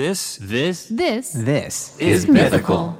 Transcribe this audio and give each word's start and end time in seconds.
This, 0.00 0.38
this 0.40 0.86
This 0.86 1.30
This 1.32 1.98
is 1.98 2.26
mythical. 2.26 2.96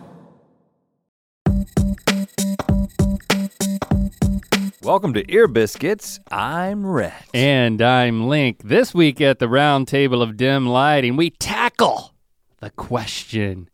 Welcome 4.83 5.15
to 5.15 5.25
Ear 5.33 5.49
Biscuits. 5.49 6.21
I'm 6.31 6.87
Rhett. 6.87 7.25
And 7.33 7.81
I'm 7.81 8.29
Link. 8.29 8.65
This 8.65 8.93
week 8.93 9.23
at 9.23 9.39
the 9.39 9.49
round 9.49 9.89
table 9.89 10.21
of 10.21 10.37
dim 10.37 10.67
lighting, 10.67 11.17
we 11.17 11.31
tackle 11.31 12.13
the 12.59 12.69
question 12.69 13.71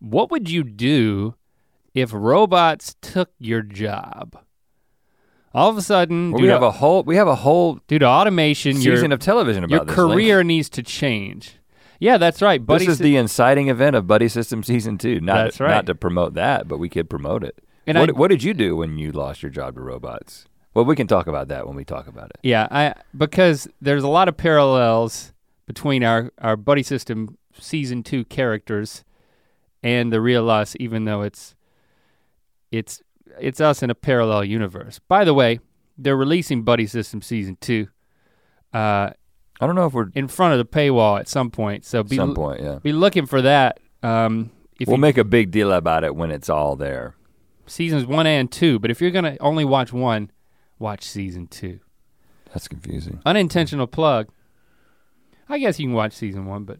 What 0.00 0.32
would 0.32 0.50
you 0.50 0.64
do 0.64 1.36
if 1.94 2.12
robots 2.12 2.96
took 3.00 3.30
your 3.38 3.62
job? 3.62 4.36
All 5.54 5.70
of 5.70 5.78
a 5.78 5.82
sudden, 5.82 6.32
Well, 6.32 6.38
due 6.38 6.46
we 6.46 6.50
have 6.50 6.64
a 6.64 6.72
whole 6.72 7.04
we 7.04 7.14
have 7.14 7.28
a 7.28 7.36
whole 7.36 7.78
due 7.86 8.00
to 8.00 8.06
automation, 8.06 8.80
your, 8.80 8.96
season 8.96 9.12
of 9.12 9.20
television 9.20 9.62
about 9.62 9.76
your 9.76 9.84
this. 9.84 9.96
Link. 9.96 10.10
career 10.14 10.42
needs 10.42 10.68
to 10.70 10.82
change. 10.82 11.58
Yeah, 12.00 12.18
that's 12.18 12.42
right. 12.42 12.64
Buddy 12.64 12.86
This 12.86 12.92
is 12.94 12.98
Sy- 12.98 13.04
the 13.04 13.16
inciting 13.16 13.68
event 13.68 13.96
of 13.96 14.06
Buddy 14.06 14.28
System 14.28 14.62
season 14.62 14.98
two. 14.98 15.20
Not 15.20 15.34
That's 15.44 15.60
right. 15.60 15.70
not 15.70 15.86
to 15.86 15.94
promote 15.94 16.34
that, 16.34 16.68
but 16.68 16.78
we 16.78 16.88
could 16.88 17.08
promote 17.08 17.42
it. 17.44 17.58
And 17.86 17.98
what, 17.98 18.08
I- 18.10 18.12
what 18.12 18.28
did 18.28 18.42
you 18.42 18.52
do 18.54 18.76
when 18.76 18.98
you 18.98 19.12
lost 19.12 19.42
your 19.42 19.50
job 19.50 19.74
to 19.76 19.80
robots? 19.80 20.46
Well, 20.74 20.84
we 20.84 20.94
can 20.96 21.06
talk 21.06 21.26
about 21.26 21.48
that 21.48 21.66
when 21.66 21.74
we 21.74 21.84
talk 21.84 22.06
about 22.06 22.26
it. 22.30 22.36
Yeah, 22.42 22.68
I 22.70 22.94
because 23.16 23.66
there's 23.80 24.02
a 24.02 24.08
lot 24.08 24.28
of 24.28 24.36
parallels 24.36 25.32
between 25.66 26.04
our 26.04 26.30
our 26.38 26.56
buddy 26.56 26.82
system 26.82 27.38
season 27.58 28.02
two 28.02 28.24
characters 28.26 29.02
and 29.82 30.12
the 30.12 30.20
real 30.20 30.50
us, 30.50 30.76
even 30.78 31.06
though 31.06 31.22
it's 31.22 31.54
it's 32.70 33.00
it's 33.40 33.60
us 33.60 33.82
in 33.82 33.88
a 33.88 33.94
parallel 33.94 34.44
universe. 34.44 34.98
By 35.08 35.24
the 35.24 35.32
way, 35.32 35.60
they're 35.96 36.16
releasing 36.16 36.62
Buddy 36.62 36.86
System 36.86 37.22
season 37.22 37.56
two 37.60 37.88
uh, 38.74 39.10
I 39.60 39.66
don't 39.66 39.74
know 39.74 39.86
if 39.86 39.92
we're 39.92 40.10
in 40.14 40.28
front 40.28 40.52
of 40.52 40.58
the 40.58 40.64
paywall 40.64 41.18
at 41.18 41.28
some 41.28 41.50
point. 41.50 41.84
So 41.84 42.02
be 42.02 42.16
some 42.16 42.34
point, 42.34 42.62
yeah. 42.62 42.78
be 42.82 42.92
looking 42.92 43.26
for 43.26 43.40
that. 43.42 43.80
Um, 44.02 44.50
if 44.78 44.88
We'll 44.88 44.98
you, 44.98 45.00
make 45.00 45.16
a 45.18 45.24
big 45.24 45.50
deal 45.50 45.72
about 45.72 46.04
it 46.04 46.14
when 46.14 46.30
it's 46.30 46.50
all 46.50 46.76
there. 46.76 47.14
seasons 47.66 48.04
one 48.06 48.26
and 48.26 48.50
two, 48.52 48.78
but 48.78 48.90
if 48.90 49.00
you're 49.00 49.10
gonna 49.10 49.36
only 49.40 49.64
watch 49.64 49.92
one, 49.92 50.30
watch 50.78 51.04
season 51.04 51.46
two. 51.46 51.80
That's 52.52 52.68
confusing. 52.68 53.20
unintentional 53.26 53.86
plug. 53.86 54.28
I 55.48 55.58
guess 55.58 55.78
you 55.78 55.86
can 55.86 55.94
watch 55.94 56.12
season 56.12 56.46
one, 56.46 56.64
but 56.64 56.78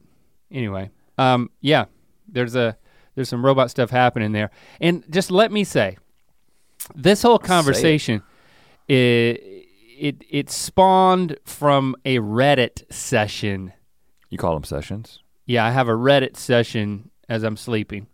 anyway, 0.50 0.90
um, 1.18 1.50
yeah, 1.60 1.86
there's 2.28 2.54
a 2.54 2.76
there's 3.14 3.28
some 3.28 3.44
robot 3.44 3.70
stuff 3.70 3.90
happening 3.90 4.32
there, 4.32 4.50
and 4.80 5.04
just 5.10 5.30
let 5.30 5.50
me 5.50 5.64
say, 5.64 5.96
this 6.94 7.22
whole 7.22 7.38
conversation, 7.38 8.22
it 8.88 9.55
it 9.98 10.22
it 10.28 10.50
spawned 10.50 11.38
from 11.44 11.96
a 12.04 12.18
Reddit 12.18 12.90
session. 12.92 13.72
You 14.30 14.38
call 14.38 14.54
them 14.54 14.64
sessions? 14.64 15.20
Yeah, 15.46 15.64
I 15.64 15.70
have 15.70 15.88
a 15.88 15.92
Reddit 15.92 16.36
session 16.36 17.10
as 17.28 17.42
I'm 17.42 17.56
sleeping. 17.56 18.06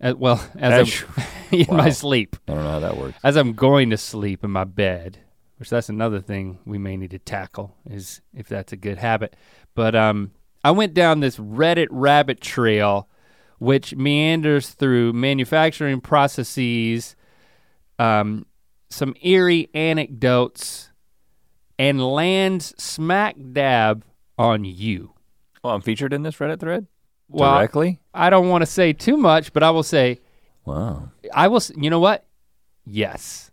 Uh, 0.00 0.14
well, 0.16 0.40
As 0.56 0.88
as 0.90 1.04
I'm 1.16 1.24
in 1.58 1.76
my 1.76 1.90
sleep 1.90 2.36
I 2.46 2.54
don't 2.54 2.62
know 2.62 2.70
how 2.70 2.78
that 2.80 2.96
works. 2.96 3.18
as 3.24 3.36
I'm 3.36 3.52
going 3.54 3.90
to 3.90 3.96
sleep 3.96 4.44
in 4.44 4.50
my 4.52 4.62
bed, 4.64 5.18
which 5.56 5.70
that's 5.70 5.88
another 5.88 6.20
thing 6.20 6.58
we 6.64 6.78
may 6.78 6.96
need 6.96 7.10
to 7.10 7.18
tackle 7.18 7.74
is 7.90 8.20
if 8.32 8.48
that's 8.48 8.72
a 8.72 8.76
good 8.76 8.98
habit. 8.98 9.34
But 9.74 9.96
um, 9.96 10.30
I 10.62 10.70
went 10.70 10.94
down 10.94 11.18
this 11.20 11.36
Reddit 11.38 11.88
rabbit 11.90 12.40
trail, 12.40 13.08
which 13.58 13.96
meanders 13.96 14.68
through 14.70 15.14
manufacturing 15.14 16.00
processes, 16.00 17.16
um, 17.98 18.46
some 18.90 19.14
eerie 19.22 19.68
anecdotes, 19.74 20.87
and 21.78 22.04
lands 22.04 22.74
smack 22.82 23.36
dab 23.52 24.04
on 24.36 24.64
you. 24.64 25.12
Oh, 25.64 25.70
I'm 25.70 25.80
featured 25.80 26.12
in 26.12 26.22
this 26.22 26.36
Reddit 26.36 26.60
thread 26.60 26.86
Well, 27.28 27.52
directly. 27.54 27.98
I 28.14 28.30
don't 28.30 28.48
want 28.48 28.62
to 28.62 28.66
say 28.66 28.92
too 28.92 29.16
much, 29.16 29.52
but 29.52 29.62
I 29.62 29.70
will 29.70 29.82
say 29.82 30.20
Wow. 30.64 31.10
I 31.32 31.48
will. 31.48 31.62
You 31.76 31.90
know 31.90 32.00
what? 32.00 32.24
Yes, 32.84 33.50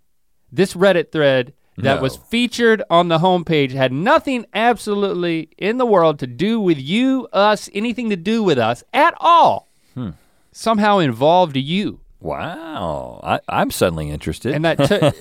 this 0.52 0.74
Reddit 0.74 1.12
thread 1.12 1.54
that 1.78 2.02
was 2.02 2.16
featured 2.16 2.82
on 2.90 3.10
the 3.10 3.18
homepage 3.18 3.72
had 3.72 3.92
nothing 3.92 4.46
absolutely 4.54 5.50
in 5.58 5.78
the 5.78 5.86
world 5.86 6.20
to 6.20 6.28
do 6.28 6.58
with 6.60 6.80
you, 6.80 7.28
us, 7.34 7.70
anything 7.74 8.10
to 8.12 8.16
do 8.16 8.42
with 8.44 8.58
us 8.58 8.82
at 8.94 9.14
all. 9.20 9.68
Hmm. 9.94 10.12
Somehow 10.54 11.00
involved 11.00 11.58
you, 11.58 12.00
Wow. 12.22 13.20
I, 13.24 13.40
I'm 13.50 13.72
suddenly 13.72 14.10
interested. 14.10 14.54
and 14.56 14.64
that 14.66 14.78
took. 14.78 15.16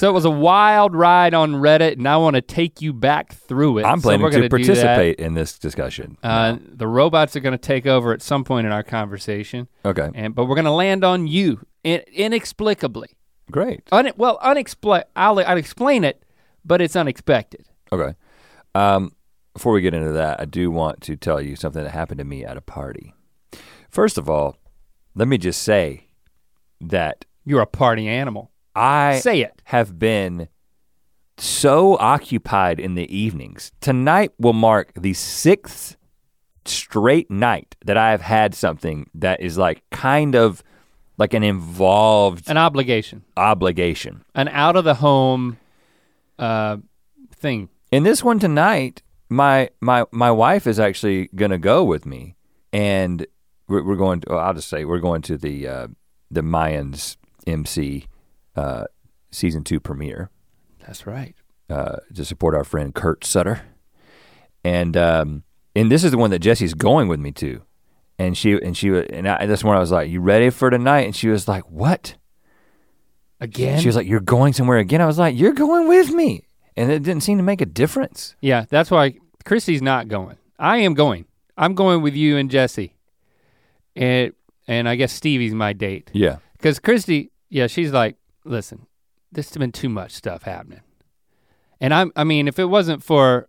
so 0.00 0.08
it 0.08 0.12
was 0.12 0.24
a 0.24 0.30
wild 0.30 0.96
ride 0.96 1.34
on 1.34 1.52
Reddit, 1.52 1.98
and 1.98 2.08
I 2.08 2.16
want 2.16 2.34
to 2.34 2.40
take 2.40 2.80
you 2.80 2.94
back 2.94 3.34
through 3.34 3.76
it. 3.76 3.84
I'm 3.84 4.00
So 4.00 4.08
we're 4.08 4.16
planning 4.16 4.30
gonna 4.30 4.48
to 4.48 4.48
participate 4.48 5.18
in 5.18 5.34
this 5.34 5.58
discussion. 5.58 6.16
Uh, 6.22 6.56
the 6.62 6.86
robots 6.86 7.36
are 7.36 7.40
going 7.40 7.52
to 7.52 7.58
take 7.58 7.84
over 7.84 8.14
at 8.14 8.22
some 8.22 8.42
point 8.42 8.66
in 8.66 8.72
our 8.72 8.82
conversation, 8.82 9.68
okay. 9.84 10.08
and 10.14 10.34
but 10.34 10.46
we're 10.46 10.54
going 10.54 10.64
to 10.64 10.70
land 10.70 11.04
on 11.04 11.26
you 11.26 11.66
in, 11.84 12.00
inexplicably. 12.14 13.10
Great. 13.50 13.82
Un- 13.92 14.12
well, 14.16 14.38
unexplain. 14.42 15.02
I'll, 15.16 15.38
I'll 15.38 15.58
explain 15.58 16.04
it, 16.04 16.24
but 16.64 16.80
it's 16.80 16.96
unexpected. 16.96 17.66
Okay. 17.92 18.14
Um, 18.74 19.12
before 19.52 19.74
we 19.74 19.82
get 19.82 19.92
into 19.92 20.12
that, 20.12 20.40
I 20.40 20.46
do 20.46 20.70
want 20.70 21.02
to 21.02 21.16
tell 21.16 21.42
you 21.42 21.56
something 21.56 21.84
that 21.84 21.90
happened 21.90 22.20
to 22.20 22.24
me 22.24 22.42
at 22.42 22.56
a 22.56 22.62
party. 22.62 23.12
First 23.90 24.16
of 24.16 24.30
all, 24.30 24.56
let 25.14 25.28
me 25.28 25.36
just 25.36 25.62
say 25.62 26.06
that 26.80 27.26
You're 27.44 27.60
a 27.60 27.66
party 27.66 28.08
animal. 28.08 28.50
I 28.80 29.18
Say 29.20 29.42
it. 29.42 29.60
have 29.64 29.98
been 29.98 30.48
so 31.38 31.96
occupied 31.98 32.80
in 32.80 32.94
the 32.94 33.14
evenings. 33.14 33.72
Tonight 33.80 34.32
will 34.38 34.52
mark 34.52 34.92
the 34.94 35.14
sixth 35.14 35.96
straight 36.64 37.30
night 37.30 37.76
that 37.84 37.96
I 37.96 38.10
have 38.10 38.20
had 38.20 38.54
something 38.54 39.08
that 39.14 39.40
is 39.40 39.56
like 39.58 39.82
kind 39.90 40.34
of 40.34 40.62
like 41.18 41.34
an 41.34 41.42
involved 41.42 42.48
An 42.48 42.56
obligation, 42.56 43.24
obligation. 43.36 44.24
an 44.34 44.48
out 44.48 44.76
of 44.76 44.84
the 44.84 44.94
home 44.94 45.58
uh, 46.38 46.78
thing. 47.34 47.68
In 47.92 48.02
this 48.02 48.22
one 48.22 48.38
tonight, 48.38 49.02
my 49.28 49.68
my 49.80 50.04
my 50.12 50.30
wife 50.30 50.66
is 50.66 50.78
actually 50.80 51.28
gonna 51.34 51.58
go 51.58 51.84
with 51.84 52.06
me, 52.06 52.36
and 52.72 53.26
we're, 53.68 53.82
we're 53.84 53.96
going. 53.96 54.20
To, 54.20 54.30
well, 54.30 54.38
I'll 54.40 54.54
just 54.54 54.68
say 54.68 54.84
we're 54.84 54.98
going 55.00 55.22
to 55.22 55.36
the 55.36 55.66
uh, 55.68 55.88
the 56.30 56.40
Mayans 56.42 57.16
MC 57.46 58.06
uh, 58.56 58.84
season 59.30 59.64
two 59.64 59.80
premiere 59.80 60.30
That's 60.86 61.06
right. 61.06 61.34
uh, 61.68 61.96
to 62.14 62.24
support 62.24 62.54
our 62.54 62.64
friend 62.64 62.94
Kurt 62.94 63.24
Sutter, 63.24 63.62
and 64.64 64.96
um, 64.96 65.42
and 65.74 65.90
this 65.90 66.04
is 66.04 66.10
the 66.10 66.18
one 66.18 66.30
that 66.30 66.40
Jesse's 66.40 66.74
going 66.74 67.08
with 67.08 67.20
me 67.20 67.32
to, 67.32 67.62
and 68.18 68.36
she 68.36 68.52
and 68.52 68.76
she 68.76 68.88
and 68.88 69.28
I, 69.28 69.46
that's 69.46 69.64
when 69.64 69.76
I 69.76 69.80
was 69.80 69.90
like, 69.92 70.10
"You 70.10 70.20
ready 70.20 70.50
for 70.50 70.70
tonight?" 70.70 71.02
And 71.02 71.14
she 71.16 71.28
was 71.28 71.46
like, 71.48 71.70
"What?" 71.70 72.16
Again. 73.42 73.80
She 73.80 73.86
was 73.86 73.96
like, 73.96 74.06
"You're 74.06 74.20
going 74.20 74.52
somewhere 74.52 74.78
again?" 74.78 75.00
I 75.00 75.06
was 75.06 75.18
like, 75.18 75.38
"You're 75.38 75.52
going 75.52 75.88
with 75.88 76.10
me," 76.10 76.44
and 76.76 76.90
it 76.90 77.02
didn't 77.02 77.22
seem 77.22 77.38
to 77.38 77.44
make 77.44 77.60
a 77.62 77.66
difference. 77.66 78.34
yeah, 78.40 78.66
that's 78.68 78.90
why 78.90 79.14
Chrissy's 79.44 79.80
not 79.80 80.08
going. 80.08 80.36
I 80.58 80.78
am 80.78 80.92
going. 80.94 81.24
I'm 81.56 81.74
going 81.74 82.02
with 82.02 82.14
you 82.14 82.36
and 82.36 82.50
Jesse, 82.50 82.94
and 83.96 84.32
and 84.66 84.88
I 84.88 84.96
guess 84.96 85.12
Stevie's 85.12 85.54
my 85.54 85.72
date. 85.72 86.10
Yeah. 86.12 86.36
Because 86.52 86.78
Christy, 86.78 87.30
yeah, 87.48 87.66
she's 87.66 87.92
like, 87.92 88.16
listen, 88.44 88.86
this 89.32 89.48
has 89.48 89.56
been 89.56 89.72
too 89.72 89.88
much 89.88 90.12
stuff 90.12 90.42
happening. 90.42 90.80
And 91.80 91.94
I'm 91.94 92.12
I 92.16 92.24
mean, 92.24 92.48
if 92.48 92.58
it 92.58 92.66
wasn't 92.66 93.02
for 93.02 93.48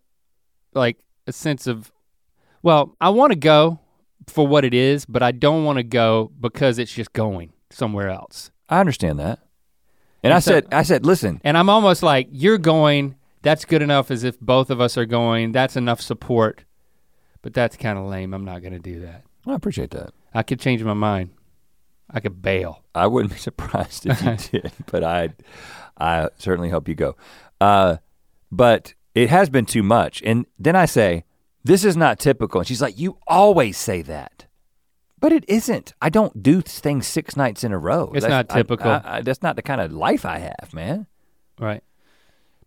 like 0.73 0.97
a 1.27 1.31
sense 1.33 1.67
of 1.67 1.91
well, 2.63 2.95
I 3.01 3.09
want 3.09 3.31
to 3.33 3.39
go 3.39 3.79
for 4.27 4.45
what 4.47 4.63
it 4.63 4.73
is, 4.73 5.05
but 5.05 5.23
I 5.23 5.31
don't 5.31 5.65
want 5.65 5.77
to 5.77 5.83
go 5.83 6.31
because 6.39 6.77
it's 6.77 6.93
just 6.93 7.11
going 7.13 7.53
somewhere 7.71 8.09
else. 8.09 8.51
I 8.69 8.79
understand 8.79 9.19
that. 9.19 9.39
And 10.23 10.31
And 10.31 10.33
I 10.33 10.39
so- 10.39 10.51
said, 10.51 10.67
I 10.71 10.83
said, 10.83 11.05
listen, 11.05 11.41
And 11.43 11.57
I'm 11.57 11.69
almost 11.69 12.03
like, 12.03 12.27
you're 12.31 12.59
going, 12.59 13.15
that's 13.41 13.65
good 13.65 13.81
enough 13.81 14.11
as 14.11 14.23
if 14.23 14.39
both 14.39 14.69
of 14.69 14.79
us 14.79 14.95
are 14.97 15.07
going, 15.07 15.51
that's 15.51 15.75
enough 15.75 15.99
support. 15.99 16.63
But 17.41 17.55
that's 17.55 17.75
kind 17.75 17.97
of 17.97 18.05
lame. 18.05 18.33
I'm 18.35 18.45
not 18.45 18.61
gonna 18.61 18.77
do 18.79 18.99
that. 19.01 19.23
I 19.47 19.55
appreciate 19.55 19.89
that. 19.91 20.11
I 20.33 20.43
could 20.43 20.59
change 20.59 20.83
my 20.83 20.93
mind. 20.93 21.31
I 22.13 22.19
could 22.19 22.41
bail. 22.41 22.83
I 22.93 23.07
wouldn't 23.07 23.33
be 23.33 23.39
surprised 23.49 24.05
if 24.05 24.21
you 24.21 24.35
did, 24.61 24.71
but 24.91 25.03
I, 25.03 25.29
I 25.97 26.29
certainly 26.37 26.69
hope 26.69 26.87
you 26.87 26.95
go. 26.95 27.15
Uh, 27.59 27.97
but 28.51 28.93
it 29.15 29.29
has 29.29 29.49
been 29.49 29.65
too 29.65 29.83
much. 29.83 30.21
And 30.25 30.45
then 30.59 30.75
I 30.75 30.85
say, 30.85 31.23
this 31.63 31.85
is 31.85 31.95
not 31.95 32.19
typical. 32.19 32.59
And 32.61 32.67
she's 32.67 32.81
like, 32.81 32.97
you 32.99 33.17
always 33.27 33.77
say 33.77 34.01
that. 34.03 34.45
But 35.19 35.31
it 35.31 35.45
isn't. 35.47 35.93
I 36.01 36.09
don't 36.09 36.41
do 36.41 36.61
things 36.61 37.05
six 37.07 37.37
nights 37.37 37.63
in 37.63 37.71
a 37.71 37.77
row. 37.77 38.11
It's 38.15 38.25
That's- 38.25 38.29
not 38.49 38.51
I- 38.55 38.59
typical. 38.59 38.89
I- 38.91 39.01
I- 39.05 39.21
that's 39.21 39.43
not 39.43 39.55
the 39.55 39.61
kind 39.61 39.79
of 39.79 39.91
life 39.93 40.25
I 40.25 40.39
have, 40.39 40.73
man. 40.73 41.05
Right. 41.59 41.83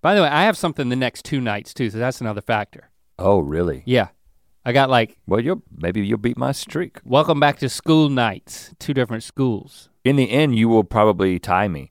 By 0.01 0.15
the 0.15 0.23
way, 0.23 0.29
I 0.29 0.45
have 0.45 0.57
something 0.57 0.89
the 0.89 0.97
next 0.97 1.25
two 1.25 1.41
nights 1.41 1.75
too, 1.75 1.91
so 1.91 1.99
that's 1.99 2.21
another 2.21 2.41
factor. 2.43 2.91
Oh, 3.19 3.41
really? 3.41 3.83
Yeah. 3.87 4.09
I 4.65 4.73
got 4.73 4.89
like 4.91 5.17
Well, 5.27 5.41
you'll 5.41 5.63
maybe 5.77 6.05
you'll 6.07 6.19
beat 6.19 6.39
my 6.39 6.53
streak. 6.53 6.99
welcome 7.05 7.39
back 7.41 7.59
to 7.59 7.69
school 7.69 8.09
nights, 8.09 8.75
two 8.79 8.95
different 8.95 9.23
schools. 9.23 9.89
In 10.05 10.17
the 10.17 10.31
end, 10.31 10.57
you 10.57 10.69
will 10.69 10.85
probably 10.85 11.39
tie 11.39 11.69
me. 11.69 11.91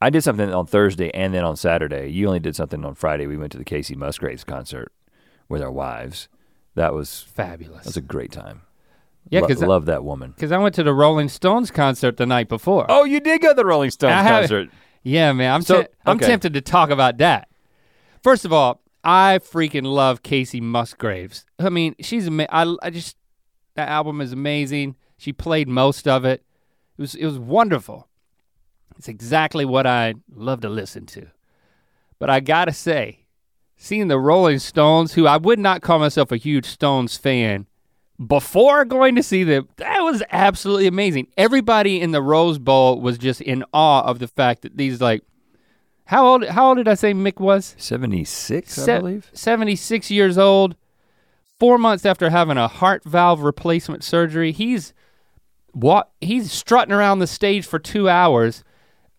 I 0.00 0.10
did 0.10 0.22
something 0.22 0.52
on 0.52 0.66
Thursday 0.66 1.10
and 1.14 1.32
then 1.32 1.44
on 1.44 1.56
Saturday. 1.56 2.08
You 2.08 2.26
only 2.26 2.40
did 2.40 2.54
something 2.56 2.84
on 2.84 2.94
Friday. 2.94 3.26
We 3.26 3.36
went 3.38 3.52
to 3.52 3.58
the 3.58 3.64
Kacey 3.64 3.96
Musgraves 3.96 4.44
concert 4.44 4.92
with 5.48 5.62
our 5.62 5.70
wives. 5.72 6.28
That 6.74 6.92
was 6.92 7.22
Fabulous. 7.22 7.84
that's 7.84 7.96
a 7.96 8.00
great 8.02 8.32
time. 8.32 8.62
yeah, 9.30 9.40
Lo- 9.40 9.46
because 9.46 9.62
love 9.62 9.86
that 9.86 10.04
woman. 10.04 10.32
because 10.32 10.52
I 10.52 10.58
went 10.58 10.74
to 10.74 10.82
the 10.82 10.92
Rolling 10.92 11.28
Stones 11.28 11.70
concert 11.70 12.16
the 12.18 12.26
night 12.26 12.48
before. 12.48 12.84
Oh, 12.88 13.04
you 13.04 13.20
did 13.20 13.40
go 13.40 13.48
to 13.50 13.54
the 13.54 13.64
Rolling 13.64 13.90
Stones 13.90 14.12
I 14.14 14.22
concert. 14.28 14.70
Yeah, 15.06 15.32
man. 15.34 15.52
I'm 15.52 15.60
So, 15.62 15.82
te- 15.82 15.88
I'm 16.06 16.18
tempted 16.18 16.54
to 16.54 16.62
talk 16.62 16.88
about 16.88 17.18
that. 17.18 17.48
First 18.22 18.46
of 18.46 18.54
all, 18.54 18.80
I 19.04 19.38
freaking 19.38 19.84
love 19.84 20.22
Kacey 20.22 20.60
Musgraves. 20.60 21.44
I 21.58 21.68
mean, 21.68 21.94
she's 22.00 22.26
ama- 22.26 22.48
I 22.50 22.74
I 22.82 22.90
just 22.90 23.16
that 23.74 23.88
album 23.88 24.20
is 24.20 24.32
amazing. 24.32 24.96
She 25.18 25.32
played 25.32 25.68
most 25.68 26.08
of 26.08 26.24
it. 26.24 26.42
It 26.96 27.02
was 27.02 27.14
it 27.14 27.26
was 27.26 27.38
wonderful. 27.38 28.08
It's 28.96 29.08
exactly 29.08 29.64
what 29.64 29.86
I 29.86 30.14
love 30.34 30.60
to 30.62 30.68
listen 30.68 31.06
to. 31.06 31.26
But 32.18 32.30
I 32.30 32.40
got 32.40 32.66
to 32.66 32.72
say, 32.72 33.26
seeing 33.76 34.08
the 34.08 34.18
Rolling 34.18 34.60
Stones, 34.60 35.14
who 35.14 35.26
I 35.26 35.36
would 35.36 35.58
not 35.58 35.82
call 35.82 35.98
myself 35.98 36.30
a 36.30 36.36
huge 36.36 36.66
Stones 36.66 37.16
fan, 37.16 37.66
before 38.24 38.84
going 38.84 39.16
to 39.16 39.22
see 39.22 39.42
them, 39.42 39.68
that 39.76 40.00
was 40.00 40.22
absolutely 40.30 40.86
amazing. 40.86 41.26
Everybody 41.36 42.00
in 42.00 42.12
the 42.12 42.22
Rose 42.22 42.58
Bowl 42.58 43.00
was 43.00 43.18
just 43.18 43.40
in 43.40 43.64
awe 43.72 44.02
of 44.02 44.20
the 44.20 44.28
fact 44.28 44.62
that 44.62 44.76
these 44.76 45.00
like 45.00 45.24
how 46.06 46.26
old 46.26 46.44
how 46.46 46.68
old 46.68 46.76
did 46.78 46.88
I 46.88 46.94
say 46.94 47.12
Mick 47.14 47.40
was? 47.40 47.74
76, 47.78 48.78
I 48.78 48.98
believe. 48.98 49.30
76 49.32 50.10
years 50.10 50.38
old. 50.38 50.76
4 51.60 51.78
months 51.78 52.04
after 52.04 52.30
having 52.30 52.56
a 52.56 52.66
heart 52.68 53.04
valve 53.04 53.40
replacement 53.42 54.02
surgery, 54.04 54.52
he's 54.52 54.92
what 55.72 56.10
he's 56.20 56.52
strutting 56.52 56.92
around 56.92 57.20
the 57.20 57.26
stage 57.26 57.64
for 57.66 57.78
2 57.78 58.08
hours 58.08 58.64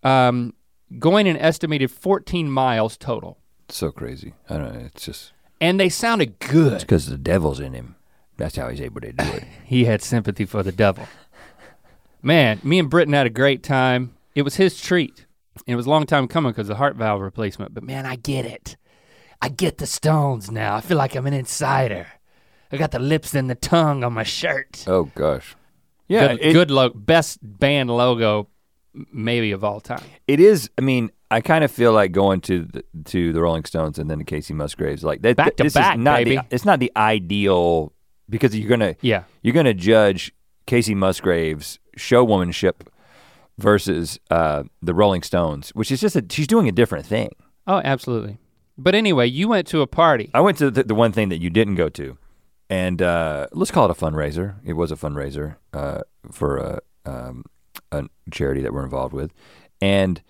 um, 0.04 0.54
going 1.00 1.28
an 1.28 1.38
estimated 1.38 1.92
14 1.92 2.50
miles 2.50 2.98
total. 2.98 3.38
So 3.70 3.92
crazy. 3.92 4.34
I 4.50 4.58
don't 4.58 4.74
know. 4.74 4.80
It's 4.82 5.06
just 5.06 5.32
And 5.60 5.80
they 5.80 5.90
sounded 5.90 6.40
good. 6.40 6.74
It's 6.74 6.84
because 6.84 7.08
the 7.08 7.18
devil's 7.18 7.60
in 7.60 7.74
him. 7.74 7.96
That's 8.38 8.56
how 8.58 8.70
he's 8.70 8.82
able 8.82 9.02
to 9.02 9.12
do 9.14 9.26
it. 9.26 9.44
He 9.66 9.86
had 9.86 10.02
sympathy 10.02 10.46
for 10.46 10.62
the 10.62 10.72
devil. 10.72 11.08
Man, 12.22 12.60
me 12.64 12.80
and 12.80 12.90
Britton 12.90 13.14
had 13.14 13.26
a 13.26 13.32
great 13.32 13.64
time. 13.64 14.16
It 14.36 14.44
was 14.44 14.56
his 14.56 14.80
treat. 14.80 15.26
And 15.68 15.74
it 15.74 15.76
was 15.76 15.86
a 15.86 15.90
long 15.90 16.06
time 16.06 16.28
coming 16.28 16.52
because 16.52 16.66
of 16.70 16.70
the 16.70 16.76
heart 16.76 16.96
valve 16.96 17.22
replacement. 17.22 17.74
But 17.74 17.84
man, 17.84 18.06
I 18.06 18.16
get 18.16 18.46
it. 18.46 18.78
I 19.42 19.50
get 19.50 19.78
the 19.78 19.86
stones 19.88 20.52
now. 20.52 20.76
I 20.76 20.82
feel 20.82 20.98
like 20.98 21.16
I'm 21.16 21.28
an 21.28 21.34
insider. 21.34 22.08
I 22.72 22.78
got 22.78 22.92
the 22.92 23.00
lips 23.00 23.34
and 23.36 23.50
the 23.50 23.56
tongue 23.56 24.04
on 24.04 24.14
my 24.14 24.24
shirt. 24.24 24.84
oh 24.88 25.06
gosh. 25.16 25.56
Yeah, 26.08 26.28
good, 26.28 26.40
it, 26.42 26.54
good 26.54 26.72
logo, 26.72 26.94
best 26.98 27.40
band 27.42 27.90
logo, 27.90 28.48
maybe 29.12 29.52
of 29.52 29.64
all 29.64 29.80
time. 29.82 30.04
it 30.28 30.40
is. 30.40 30.70
I 30.78 30.82
mean, 30.82 31.10
I 31.32 31.42
kind 31.42 31.64
of 31.64 31.72
feel 31.72 31.94
like 31.94 32.12
going 32.12 32.42
to 32.42 32.66
the, 32.66 32.84
to 33.06 33.34
the 33.34 33.42
Rolling 33.42 33.66
Stones 33.66 33.98
and 33.98 34.10
then 34.10 34.20
to 34.20 34.26
Kacey 34.26 34.54
Musgraves. 34.54 35.04
Like 35.04 35.22
that, 35.24 35.36
Back 35.36 35.56
to 35.56 35.64
this 35.64 35.74
back, 35.74 35.96
is 35.96 36.04
not 36.04 36.18
baby. 36.18 36.36
The, 36.36 36.46
it's 36.52 36.66
not 36.66 36.80
the 36.80 36.92
ideal 36.96 37.92
because 38.30 38.56
you're 38.56 38.70
gonna 38.70 38.96
Yeah, 39.02 39.24
you're 39.42 39.54
gonna 39.54 39.74
judge 39.74 40.32
Kacey 40.68 40.96
Musgraves 40.96 41.80
showwomanship 41.98 42.88
versus 43.58 44.20
uh, 44.30 44.64
the 44.82 44.94
Rolling 44.94 45.24
Stones, 45.24 45.70
which 45.70 45.92
is 45.92 46.02
just 46.02 46.16
a, 46.16 46.26
she's 46.30 46.48
doing 46.48 46.68
a 46.68 46.72
different 46.72 47.06
thing. 47.06 47.32
oh, 47.68 47.82
absolutely. 47.84 48.38
But 48.78 48.94
anyway, 48.94 49.28
you 49.28 49.48
went 49.48 49.68
to 49.68 49.82
a 49.82 49.88
party. 49.88 50.30
I 50.34 50.42
went 50.42 50.58
to 50.58 50.70
the, 50.70 50.84
the 50.84 50.96
one 50.96 51.14
thing 51.14 51.30
that 51.30 51.42
you 51.42 51.50
didn't 51.50 51.76
go 51.76 51.88
to, 51.90 52.18
and 52.70 53.02
uh, 53.02 53.48
let's 53.54 53.72
call 53.72 53.90
it 53.90 53.92
a 53.92 54.00
fundraiser. 54.00 54.56
It 54.66 54.74
was 54.74 54.92
a 54.92 54.98
fundraiser 54.98 55.56
uh, 55.72 56.02
for 56.30 56.58
a, 56.58 56.80
um, 57.06 57.46
a 57.94 58.10
charity 58.32 58.62
that 58.62 58.74
we're 58.74 58.84
involved 58.84 59.14
with, 59.14 59.32
and 59.80 60.22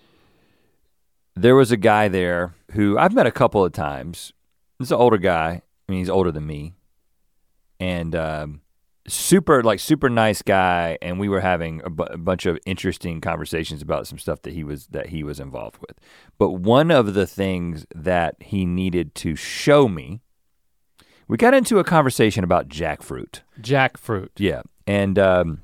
there 1.34 1.56
was 1.56 1.72
a 1.72 1.76
guy 1.76 2.06
there 2.06 2.54
who 2.72 2.96
I've 2.96 3.14
met 3.14 3.26
a 3.26 3.32
couple 3.32 3.64
of 3.64 3.72
times. 3.72 4.32
He's 4.78 4.92
an 4.92 4.98
older 4.98 5.18
guy. 5.18 5.62
I 5.88 5.92
mean, 5.92 5.98
he's 5.98 6.10
older 6.10 6.30
than 6.30 6.46
me, 6.46 6.74
and 7.80 8.14
um, 8.14 8.60
super 9.08 9.62
like 9.62 9.80
super 9.80 10.08
nice 10.08 10.42
guy. 10.42 10.98
And 11.02 11.18
we 11.18 11.28
were 11.28 11.40
having 11.40 11.82
a, 11.84 11.90
bu- 11.90 12.04
a 12.04 12.18
bunch 12.18 12.46
of 12.46 12.58
interesting 12.66 13.20
conversations 13.20 13.82
about 13.82 14.06
some 14.06 14.18
stuff 14.18 14.42
that 14.42 14.52
he 14.52 14.64
was 14.64 14.86
that 14.88 15.08
he 15.08 15.22
was 15.22 15.40
involved 15.40 15.78
with. 15.80 15.98
But 16.38 16.52
one 16.52 16.90
of 16.90 17.14
the 17.14 17.26
things 17.26 17.86
that 17.94 18.36
he 18.40 18.66
needed 18.66 19.14
to 19.16 19.34
show 19.36 19.88
me, 19.88 20.20
we 21.28 21.36
got 21.36 21.54
into 21.54 21.78
a 21.78 21.84
conversation 21.84 22.44
about 22.44 22.68
jackfruit. 22.68 23.40
Jackfruit. 23.60 24.30
Yeah. 24.36 24.62
And 24.86 25.18
um, 25.18 25.62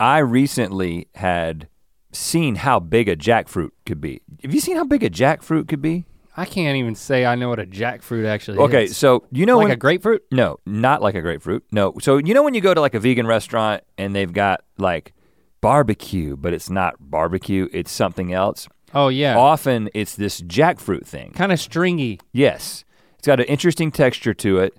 I 0.00 0.18
recently 0.18 1.08
had 1.14 1.68
seen 2.12 2.56
how 2.56 2.80
big 2.80 3.08
a 3.08 3.16
jackfruit 3.16 3.70
could 3.86 4.00
be. 4.00 4.20
Have 4.42 4.54
you 4.54 4.60
seen 4.60 4.76
how 4.76 4.84
big 4.84 5.02
a 5.02 5.10
jackfruit 5.10 5.68
could 5.68 5.82
be? 5.82 6.06
I 6.36 6.44
can't 6.46 6.76
even 6.76 6.94
say 6.94 7.26
I 7.26 7.34
know 7.34 7.48
what 7.50 7.58
a 7.58 7.66
jackfruit 7.66 8.26
actually 8.26 8.58
Okay, 8.58 8.84
is. 8.84 8.90
Okay, 8.90 8.94
so 8.94 9.24
you 9.30 9.44
know 9.46 9.58
like 9.58 9.64
when 9.64 9.72
a 9.72 9.76
grapefruit? 9.76 10.22
No, 10.30 10.58
not 10.64 11.02
like 11.02 11.14
a 11.14 11.20
grapefruit. 11.20 11.64
No. 11.72 11.94
So 12.00 12.16
you 12.16 12.32
know 12.34 12.42
when 12.42 12.54
you 12.54 12.60
go 12.60 12.72
to 12.72 12.80
like 12.80 12.94
a 12.94 13.00
vegan 13.00 13.26
restaurant 13.26 13.82
and 13.98 14.14
they've 14.14 14.32
got 14.32 14.62
like 14.78 15.12
barbecue, 15.60 16.36
but 16.36 16.52
it's 16.52 16.70
not 16.70 16.94
barbecue, 16.98 17.68
it's 17.72 17.92
something 17.92 18.32
else. 18.32 18.68
Oh 18.94 19.08
yeah. 19.08 19.36
Often 19.36 19.90
it's 19.94 20.16
this 20.16 20.40
jackfruit 20.40 21.06
thing. 21.06 21.32
kind 21.32 21.52
of 21.52 21.60
stringy. 21.60 22.18
Yes. 22.32 22.84
It's 23.18 23.26
got 23.26 23.40
an 23.40 23.46
interesting 23.46 23.90
texture 23.92 24.34
to 24.34 24.58
it. 24.58 24.76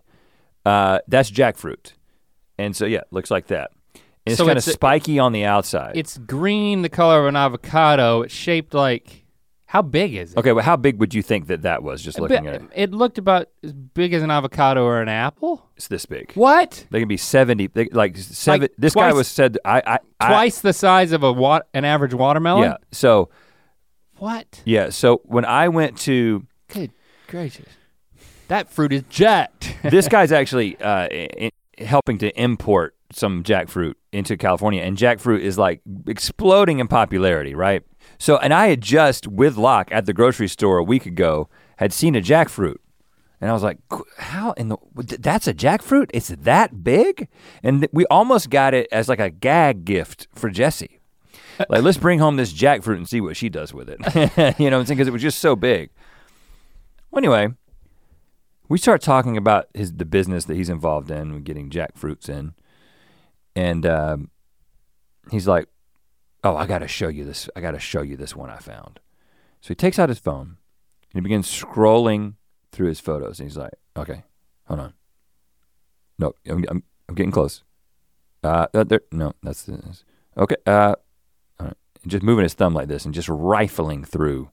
Uh, 0.65 0.99
that's 1.07 1.31
jackfruit. 1.31 1.93
And 2.57 2.75
so 2.75 2.85
yeah, 2.85 3.01
looks 3.11 3.31
like 3.31 3.47
that. 3.47 3.71
And 4.25 4.31
it's 4.33 4.37
So 4.37 4.45
kind 4.45 4.57
of 4.57 4.63
spiky 4.63 5.19
on 5.19 5.31
the 5.33 5.45
outside. 5.45 5.93
It's 5.95 6.17
green, 6.17 6.81
the 6.81 6.89
color 6.89 7.21
of 7.21 7.25
an 7.27 7.35
avocado. 7.35 8.21
It's 8.21 8.33
shaped 8.33 8.73
like, 8.73 9.22
how 9.73 9.81
big 9.81 10.13
is 10.13 10.33
it? 10.33 10.37
okay, 10.37 10.51
well 10.51 10.63
how 10.63 10.75
big 10.75 10.99
would 10.99 11.15
you 11.15 11.23
think 11.23 11.47
that 11.47 11.63
that 11.63 11.81
was 11.81 12.03
just 12.03 12.19
looking 12.19 12.45
at 12.45 12.55
it? 12.55 12.61
it 12.75 12.91
looked 12.91 13.17
about 13.17 13.47
as 13.63 13.73
big 13.73 14.13
as 14.13 14.21
an 14.21 14.29
avocado 14.29 14.83
or 14.85 15.01
an 15.01 15.09
apple. 15.09 15.67
It's 15.75 15.87
this 15.87 16.05
big. 16.05 16.31
What? 16.33 16.85
They 16.91 16.99
can 16.99 17.07
be 17.07 17.17
70 17.17 17.67
they, 17.73 17.85
like 17.91 18.15
7 18.15 18.61
Like 18.61 18.71
this 18.77 18.93
guy 18.93 19.11
was 19.13 19.27
said 19.27 19.57
I 19.65 19.81
I 19.85 19.99
I- 20.19 20.27
Twice 20.29 20.61
the 20.61 20.73
size 20.73 21.11
of 21.11 21.23
a 21.23 21.31
wa- 21.33 21.61
an 21.73 21.85
average 21.85 22.13
watermelon? 22.13 22.63
Yeah. 22.63 22.77
So 22.91 23.29
What? 24.17 24.61
Yeah, 24.63 24.89
so 24.91 25.21
when 25.25 25.43
I 25.45 25.67
went 25.69 25.97
to 26.01 26.45
Good 26.67 26.91
gracious. 27.27 27.65
That 28.49 28.69
fruit 28.69 28.93
is 28.93 29.01
jacked. 29.09 29.75
this 29.83 30.07
guy's 30.07 30.31
actually 30.31 30.77
uh, 30.79 31.07
i- 31.11 31.29
i- 31.79 31.83
helping 31.83 32.19
to 32.19 32.29
import 32.39 32.95
some 33.11 33.43
jackfruit 33.43 33.93
into 34.11 34.37
California, 34.37 34.81
and 34.83 34.97
jackfruit 34.97 35.39
is 35.39 35.57
like 35.57 35.81
exploding 36.07 36.79
in 36.79 36.87
popularity, 36.87 37.55
right? 37.55 37.83
So, 38.17 38.37
and 38.37 38.53
I 38.53 38.67
had 38.67 38.81
just 38.81 39.27
with 39.27 39.57
Locke 39.57 39.89
at 39.91 40.05
the 40.05 40.13
grocery 40.13 40.47
store 40.47 40.77
a 40.77 40.83
week 40.83 41.05
ago 41.05 41.49
had 41.77 41.91
seen 41.91 42.15
a 42.15 42.21
jackfruit, 42.21 42.77
and 43.41 43.49
I 43.49 43.53
was 43.53 43.63
like, 43.63 43.79
"How 44.17 44.51
in 44.53 44.69
the? 44.69 44.77
That's 44.95 45.47
a 45.47 45.53
jackfruit? 45.53 46.09
It's 46.13 46.29
that 46.29 46.83
big?" 46.83 47.27
And 47.61 47.87
we 47.91 48.05
almost 48.07 48.49
got 48.49 48.73
it 48.73 48.87
as 48.91 49.09
like 49.09 49.19
a 49.19 49.29
gag 49.29 49.85
gift 49.85 50.27
for 50.33 50.49
Jesse. 50.49 50.99
Like, 51.69 51.83
let's 51.83 51.97
bring 51.97 52.19
home 52.19 52.35
this 52.35 52.53
jackfruit 52.53 52.95
and 52.95 53.07
see 53.07 53.21
what 53.21 53.37
she 53.37 53.49
does 53.49 53.73
with 53.73 53.89
it. 53.89 53.99
you 54.59 54.69
know 54.69 54.77
what 54.77 54.81
I'm 54.81 54.85
saying? 54.85 54.97
Because 54.97 55.07
it 55.07 55.13
was 55.13 55.21
just 55.21 55.39
so 55.39 55.55
big. 55.55 55.91
Well, 57.11 57.19
anyway, 57.19 57.49
we 58.69 58.77
start 58.77 59.01
talking 59.01 59.37
about 59.37 59.67
his 59.73 59.93
the 59.93 60.05
business 60.05 60.45
that 60.45 60.55
he's 60.55 60.69
involved 60.69 61.11
in, 61.11 61.43
getting 61.43 61.69
jackfruits 61.69 62.29
in, 62.29 62.53
and 63.55 63.85
um, 63.85 64.31
he's 65.31 65.47
like, 65.47 65.67
"Oh, 66.43 66.55
I 66.55 66.65
got 66.67 66.79
to 66.79 66.87
show 66.87 67.07
you 67.07 67.23
this. 67.23 67.49
I 67.55 67.61
got 67.61 67.71
to 67.71 67.79
show 67.79 68.01
you 68.01 68.17
this 68.17 68.35
one 68.35 68.49
I 68.49 68.57
found." 68.57 68.99
So 69.61 69.69
he 69.69 69.75
takes 69.75 69.97
out 69.99 70.09
his 70.09 70.19
phone 70.19 70.57
and 71.11 71.13
he 71.13 71.21
begins 71.21 71.47
scrolling 71.47 72.35
through 72.71 72.87
his 72.87 72.99
photos, 72.99 73.39
and 73.39 73.47
he's 73.49 73.57
like, 73.57 73.73
"Okay, 73.95 74.23
hold 74.65 74.79
on. 74.79 74.93
No, 76.19 76.33
I'm 76.47 76.63
I'm, 76.69 76.83
I'm 77.09 77.15
getting 77.15 77.31
close. 77.31 77.63
Uh, 78.43 78.67
uh, 78.73 78.83
there, 78.83 79.01
no, 79.11 79.33
that's 79.41 79.63
this. 79.63 80.03
Okay. 80.37 80.55
Uh, 80.65 80.95
right. 81.59 81.73
just 82.07 82.23
moving 82.23 82.43
his 82.43 82.53
thumb 82.55 82.73
like 82.73 82.87
this 82.89 83.05
and 83.05 83.13
just 83.13 83.29
rifling 83.29 84.03
through 84.03 84.49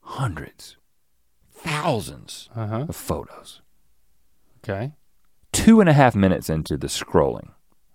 hundreds, 0.00 0.76
thousands 1.52 2.48
Uh-huh. 2.54 2.86
of 2.88 2.96
photos." 2.96 3.60
Okay. 4.64 4.92
two 5.52 5.80
and 5.80 5.88
a 5.88 5.92
half 5.92 6.14
minutes 6.16 6.50
into 6.50 6.76
the 6.76 6.86
scrolling 6.88 7.50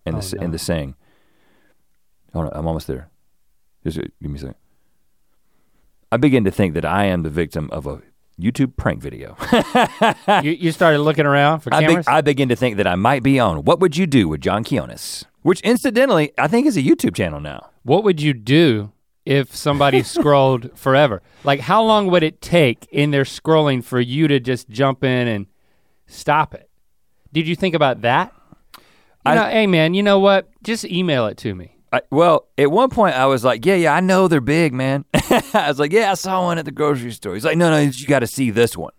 and 0.06 0.16
Oh, 0.16 0.20
the 0.22 0.36
no. 0.38 0.44
and 0.44 0.54
the 0.54 0.60
saying, 0.60 0.96
"Oh, 2.34 2.44
no, 2.44 2.50
I'm 2.54 2.68
almost 2.68 2.88
there." 2.88 3.10
Just 3.84 3.98
uh, 3.98 4.02
give 4.22 4.32
me 4.32 4.38
a 4.38 4.42
second. 4.42 4.56
I 6.12 6.18
begin 6.18 6.44
to 6.44 6.52
think 6.52 6.74
that 6.74 6.86
I 6.86 7.06
am 7.06 7.24
the 7.24 7.30
victim 7.30 7.70
of 7.72 7.88
a 7.88 8.02
YouTube 8.40 8.76
prank 8.76 9.02
video. 9.02 9.38
you, 10.44 10.52
you 10.52 10.72
started 10.72 11.00
looking 11.00 11.26
around 11.26 11.62
for 11.62 11.74
I, 11.74 11.80
be- 11.82 11.86
cameras? 11.88 12.08
I 12.08 12.22
begin 12.22 12.50
to 12.50 12.56
think 12.56 12.78
that 12.78 12.88
I 12.88 12.96
might 12.96 13.24
be 13.24 13.40
on 13.40 13.64
What 13.64 13.80
Would 13.80 13.96
You 13.98 14.08
Do 14.08 14.28
with 14.28 14.42
John 14.42 14.64
Quiñones, 14.64 15.24
which 15.42 15.62
incidentally 15.62 16.32
I 16.38 16.48
think 16.48 16.68
is 16.68 16.76
a 16.78 16.82
YouTube 16.82 17.16
channel 17.16 17.40
now. 17.40 17.70
what 17.84 18.04
would 18.04 18.22
you 18.22 18.34
do 18.34 18.92
if 19.26 19.56
somebody 19.56 20.04
scrolled 20.16 20.78
forever? 20.78 21.22
Like 21.44 21.60
how 21.62 21.84
long 21.84 22.08
would 22.08 22.24
it 22.24 22.42
take 22.42 22.88
in 22.92 23.12
their 23.12 23.24
scrolling 23.24 23.84
for 23.84 24.00
you 24.00 24.28
to 24.28 24.40
just 24.40 24.70
jump 24.70 25.04
in 25.04 25.28
and 25.28 25.46
stop 26.08 26.54
it? 26.54 26.70
Did 27.32 27.48
you 27.48 27.56
think 27.56 27.74
about 27.76 28.02
that? 28.02 28.34
You 28.78 28.82
I- 29.32 29.36
know, 29.36 29.46
hey 29.46 29.68
man, 29.68 29.94
you 29.94 30.04
know 30.04 30.20
what? 30.20 30.50
Just 30.64 30.84
email 30.86 31.28
it 31.28 31.38
to 31.38 31.54
me. 31.56 31.78
I, 31.92 32.02
well, 32.10 32.48
at 32.58 32.72
one 32.72 32.90
point 32.90 33.16
I 33.16 33.26
was 33.26 33.44
like, 33.44 33.66
"Yeah, 33.66 33.76
yeah, 33.76 33.94
I 33.94 34.00
know 34.00 34.28
they're 34.28 34.40
big, 34.40 34.74
man." 34.74 35.06
I 35.14 35.66
was 35.68 35.80
like, 35.80 35.92
"Yeah, 35.92 36.12
I 36.12 36.14
saw 36.14 36.44
one 36.46 36.58
at 36.58 36.66
the 36.66 36.72
grocery 36.72 37.12
store." 37.12 37.34
He's 37.34 37.46
like, 37.46 37.58
"No, 37.58 37.70
no, 37.70 37.80
you 37.80 38.08
got 38.08 38.20
to 38.20 38.28
see 38.28 38.50
this 38.50 38.78
one." 38.78 38.94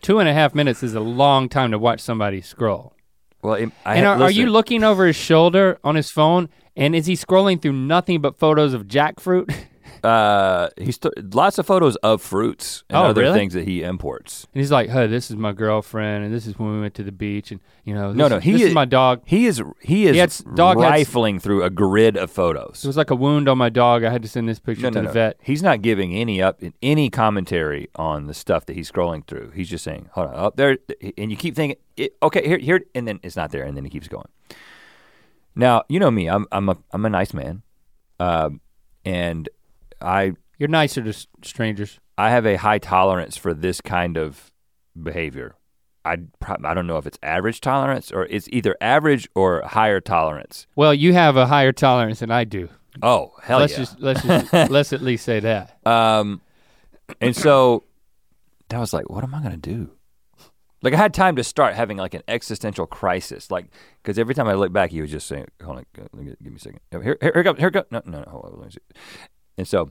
Two 0.00 0.18
and 0.18 0.28
a 0.28 0.32
half 0.32 0.54
minutes 0.54 0.82
is 0.82 0.94
a 0.94 1.00
long 1.00 1.48
time 1.48 1.72
to 1.72 1.78
watch 1.78 2.00
somebody 2.00 2.40
scroll. 2.40 2.94
Well, 3.42 3.54
it, 3.54 3.70
I 3.84 3.96
and 3.96 4.06
are, 4.06 4.22
are 4.22 4.30
you 4.30 4.46
looking 4.46 4.84
over 4.84 5.06
his 5.06 5.16
shoulder 5.16 5.78
on 5.82 5.94
his 5.94 6.10
phone? 6.10 6.48
And 6.76 6.94
is 6.94 7.06
he 7.06 7.14
scrolling 7.14 7.60
through 7.60 7.72
nothing 7.72 8.20
but 8.20 8.38
photos 8.38 8.72
of 8.72 8.86
jackfruit? 8.86 9.54
Uh, 10.04 10.68
he's 10.78 10.98
th- 10.98 11.12
lots 11.32 11.58
of 11.58 11.66
photos 11.66 11.96
of 11.96 12.22
fruits 12.22 12.84
and 12.88 12.96
Oh, 12.98 13.02
other 13.04 13.22
really? 13.22 13.38
things 13.38 13.54
that 13.54 13.66
he 13.66 13.82
imports. 13.82 14.46
And 14.54 14.60
he's 14.60 14.70
like, 14.72 14.88
"Hey, 14.90 15.06
this 15.06 15.30
is 15.30 15.36
my 15.36 15.52
girlfriend, 15.52 16.24
and 16.24 16.32
this 16.34 16.46
is 16.46 16.58
when 16.58 16.72
we 16.72 16.80
went 16.80 16.94
to 16.94 17.02
the 17.02 17.12
beach, 17.12 17.50
and 17.50 17.60
you 17.84 17.94
know, 17.94 18.08
this, 18.12 18.16
No, 18.18 18.28
no, 18.28 18.38
he 18.38 18.54
is- 18.54 18.62
is 18.62 18.74
my 18.74 18.84
dog. 18.84 19.22
He 19.26 19.46
is 19.46 19.62
he 19.80 20.06
is 20.06 20.12
He 20.12 20.18
had 20.18 20.32
dog 20.54 20.78
had 20.80 20.88
rifling 20.90 21.38
through 21.38 21.62
a 21.64 21.70
grid 21.70 22.16
of 22.16 22.30
photos. 22.30 22.82
It 22.84 22.86
was 22.86 22.96
like 22.96 23.10
a 23.10 23.14
wound 23.14 23.48
on 23.48 23.58
my 23.58 23.68
dog. 23.68 24.04
I 24.04 24.10
had 24.10 24.22
to 24.22 24.28
send 24.28 24.48
this 24.48 24.58
picture 24.58 24.84
no, 24.84 24.90
to 24.90 25.02
no, 25.02 25.06
the 25.08 25.12
vet. 25.12 25.36
He's 25.42 25.62
not 25.62 25.82
giving 25.82 26.14
any 26.14 26.40
up 26.40 26.62
any 26.82 27.10
commentary 27.10 27.88
on 27.96 28.26
the 28.26 28.34
stuff 28.34 28.66
that 28.66 28.74
he's 28.76 28.90
scrolling 28.90 29.26
through. 29.26 29.50
He's 29.54 29.68
just 29.68 29.84
saying, 29.84 30.08
"Hold 30.12 30.28
on, 30.28 30.34
up 30.34 30.56
there," 30.56 30.78
and 31.18 31.30
you 31.30 31.36
keep 31.36 31.54
thinking, 31.54 31.76
"Okay, 32.22 32.46
here, 32.46 32.58
here," 32.58 32.80
and 32.94 33.06
then 33.06 33.20
it's 33.22 33.36
not 33.36 33.50
there, 33.50 33.64
and 33.64 33.76
then 33.76 33.84
he 33.84 33.90
keeps 33.90 34.08
going. 34.08 34.28
Now, 35.54 35.82
you 35.88 35.98
know 35.98 36.10
me. 36.10 36.28
I'm 36.28 36.46
I'm 36.52 36.68
a 36.68 36.76
I'm 36.92 37.04
a 37.04 37.10
nice 37.10 37.34
man, 37.34 37.62
um, 38.20 38.60
and 39.04 39.48
I 40.00 40.32
You're 40.58 40.68
nicer 40.68 41.02
to 41.02 41.10
s- 41.10 41.26
strangers. 41.42 41.98
I 42.18 42.30
have 42.30 42.46
a 42.46 42.56
high 42.56 42.78
tolerance 42.78 43.36
for 43.36 43.54
this 43.54 43.80
kind 43.80 44.16
of 44.16 44.50
behavior. 45.00 45.54
I 46.04 46.16
prob- 46.38 46.64
I 46.64 46.74
don't 46.74 46.86
know 46.86 46.96
if 46.98 47.06
it's 47.06 47.18
average 47.22 47.60
tolerance 47.60 48.10
or 48.10 48.24
it's 48.26 48.48
either 48.50 48.76
average 48.80 49.28
or 49.34 49.62
higher 49.66 50.00
tolerance. 50.00 50.66
Well, 50.74 50.94
you 50.94 51.12
have 51.12 51.36
a 51.36 51.46
higher 51.46 51.72
tolerance 51.72 52.20
than 52.20 52.30
I 52.30 52.44
do. 52.44 52.68
Oh 53.02 53.32
hell 53.42 53.60
let's 53.60 53.72
yeah! 53.72 53.78
just 53.78 54.00
let's 54.00 54.22
just 54.22 54.52
let's 54.70 54.92
at 54.92 55.02
least 55.02 55.24
say 55.24 55.40
that. 55.40 55.78
Um, 55.86 56.40
and 57.20 57.36
so 57.36 57.84
I 58.70 58.78
was 58.78 58.92
like, 58.92 59.08
what 59.10 59.24
am 59.24 59.34
I 59.34 59.42
gonna 59.42 59.56
do? 59.56 59.90
Like 60.82 60.94
I 60.94 60.96
had 60.96 61.12
time 61.12 61.36
to 61.36 61.44
start 61.44 61.74
having 61.74 61.98
like 61.98 62.14
an 62.14 62.22
existential 62.26 62.86
crisis, 62.86 63.50
like 63.50 63.66
because 64.02 64.18
every 64.18 64.34
time 64.34 64.48
I 64.48 64.54
look 64.54 64.72
back, 64.72 64.90
he 64.90 65.02
was 65.02 65.10
just 65.10 65.26
saying, 65.26 65.46
"Hold 65.62 65.78
on, 65.78 65.86
give 65.94 66.14
me 66.14 66.24
give 66.42 66.52
me 66.52 66.56
a 66.56 66.58
second. 66.58 66.80
Here, 66.90 67.02
here, 67.02 67.18
here 67.20 67.32
it 67.42 67.44
comes, 67.44 67.58
here 67.58 67.68
it 67.68 67.72
comes. 67.72 67.86
No, 67.90 68.02
no, 68.06 68.18
no, 68.22 68.30
hold 68.30 68.46
on, 68.46 68.52
let 68.58 68.66
me 68.66 68.70
see. 68.72 68.96
And 69.60 69.68
so 69.68 69.90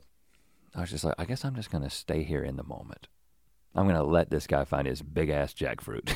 I 0.74 0.82
was 0.82 0.90
just 0.90 1.04
like, 1.04 1.14
I 1.20 1.26
guess 1.26 1.46
I'm 1.46 1.54
just 1.54 1.70
gonna 1.70 1.92
stay 1.92 2.24
here 2.24 2.44
in 2.44 2.56
the 2.58 2.64
moment. 2.64 3.08
I'm 3.76 3.86
gonna 3.86 4.02
let 4.04 4.32
this 4.32 4.48
guy 4.48 4.64
find 4.66 4.88
his 4.88 5.04
big 5.04 5.30
ass 5.30 5.54
jackfruit, 5.54 6.10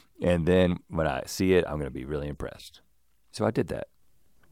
and 0.22 0.46
then 0.46 0.78
when 0.88 1.06
I 1.06 1.24
see 1.26 1.52
it, 1.52 1.66
I'm 1.68 1.76
gonna 1.76 1.90
be 1.90 2.06
really 2.06 2.26
impressed. 2.26 2.80
So 3.32 3.44
I 3.44 3.50
did 3.50 3.68
that. 3.68 3.88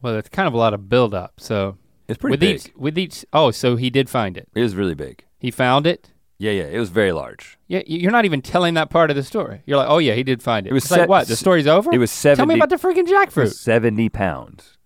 Well, 0.03 0.15
it's 0.15 0.29
kind 0.29 0.47
of 0.47 0.53
a 0.53 0.57
lot 0.57 0.75
of 0.75 0.89
buildup. 0.89 1.39
So 1.39 1.79
It's 2.07 2.19
pretty 2.19 2.33
with 2.33 2.39
big. 2.41 2.55
each 2.57 2.71
with 2.75 2.97
each 2.99 3.25
oh, 3.33 3.49
so 3.49 3.77
he 3.77 3.89
did 3.89 4.11
find 4.11 4.37
it. 4.37 4.47
It 4.53 4.61
was 4.61 4.75
really 4.75 4.93
big. 4.93 5.25
He 5.39 5.49
found 5.49 5.87
it. 5.87 6.11
Yeah, 6.37 6.51
yeah. 6.51 6.65
It 6.65 6.77
was 6.77 6.89
very 6.91 7.13
large. 7.13 7.57
Yeah, 7.67 7.81
you're 7.87 8.11
not 8.11 8.25
even 8.25 8.43
telling 8.43 8.75
that 8.75 8.91
part 8.91 9.09
of 9.09 9.15
the 9.15 9.23
story. 9.23 9.63
You're 9.65 9.77
like, 9.77 9.89
oh 9.89 9.97
yeah, 9.97 10.13
he 10.13 10.21
did 10.21 10.43
find 10.43 10.67
it. 10.67 10.69
It 10.69 10.73
was 10.73 10.83
It's 10.83 10.91
like 10.91 11.09
what? 11.09 11.27
The 11.27 11.35
story's 11.35 11.65
over. 11.65 11.89
It 11.91 11.97
was 11.97 12.11
seventy. 12.11 12.37
Tell 12.37 12.45
me 12.45 12.55
about 12.55 12.69
the 12.69 12.75
freaking 12.75 13.07
It 13.07 13.29
jackfruit. 13.31 13.37
was 13.37 13.59
70 13.59 14.09
pounds. 14.09 14.77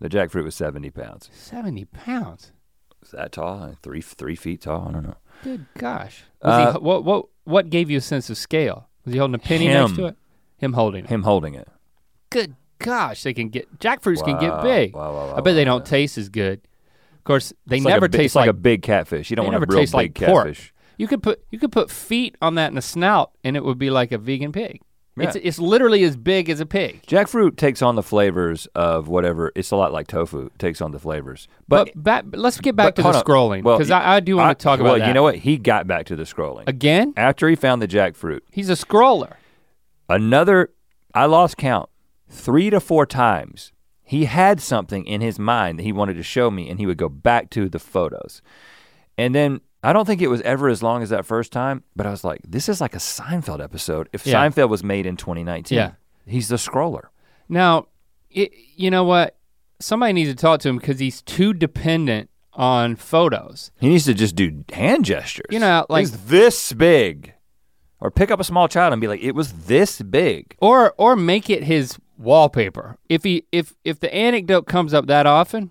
The 0.00 0.08
jackfruit 0.08 0.44
was 0.44 0.54
70 0.54 0.90
pounds. 0.90 1.30
Seventy 1.32 1.84
pounds. 1.86 2.52
Is 3.02 3.12
that 3.12 3.32
tall? 3.32 3.74
Three 3.82 4.00
three 4.02 4.36
feet 4.36 4.62
tall? 4.62 4.88
I 4.88 4.92
don't 4.92 5.04
know. 5.04 5.16
Good 5.44 5.66
gosh. 5.78 6.24
Was 6.42 6.52
Uh, 6.52 6.72
he, 6.72 6.78
what 6.78 7.04
what 7.04 7.26
what 7.44 7.70
gave 7.70 7.88
you 7.90 7.98
a 7.98 8.02
sense 8.02 8.28
of 8.28 8.36
scale? 8.36 8.88
Was 9.04 9.12
he 9.14 9.18
holding 9.18 9.36
a 9.36 9.38
penny 9.38 9.68
next 9.68 9.94
to 9.96 10.06
it? 10.06 10.16
Him 10.58 10.72
holding 10.72 11.04
it. 11.04 11.10
Him 11.10 11.22
holding 11.22 11.54
it. 11.54 11.68
Good 12.30 12.56
gosh, 12.78 13.22
they 13.22 13.32
can 13.32 13.48
get 13.48 13.78
jackfruits 13.78 14.24
can 14.24 14.38
get 14.38 14.62
big. 14.62 14.94
wow, 14.94 15.12
wow, 15.12 15.26
wow, 15.28 15.36
I 15.36 15.40
bet 15.40 15.54
they 15.54 15.64
don't 15.64 15.86
taste 15.86 16.18
as 16.18 16.28
good. 16.28 16.60
Of 17.14 17.24
course, 17.24 17.52
they 17.66 17.76
It's 17.76 17.84
like 17.84 17.92
a 17.92 17.94
never 17.96 18.08
taste 18.08 18.34
like, 18.34 18.42
like, 18.42 18.50
a 18.50 18.54
big 18.54 18.82
catfish. 18.82 19.30
You 19.30 19.36
don't 19.36 19.46
want 19.46 19.56
a 19.56 19.60
never 19.60 19.70
real 19.70 19.80
taste 19.80 19.92
big 19.92 20.20
like 20.20 20.28
pork. 20.28 20.46
catfish. 20.46 20.74
you 20.98 21.06
could 21.08 21.22
put 21.22 21.42
you 21.50 21.58
could 21.58 21.72
put 21.72 21.90
feet 21.90 22.36
on 22.42 22.56
that 22.56 22.70
in 22.72 22.78
a 22.78 22.82
snout 22.82 23.30
and 23.44 23.56
it 23.56 23.64
would 23.64 23.78
be 23.78 23.90
like 23.90 24.12
a 24.12 24.18
vegan 24.18 24.52
pig. 24.52 24.80
Yeah. 25.16 25.28
It's 25.28 25.36
it's 25.36 25.58
literally 25.58 26.04
as 26.04 26.14
big 26.14 26.50
as 26.50 26.60
a 26.60 26.66
pig. 26.66 27.02
Jackfruit 27.06 27.56
takes 27.56 27.80
on 27.80 27.94
the 27.96 28.02
flavors 28.02 28.66
of 28.74 29.08
whatever. 29.08 29.50
It's 29.54 29.70
a 29.70 29.76
lot 29.76 29.92
like 29.92 30.06
tofu. 30.08 30.50
Takes 30.58 30.82
on 30.82 30.90
the 30.92 30.98
flavors. 30.98 31.48
But, 31.66 31.90
But, 31.94 32.02
back, 32.02 32.24
let's 32.32 32.60
get 32.60 32.76
back 32.76 32.94
but 32.94 32.96
to 32.96 33.02
the 33.02 33.16
on. 33.18 33.24
scrolling 33.24 33.62
Well, 33.62 33.78
because 33.78 33.90
I, 33.90 34.16
I 34.16 34.20
do 34.20 34.36
want 34.36 34.58
to 34.58 34.62
talk 34.62 34.78
well, 34.78 34.88
about 34.88 34.94
that. 34.96 35.00
Well, 35.00 35.08
you 35.08 35.14
know 35.14 35.22
what? 35.22 35.36
He 35.36 35.56
got 35.56 35.86
back 35.86 36.04
to 36.06 36.16
the 36.16 36.24
scrolling. 36.24 36.64
Again, 36.68 37.14
After 37.16 37.48
he 37.48 37.56
found 37.56 37.80
the 37.80 37.88
jackfruit, 37.88 38.40
he's 38.50 38.68
a 38.68 38.74
scroller. 38.74 39.36
another, 40.08 40.70
I 41.14 41.24
lost 41.26 41.56
count, 41.56 41.88
three 42.28 42.68
to 42.70 42.80
four 42.80 43.06
times. 43.06 43.72
He 44.02 44.26
had 44.26 44.60
something 44.60 45.04
in 45.06 45.20
his 45.20 45.38
mind 45.38 45.78
that 45.78 45.82
he 45.82 45.92
wanted 45.92 46.14
to 46.14 46.22
show 46.22 46.50
me, 46.50 46.68
and 46.68 46.78
he 46.78 46.86
would 46.86 46.98
go 46.98 47.08
back 47.08 47.50
to 47.50 47.68
the 47.68 47.78
photos. 47.78 48.42
And 49.18 49.34
then 49.34 49.62
I 49.82 49.92
don't 49.92 50.04
think 50.04 50.20
it 50.22 50.28
was 50.28 50.40
ever 50.42 50.68
as 50.68 50.82
long 50.82 51.02
as 51.02 51.10
that 51.10 51.24
first 51.26 51.52
time, 51.52 51.84
but 51.94 52.06
I 52.06 52.10
was 52.10 52.24
like, 52.24 52.40
this 52.46 52.68
is 52.68 52.80
like 52.80 52.94
a 52.94 52.98
Seinfeld 52.98 53.62
episode. 53.62 54.08
If 54.12 54.26
Yeah. 54.26 54.34
Seinfeld 54.48 54.68
was 54.68 54.82
made 54.82 55.06
in 55.06 55.16
2019, 55.16 55.76
Yeah. 55.76 55.92
he's 56.26 56.48
the 56.48 56.56
scroller. 56.56 57.04
Now, 57.48 57.86
it, 58.30 58.52
you 58.74 58.90
know 58.90 59.04
what? 59.04 59.36
Somebody 59.78 60.12
needs 60.14 60.30
to 60.30 60.36
talk 60.36 60.60
to 60.60 60.68
him 60.68 60.78
because 60.78 60.98
he's 60.98 61.22
too 61.22 61.52
dependent 61.52 62.30
on 62.54 62.96
photos. 62.96 63.70
He 63.78 63.88
needs 63.88 64.04
to 64.06 64.14
just 64.14 64.34
do 64.34 64.64
hand 64.72 65.04
gestures. 65.04 65.46
You 65.50 65.58
know, 65.60 65.84
like- 65.88 66.04
it's 66.06 66.16
this 66.26 66.72
big. 66.72 67.34
Or 68.00 68.10
pick 68.10 68.30
up 68.30 68.40
a 68.40 68.44
small 68.44 68.68
child 68.68 68.92
and 68.92 69.00
be 69.00 69.08
like, 69.08 69.20
it 69.22 69.32
was 69.34 69.52
this 69.66 70.02
big. 70.02 70.54
or 70.60 70.92
or 70.98 71.16
make 71.16 71.48
it 71.48 71.64
his 71.64 71.96
wallpaper. 72.18 72.98
If 73.08 73.24
he 73.24 73.44
if 73.52 73.74
if 73.84 74.00
the 74.00 74.12
anecdote 74.14 74.66
comes 74.66 74.92
up 74.92 75.06
that 75.06 75.26
often, 75.26 75.70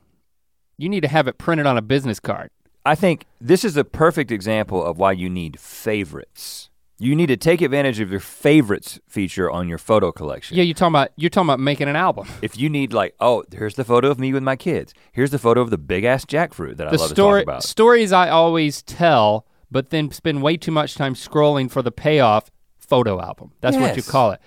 you 0.78 0.90
need 0.90 1.02
to 1.02 1.08
have 1.08 1.28
it 1.28 1.38
printed 1.38 1.68
on 1.68 1.78
a 1.78 1.82
business 1.84 2.20
card. 2.20 2.50
I 2.86 2.96
think 2.96 3.26
this 3.42 3.64
is 3.66 3.78
a 3.78 3.84
perfect 3.84 4.32
example 4.32 4.84
of 4.84 4.98
why 4.98 5.14
you 5.14 5.30
need 5.30 5.60
favorites. 5.60 6.70
You 6.98 7.14
need 7.16 7.26
to 7.28 7.36
take 7.36 7.62
advantage 7.62 8.00
of 8.00 8.10
your 8.10 8.22
favorites 8.22 9.00
feature 9.08 9.52
on 9.52 9.68
your 9.68 9.78
photo 9.78 10.12
collection. 10.14 10.56
Yeah, 10.56 10.64
you're 10.64 10.74
talking 10.76 10.94
about 10.94 11.10
you're 11.18 11.30
talking 11.30 11.50
about 11.50 11.60
making 11.60 11.90
an 11.90 11.96
album. 11.98 12.28
If 12.42 12.58
you 12.58 12.70
need 12.70 12.94
like, 12.94 13.16
oh, 13.20 13.44
here's 13.52 13.76
the 13.76 13.84
photo 13.84 14.10
of 14.10 14.18
me 14.20 14.32
with 14.32 14.44
my 14.44 14.56
kids. 14.56 14.94
Here's 15.12 15.32
the 15.32 15.40
photo 15.40 15.60
of 15.62 15.72
the 15.72 15.78
big 15.78 16.06
ass 16.06 16.24
jackfruit 16.26 16.78
that 16.78 16.88
I 16.88 16.92
love 16.92 17.10
story 17.10 17.42
to 17.42 17.46
talk 17.46 17.56
about. 17.56 17.64
stories 17.64 18.14
I 18.14 18.30
always 18.30 18.82
tell, 18.84 19.46
but 19.70 19.90
then 19.90 20.10
spend 20.12 20.42
way 20.42 20.56
too 20.56 20.72
much 20.72 20.96
time 20.96 21.16
scrolling 21.16 21.70
for 21.70 21.82
the 21.82 21.92
payoff 21.92 22.50
photo 22.80 23.20
album. 23.20 23.52
That's 23.62 23.76
what 23.76 23.98
you 23.98 24.04
call 24.04 24.32
it. 24.32 24.40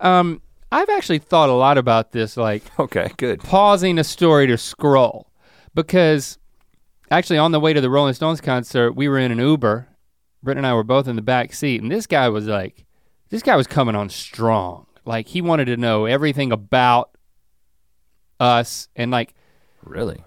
Um, 0.00 0.42
I've 0.70 0.90
actually 0.90 1.18
thought 1.18 1.48
a 1.48 1.54
lot 1.54 1.76
about 1.78 2.12
this, 2.12 2.36
like 2.36 2.62
Okay, 2.78 3.10
good. 3.16 3.40
pausing 3.40 3.98
a 3.98 4.04
story 4.04 4.46
to 4.46 4.58
scroll 4.58 5.30
because 5.74 6.38
actually 7.10 7.38
on 7.38 7.52
the 7.52 7.60
way 7.60 7.72
to 7.72 7.80
the 7.80 7.90
Rolling 7.90 8.14
Stones 8.14 8.40
concert, 8.40 8.92
we 8.92 9.08
were 9.08 9.18
in 9.18 9.32
an 9.32 9.38
Uber. 9.38 9.88
Britt 10.42 10.56
and 10.56 10.66
I 10.66 10.74
were 10.74 10.84
both 10.84 11.08
in 11.08 11.16
the 11.16 11.22
back 11.22 11.52
seat, 11.52 11.82
and 11.82 11.90
this 11.90 12.06
guy 12.06 12.28
was 12.28 12.46
like, 12.46 12.84
this 13.30 13.42
guy 13.42 13.56
was 13.56 13.66
coming 13.66 13.96
on 13.96 14.08
strong. 14.08 14.86
Like 15.04 15.28
he 15.28 15.40
wanted 15.40 15.66
to 15.66 15.76
know 15.76 16.06
everything 16.06 16.52
about 16.52 17.10
us, 18.38 18.88
and 18.94 19.10
like 19.10 19.34
Really? 19.86 20.24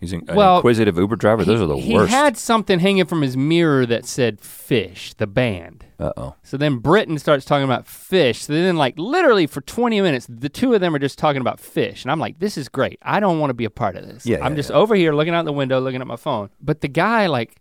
He's 0.00 0.14
an, 0.14 0.24
an 0.28 0.56
inquisitive 0.56 0.96
Uber 0.96 1.16
driver. 1.16 1.44
Those 1.44 1.60
are 1.60 1.66
the 1.66 1.76
he 1.76 1.92
worst. 1.92 2.08
He 2.08 2.16
had 2.16 2.38
something 2.38 2.78
hanging 2.78 3.04
from 3.04 3.20
his 3.20 3.36
mirror 3.36 3.84
that 3.84 4.06
said 4.06 4.40
"Phish," 4.40 5.14
the 5.18 5.26
band. 5.26 5.84
uh 5.98 6.12
oh. 6.16 6.34
So 6.42 6.56
then 6.56 6.78
Britton 6.78 7.18
starts 7.18 7.44
talking 7.44 7.64
about 7.64 7.84
Phish. 7.84 8.36
So 8.36 8.54
then, 8.54 8.76
like, 8.76 8.94
literally 8.98 9.46
for 9.46 9.60
20 9.60 10.00
minutes, 10.00 10.26
the 10.26 10.48
two 10.48 10.72
of 10.72 10.80
them 10.80 10.94
are 10.94 10.98
just 10.98 11.18
talking 11.18 11.42
about 11.42 11.58
Phish. 11.58 12.02
And 12.02 12.10
I'm 12.10 12.18
like, 12.18 12.38
this 12.38 12.56
is 12.56 12.70
great. 12.70 12.98
I 13.02 13.20
don't 13.20 13.40
want 13.40 13.50
to 13.50 13.54
be 13.54 13.66
a 13.66 13.70
part 13.70 13.94
of 13.94 14.06
this. 14.06 14.24
Yeah, 14.24 14.38
I'm 14.42 14.52
yeah, 14.52 14.56
just 14.56 14.70
yeah. 14.70 14.76
over 14.76 14.94
here 14.94 15.12
looking 15.12 15.34
out 15.34 15.44
the 15.44 15.52
window, 15.52 15.78
looking 15.80 16.00
at 16.00 16.06
my 16.06 16.16
phone. 16.16 16.48
But 16.62 16.80
the 16.80 16.88
guy, 16.88 17.26
like, 17.26 17.60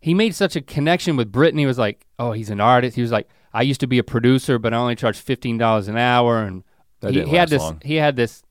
he 0.00 0.14
made 0.14 0.34
such 0.34 0.56
a 0.56 0.62
connection 0.62 1.16
with 1.16 1.30
Britton. 1.30 1.58
He 1.58 1.66
was 1.66 1.78
like, 1.78 2.06
oh, 2.18 2.32
he's 2.32 2.48
an 2.48 2.62
artist. 2.62 2.96
He 2.96 3.02
was 3.02 3.12
like, 3.12 3.28
I 3.52 3.60
used 3.60 3.80
to 3.80 3.86
be 3.86 3.98
a 3.98 4.04
producer, 4.04 4.58
but 4.58 4.72
I 4.72 4.78
only 4.78 4.96
charge 4.96 5.22
$15 5.22 5.88
an 5.88 5.98
hour. 5.98 6.38
And 6.42 6.64
he, 7.02 7.24
he 7.24 7.36
had 7.36 7.50
this, 7.50 7.60
long. 7.60 7.82
he 7.84 7.96
had 7.96 8.16
this 8.16 8.42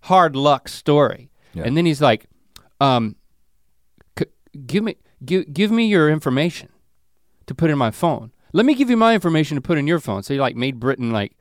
hard 0.00 0.36
luck 0.36 0.68
story. 0.68 1.30
Yeah. 1.54 1.64
And 1.64 1.76
then 1.76 1.86
he's 1.86 2.02
like, 2.02 2.26
um, 2.82 3.16
c- 4.18 4.26
give 4.66 4.84
me, 4.84 4.96
give, 5.24 5.52
give 5.52 5.70
me 5.70 5.86
your 5.86 6.10
information 6.10 6.68
to 7.46 7.54
put 7.54 7.70
in 7.70 7.78
my 7.78 7.90
phone. 7.90 8.32
Let 8.52 8.66
me 8.66 8.74
give 8.74 8.90
you 8.90 8.96
my 8.96 9.14
information 9.14 9.54
to 9.56 9.60
put 9.60 9.78
in 9.78 9.86
your 9.86 10.00
phone. 10.00 10.22
So 10.22 10.34
he 10.34 10.40
like 10.40 10.56
made 10.56 10.78
Britton 10.78 11.10
like 11.10 11.36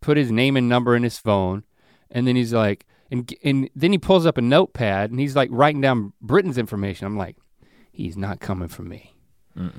put 0.00 0.16
his 0.16 0.32
name 0.32 0.56
and 0.56 0.68
number 0.68 0.96
in 0.96 1.02
his 1.04 1.18
phone, 1.18 1.64
and 2.10 2.26
then 2.26 2.34
he's 2.36 2.52
like, 2.52 2.84
and 3.10 3.32
and 3.44 3.68
then 3.76 3.92
he 3.92 3.98
pulls 3.98 4.26
up 4.26 4.38
a 4.38 4.42
notepad 4.42 5.10
and 5.10 5.20
he's 5.20 5.36
like 5.36 5.48
writing 5.52 5.80
down 5.80 6.12
Britton's 6.20 6.58
information. 6.58 7.06
I'm 7.06 7.16
like, 7.16 7.36
he's 7.92 8.16
not 8.16 8.40
coming 8.40 8.68
for 8.68 8.82
me. 8.82 9.14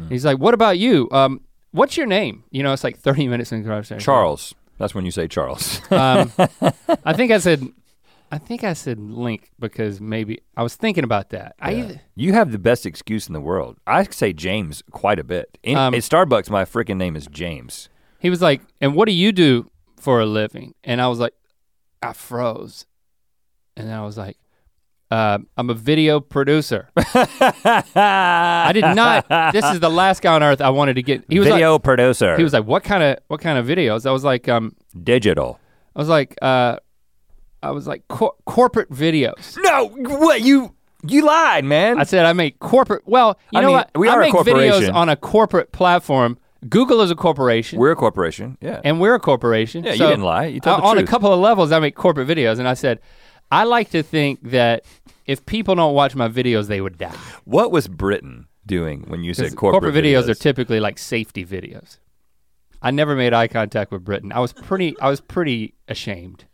He's 0.09 0.23
like, 0.23 0.37
what 0.37 0.53
about 0.53 0.77
you? 0.77 1.09
Um, 1.11 1.41
what's 1.71 1.97
your 1.97 2.05
name? 2.05 2.43
You 2.51 2.61
know, 2.63 2.71
it's 2.73 2.83
like 2.83 2.97
30 2.99 3.27
minutes 3.27 3.51
in 3.51 3.63
the 3.63 3.67
conversation. 3.67 3.99
Charles. 3.99 4.53
That's 4.77 4.93
when 4.95 5.03
you 5.05 5.11
say 5.11 5.27
Charles. 5.27 5.81
Um, 5.91 6.31
I 7.05 7.13
think 7.13 7.31
I 7.31 7.39
said, 7.39 7.61
I 8.33 8.39
think 8.39 8.63
I 8.63 8.73
said 8.73 8.99
Link 8.99 9.51
because 9.59 10.01
maybe 10.01 10.41
I 10.57 10.63
was 10.63 10.75
thinking 10.75 11.03
about 11.03 11.29
that. 11.29 11.53
I 11.59 11.71
Yeah. 11.71 11.91
You 12.15 12.33
have 12.33 12.51
the 12.51 12.57
best 12.57 12.83
excuse 12.83 13.27
in 13.27 13.33
the 13.33 13.39
world. 13.39 13.77
I 13.85 14.05
say 14.05 14.33
James 14.33 14.81
quite 14.89 15.19
a 15.19 15.23
bit. 15.23 15.55
In, 15.61 15.77
Um, 15.77 15.93
at 15.93 16.01
Starbucks, 16.01 16.49
my 16.49 16.65
freaking 16.65 16.97
name 16.97 17.15
is 17.15 17.27
James. 17.27 17.89
He 18.17 18.31
was 18.31 18.41
like, 18.41 18.61
and 18.81 18.95
what 18.95 19.07
do 19.07 19.13
you 19.13 19.31
do 19.33 19.69
for 19.99 20.19
a 20.19 20.25
living? 20.25 20.73
And 20.83 20.99
I 20.99 21.09
was 21.09 21.19
like, 21.19 21.35
I 22.01 22.13
froze. 22.13 22.87
And 23.77 23.87
then 23.87 23.95
I 23.95 24.03
was 24.03 24.17
like, 24.17 24.37
uh, 25.11 25.37
I'm 25.55 25.69
a 25.69 25.75
video 25.75 26.19
producer. 26.19 26.89
I 26.97 28.71
did 28.73 28.95
not. 28.95 29.29
This 29.53 29.65
is 29.65 29.79
the 29.79 29.91
last 29.91 30.23
guy 30.23 30.33
on 30.33 30.41
earth 30.41 30.59
I 30.59 30.71
wanted 30.71 30.95
to 30.95 31.03
get. 31.03 31.23
He 31.29 31.37
was 31.37 31.47
Video 31.49 31.73
like, 31.73 31.83
producer. 31.83 32.35
he 32.35 32.41
was 32.41 32.53
like, 32.53 32.65
what 32.65 32.83
kind 32.83 33.03
of 33.03 33.19
what 33.27 33.41
kind 33.41 33.59
of 33.59 33.67
videos? 33.67 34.07
I 34.07 34.11
was 34.11 34.23
like, 34.23 34.49
um, 34.49 34.75
digital. 35.03 35.59
I 35.95 35.99
was 35.99 36.09
like, 36.09 36.35
uh, 36.41 36.77
I 37.63 37.71
was 37.71 37.87
like 37.87 38.07
cor- 38.09 38.35
corporate 38.45 38.91
videos. 38.91 39.57
No, 39.61 39.87
what 39.87 40.41
you 40.41 40.75
you 41.05 41.25
lied, 41.25 41.65
man. 41.65 41.99
I 41.99 42.03
said 42.03 42.25
I 42.25 42.33
make 42.33 42.59
corporate. 42.59 43.03
Well, 43.05 43.39
you 43.51 43.59
I 43.59 43.61
know 43.61 43.67
mean, 43.67 43.75
what? 43.77 43.91
we 43.95 44.07
I 44.09 44.13
are 44.13 44.21
a 44.21 44.25
make 44.25 44.33
videos 44.33 44.93
on 44.93 45.09
a 45.09 45.15
corporate 45.15 45.71
platform. 45.71 46.37
Google 46.69 47.01
is 47.01 47.11
a 47.11 47.15
corporation. 47.15 47.79
We're 47.79 47.91
a 47.91 47.95
corporation. 47.95 48.57
Yeah. 48.61 48.79
and 48.83 48.99
we're 49.01 49.15
a 49.15 49.19
corporation. 49.19 49.83
Yeah, 49.83 49.91
you 49.91 49.97
so 49.97 50.09
didn't 50.09 50.23
lie. 50.23 50.45
You 50.45 50.59
told 50.61 50.79
the 50.79 50.83
uh, 50.85 50.87
on 50.87 50.97
a 50.97 51.05
couple 51.05 51.33
of 51.33 51.39
levels, 51.39 51.71
I 51.73 51.79
make 51.79 51.95
corporate 51.95 52.27
videos, 52.27 52.57
and 52.57 52.67
I 52.69 52.73
said, 52.73 52.99
I 53.51 53.65
like 53.65 53.89
to 53.91 54.01
think 54.01 54.41
that 54.43 54.85
if 55.25 55.45
people 55.45 55.75
don't 55.75 55.93
watch 55.93 56.15
my 56.15 56.29
videos, 56.29 56.67
they 56.67 56.79
would 56.79 56.97
die. 56.97 57.15
what 57.43 57.71
was 57.71 57.87
Britton 57.89 58.47
doing 58.65 59.03
when 59.07 59.23
you 59.25 59.33
said 59.33 59.55
corporate, 59.57 59.93
videos, 59.93 60.29
are 60.29 60.35
typically 60.35 60.79
like 60.79 60.97
safety 60.97 61.45
videos. 61.45 61.97
I 62.81 62.91
never 62.91 63.13
made 63.15 63.33
eye 63.33 63.47
contact 63.49 63.91
with 63.91 64.05
Britton. 64.05 64.31
I 64.31 64.39
was 64.39 64.53
pretty, 64.53 64.97
I 64.99 65.09
was 65.09 65.19
pretty 65.19 65.73
ashamed 65.89 66.45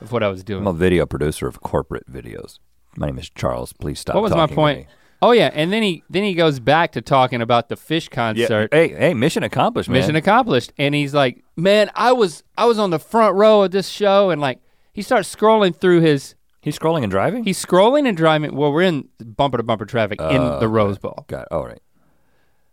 of 0.00 0.12
what 0.12 0.22
I 0.22 0.28
was 0.28 0.42
doing. 0.44 0.62
I'm 0.62 0.66
a 0.68 0.72
video 0.72 1.06
producer 1.06 1.46
of 1.46 1.60
corporate 1.60 2.10
videos. 2.10 2.58
My 2.96 3.06
name 3.06 3.18
is 3.18 3.30
Charles. 3.30 3.72
Please 3.72 3.98
stop. 4.00 4.14
what 4.14 4.22
was 4.22 4.32
my 4.34 4.46
point? 4.46 4.86
Oh 5.22 5.30
yeah, 5.32 5.50
and 5.54 5.72
then 5.72 5.82
he 5.82 6.02
then 6.10 6.22
he 6.22 6.34
goes 6.34 6.60
back 6.60 6.92
to 6.92 7.00
talking 7.00 7.40
about 7.40 7.68
the 7.68 7.76
Phish 7.76 8.08
Yeah. 8.10 8.14
concert. 8.46 8.74
Hey, 8.74 8.88
hey, 8.88 9.14
mission 9.14 9.42
accomplished, 9.42 9.88
man. 9.88 10.00
Mission 10.00 10.16
accomplished. 10.16 10.72
And 10.76 10.94
he's 10.94 11.14
like, 11.14 11.42
man, 11.56 11.90
I 11.94 12.12
was 12.12 12.42
I 12.58 12.66
was 12.66 12.78
on 12.78 12.90
the 12.90 12.98
front 12.98 13.34
row 13.36 13.62
of 13.62 13.70
this 13.70 13.88
show, 13.88 14.30
and 14.30 14.40
like 14.40 14.60
he 14.92 15.02
starts 15.02 15.34
scrolling 15.34 15.74
through 15.74 16.00
his. 16.02 16.34
He's 16.60 16.78
scrolling 16.78 17.02
and 17.02 17.10
driving. 17.10 17.44
He's 17.44 17.62
scrolling 17.64 18.06
and 18.08 18.16
driving. 18.16 18.54
Well, 18.54 18.72
we're 18.72 18.82
in 18.82 19.08
bumper 19.18 19.56
to 19.58 19.62
bumper 19.62 19.84
traffic 19.86 20.20
in 20.20 20.26
Oh, 20.40 20.60
the 20.60 20.68
Rose 20.68 20.98
Bowl. 20.98 21.24
Got. 21.26 21.42
It. 21.42 21.48
All 21.52 21.64
right. 21.66 21.80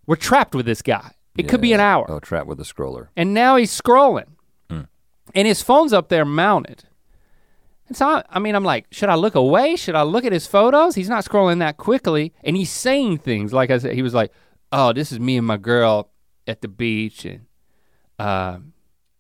We're 0.06 0.16
trapped 0.16 0.56
with 0.56 0.66
this 0.66 0.82
guy. 0.82 1.12
It 1.38 1.48
could 1.50 1.62
be 1.62 1.74
an 1.74 1.80
Yeah. 1.80 1.96
hour. 1.96 2.06
Oh, 2.10 2.20
trapped 2.20 2.48
with 2.48 2.60
a 2.60 2.64
scroller. 2.64 3.08
And 3.18 3.34
now 3.34 3.56
he's 3.58 3.72
scrolling. 3.78 4.28
Hmm. 4.70 4.82
And 5.36 5.48
his 5.48 5.62
phone's 5.62 5.94
up 5.94 6.10
there 6.10 6.26
mounted. 6.26 6.84
And 7.92 7.98
so, 7.98 8.08
I, 8.08 8.24
I 8.30 8.40
mean, 8.40 8.56
I'm 8.56 8.64
like, 8.64 8.88
should 8.92 9.10
I 9.10 9.16
look 9.16 9.36
away? 9.36 9.76
Should 9.76 9.96
I 9.96 10.04
look 10.04 10.24
at 10.24 10.32
his 10.32 10.48
photos? 10.48 10.96
He's 10.96 11.10
not 11.10 11.26
scrolling 11.26 11.60
that 11.60 11.76
quickly. 11.76 12.32
And 12.42 12.56
he's 12.56 12.70
saying 12.70 13.18
things 13.18 13.52
like 13.52 13.70
I 13.70 13.80
said, 13.80 13.96
he 13.96 14.02
was 14.02 14.14
like, 14.14 14.32
oh, 14.72 14.94
this 14.94 15.12
is 15.12 15.20
me 15.20 15.36
and 15.36 15.46
my 15.46 15.58
girl 15.58 16.10
at 16.48 16.62
the 16.62 16.70
beach. 16.70 17.26
And 17.26 17.48
um, 18.18 18.72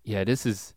yeah, 0.06 0.24
this 0.24 0.46
is, 0.46 0.74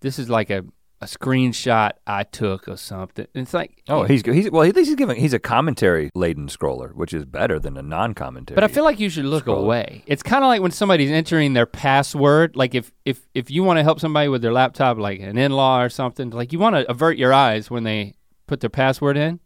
this 0.00 0.18
is 0.18 0.28
like 0.28 0.50
a, 0.50 0.64
a 1.02 1.06
screenshot 1.06 1.90
I 2.06 2.22
took 2.22 2.68
or 2.68 2.76
something. 2.76 3.26
It's 3.34 3.52
like, 3.52 3.82
Oh, 3.88 4.04
he's 4.04 4.22
he's 4.24 4.50
well. 4.50 4.62
At 4.62 4.76
least 4.76 4.88
he's 4.88 4.96
giving. 4.96 5.16
He's 5.16 5.32
a 5.34 5.38
commentary 5.40 6.10
laden 6.14 6.46
scroller, 6.46 6.94
which 6.94 7.12
is 7.12 7.24
better 7.24 7.58
than 7.58 7.76
a 7.76 7.82
non-commentary. 7.82 8.54
But 8.54 8.62
I 8.64 8.68
feel 8.68 8.84
like 8.84 9.00
you 9.00 9.08
should 9.08 9.24
look 9.24 9.42
Scroll. 9.42 9.64
away. 9.64 10.04
It's 10.06 10.22
kind 10.22 10.44
of 10.44 10.48
like 10.48 10.62
when 10.62 10.70
somebody's 10.70 11.10
entering 11.10 11.54
their 11.54 11.66
password. 11.66 12.54
Like 12.56 12.74
if 12.74 12.92
if 13.04 13.26
if 13.34 13.50
you 13.50 13.62
want 13.64 13.78
to 13.78 13.82
help 13.82 13.98
somebody 14.00 14.28
with 14.28 14.42
their 14.42 14.52
laptop, 14.52 14.96
like 14.98 15.20
an 15.20 15.36
in-law 15.36 15.82
or 15.82 15.88
something, 15.88 16.30
like 16.30 16.52
you 16.52 16.58
want 16.60 16.76
to 16.76 16.88
avert 16.90 17.18
your 17.18 17.32
eyes 17.34 17.70
when 17.70 17.82
they 17.84 18.14
put 18.46 18.60
their 18.60 18.70
password 18.70 19.16
in. 19.16 19.40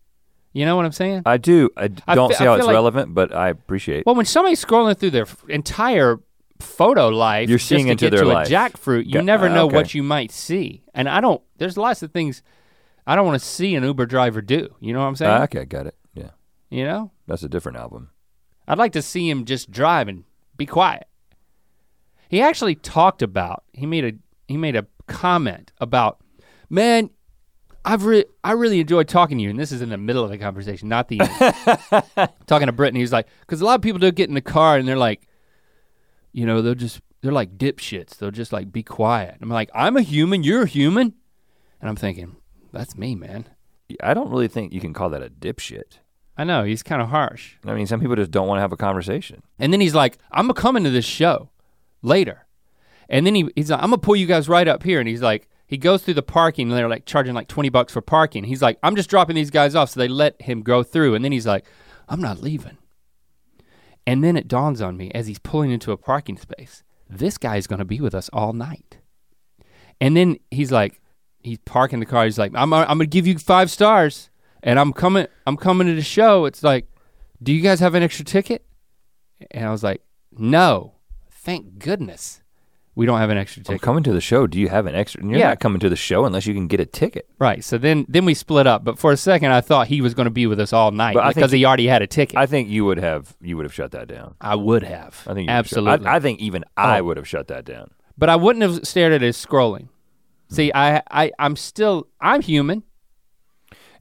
You 0.53 0.65
know 0.65 0.75
what 0.77 0.87
I'm 0.87 0.93
saying? 0.93 1.23
I 1.27 1.37
do. 1.37 1.69
I 1.77 1.89
don't 1.89 2.35
see 2.35 2.45
how 2.45 2.55
it's 2.55 2.65
like- 2.67 2.73
relevant, 2.73 3.13
but 3.15 3.35
I 3.35 3.49
appreciate. 3.51 4.05
Well, 4.07 4.15
when 4.15 4.25
somebody's 4.25 4.65
scrolling 4.65 4.97
through 4.99 5.11
their 5.11 5.23
f- 5.25 5.45
entire 5.51 6.19
photo 6.61 7.09
life, 7.09 7.49
You're 7.49 7.59
seeing 7.59 7.87
to 7.87 7.93
into 7.93 8.11
their 8.11 8.25
to 8.25 8.29
life. 8.29 8.49
a 8.49 8.51
jackfruit, 8.51 9.07
you 9.07 9.23
never 9.23 9.47
uh, 9.47 9.55
know 9.55 9.67
okay. 9.67 9.77
what 9.77 9.95
you 9.95 10.03
might 10.03 10.31
see. 10.31 10.83
And 10.95 11.09
I 11.09 11.21
don't. 11.21 11.43
There's 11.59 11.77
lots 11.77 12.03
of 12.03 12.13
things 12.13 12.43
I 13.07 13.15
don't 13.15 13.27
want 13.27 13.41
to 13.41 13.47
see 13.47 13.75
an 13.75 13.85
Uber 13.85 14.07
driver 14.07 14.43
do. 14.43 14.75
You 14.81 14.93
know 14.93 15.01
what 15.01 15.07
I'm 15.07 15.17
saying? 15.17 15.31
Ah, 15.31 15.43
okay, 15.45 15.65
got 15.65 15.87
it. 15.87 15.97
Yeah, 16.15 16.31
you 16.71 16.85
know, 16.85 17.13
that's 17.27 17.43
a 17.43 17.49
different 17.49 17.79
album. 17.79 18.11
I'd 18.69 18.79
like 18.79 18.93
to 18.93 19.03
see 19.03 19.31
him 19.31 19.45
just 19.45 19.71
drive 19.71 20.09
and 20.09 20.25
be 20.57 20.67
quiet. 20.67 21.07
He 22.29 22.41
actually 22.41 22.75
talked 22.75 23.23
about. 23.23 23.65
He 23.73 23.87
made 23.87 24.05
a 24.05 24.13
he 24.49 24.57
made 24.57 24.77
a 24.77 24.87
comment 25.07 25.73
about, 25.81 26.21
man, 26.69 27.11
I've 27.85 28.05
re- 28.05 28.25
I 28.43 28.53
really 28.53 28.81
enjoyed 28.81 29.07
talking 29.07 29.39
to 29.39 29.45
you, 29.45 29.51
and 29.51 29.59
this 29.59 29.71
is 29.71 29.81
in 29.81 29.91
the 29.91 29.97
middle 29.97 30.25
of 30.25 30.31
the 30.31 30.39
conversation, 30.39 30.89
not 30.89 31.07
the 31.07 31.21
end. 31.21 32.31
talking 32.47 32.67
to 32.67 32.73
Brittany. 32.73 33.01
He's 33.01 33.13
like, 33.13 33.29
because 33.41 33.61
a 33.61 33.65
lot 33.65 33.77
of 33.77 33.83
people 33.83 34.01
do 34.01 34.11
get 34.11 34.29
in 34.29 34.35
the 34.35 34.41
car 34.41 34.77
and 34.77 34.89
they're 34.89 34.97
like, 34.97 35.29
you 36.37 36.45
know, 36.45 36.61
they'll 36.61 36.75
just 36.75 37.01
they're 37.23 37.33
like 37.33 37.57
dipshits. 37.57 38.19
They'll 38.19 38.31
just 38.31 38.53
like 38.53 38.71
be 38.71 38.83
quiet. 38.83 39.39
I'm 39.41 39.49
like, 39.49 39.71
I'm 39.75 39.97
a 39.97 40.03
human. 40.03 40.43
You're 40.43 40.65
a 40.65 40.69
human, 40.69 41.15
and 41.81 41.89
I'm 41.89 41.97
thinking, 41.97 42.37
that's 42.75 42.95
me, 42.95 43.15
man. 43.15 43.49
I 44.03 44.13
don't 44.13 44.29
really 44.29 44.47
think 44.47 44.75
you 44.75 44.81
can 44.81 44.93
call 44.93 45.09
that 45.11 45.23
a 45.23 45.31
dipshit. 45.31 46.01
I 46.37 46.45
know 46.45 46.65
he's 46.65 46.83
kind 46.83 47.01
of 47.01 47.09
harsh. 47.09 47.55
I 47.65 47.73
mean, 47.73 47.87
some 47.87 48.01
people 48.01 48.17
just 48.17 48.31
don't 48.31 48.47
want 48.47 48.59
to 48.59 48.61
have 48.61 48.73
a 48.73 48.77
conversation. 48.77 49.43
And 49.59 49.73
then 49.73 49.81
he's 49.81 49.95
like, 49.95 50.19
I'm 50.31 50.45
gonna 50.45 50.61
come 50.61 50.77
into 50.77 50.91
this 50.91 51.07
show 51.07 51.49
later. 52.03 52.47
And 53.09 53.27
then 53.27 53.35
he, 53.35 53.49
he's 53.57 53.71
like, 53.71 53.83
I'm 53.83 53.89
gonna 53.89 53.99
pull 53.99 54.17
you 54.17 54.27
guys 54.27 54.47
right 54.47 54.69
up 54.69 54.83
here. 54.83 55.01
And 55.01 55.09
he's 55.09 55.23
like, 55.23 55.49
he 55.67 55.79
goes 55.79 56.03
through 56.03 56.15
the 56.15 56.23
parking 56.23 56.69
and 56.69 56.77
they're 56.77 56.87
like 56.87 57.07
charging 57.07 57.33
like 57.33 57.49
20 57.49 57.71
bucks 57.71 57.95
for 57.95 58.03
parking. 58.03 58.45
He's 58.45 58.61
like, 58.61 58.79
I'm 58.83 58.95
just 58.95 59.09
dropping 59.09 59.37
these 59.37 59.51
guys 59.51 59.75
off. 59.75 59.89
So 59.89 60.01
they 60.01 60.09
let 60.09 60.43
him 60.43 60.61
go 60.61 60.83
through. 60.83 61.15
And 61.15 61.25
then 61.25 61.33
he's 61.33 61.47
like, 61.47 61.65
I'm 62.11 62.21
not 62.21 62.43
leaving. 62.43 62.77
And 64.07 64.23
then 64.23 64.37
it 64.37 64.49
dawns 64.49 64.81
on 64.81 64.97
me 64.97 65.11
as 65.15 65.27
he's 65.27 65.39
pulling 65.39 65.71
into 65.71 65.93
a 65.93 65.97
parking 65.97 66.37
space, 66.37 66.83
this 67.09 67.39
guy's 67.39 67.67
gonna 67.67 67.85
be 67.85 68.01
with 68.01 68.15
us 68.15 68.31
all 68.33 68.53
night. 68.53 68.99
And 70.01 70.17
then 70.17 70.39
he's 70.51 70.71
like, 70.71 71.01
he's 71.43 71.59
parking 71.65 72.01
the 72.01 72.07
car. 72.07 72.25
He's 72.25 72.39
like, 72.39 72.53
I'm, 72.55 72.73
I'm 72.73 72.87
gonna 72.87 73.07
give 73.07 73.27
you 73.27 73.39
five 73.39 73.71
stars. 73.71 74.31
And 74.63 74.79
I'm 74.79 74.93
coming, 74.93 75.27
I'm 75.47 75.57
coming 75.57 75.87
to 75.87 75.95
the 75.95 76.03
show. 76.03 76.45
It's 76.45 76.63
like, 76.63 76.89
do 77.43 77.53
you 77.53 77.61
guys 77.61 77.81
have 77.81 77.95
an 77.95 78.03
extra 78.03 78.25
ticket? 78.25 78.65
And 79.51 79.65
I 79.65 79.71
was 79.71 79.83
like, 79.83 80.03
no, 80.33 80.95
thank 81.31 81.79
goodness 81.79 82.43
we 82.97 83.07
don't 83.07 83.19
have 83.21 83.31
an 83.31 83.37
extra 83.39 83.63
I'm 83.69 83.79
coming 83.79 84.03
to 84.03 84.13
the 84.13 84.21
show. 84.21 84.47
Do 84.49 84.59
you 84.59 84.69
have 84.69 84.87
an 84.87 84.95
extra? 84.97 85.23
You're 85.25 85.39
Yeah. 85.39 85.49
not 85.51 85.61
coming 85.61 85.79
to 85.81 85.89
the 85.89 85.95
show 85.97 86.25
unless 86.25 86.47
you 86.47 86.55
can 86.55 86.67
get 86.67 86.81
a 86.81 86.87
ticket. 86.87 87.29
right. 87.39 87.63
So 87.63 87.79
then 87.79 88.05
then 88.09 88.25
we 88.25 88.35
split 88.35 88.67
up. 88.67 88.83
But 88.85 88.99
for 88.99 89.13
a 89.13 89.17
second 89.17 89.53
I 89.53 89.61
thought 89.61 89.87
he 89.87 90.01
was 90.01 90.15
gonna 90.15 90.31
be 90.31 90.47
with 90.49 90.59
us 90.59 90.73
all 90.73 90.91
night 90.91 91.15
But 91.15 91.29
because 91.29 91.51
think- 91.53 91.59
he 91.59 91.65
already 91.65 91.87
had 91.87 92.03
a 92.03 92.07
ticket. 92.09 92.37
I, 92.37 92.47
think 92.47 92.69
you 92.69 92.85
would 92.85 92.99
have. 92.99 93.37
You 93.41 93.57
would 93.57 93.65
have 93.67 93.75
shut 93.75 93.93
that 93.93 94.09
down. 94.09 94.35
I 94.41 94.57
would 94.57 94.83
have. 94.83 95.23
I 95.27 95.35
think 95.35 95.37
you 95.37 95.43
would 95.43 95.51
have 95.51 95.59
absolutely. 95.67 96.07
I, 96.07 96.17
I 96.17 96.21
think 96.21 96.41
even 96.41 96.65
I 96.77 96.99
Oh. 96.99 97.05
would 97.05 97.17
have 97.19 97.29
shut 97.29 97.47
that 97.49 97.65
down. 97.65 97.91
but 98.19 98.29
I 98.29 98.37
wouldn't 98.37 98.63
have 98.63 98.87
stared 98.87 99.13
at 99.13 99.21
his 99.23 99.37
scrolling. 99.37 99.89
See, 100.49 100.69
hmm. 100.71 100.77
I, 100.79 101.03
I 101.11 101.33
I'm 101.39 101.55
still 101.57 102.07
I'm 102.21 102.41
human. 102.41 102.83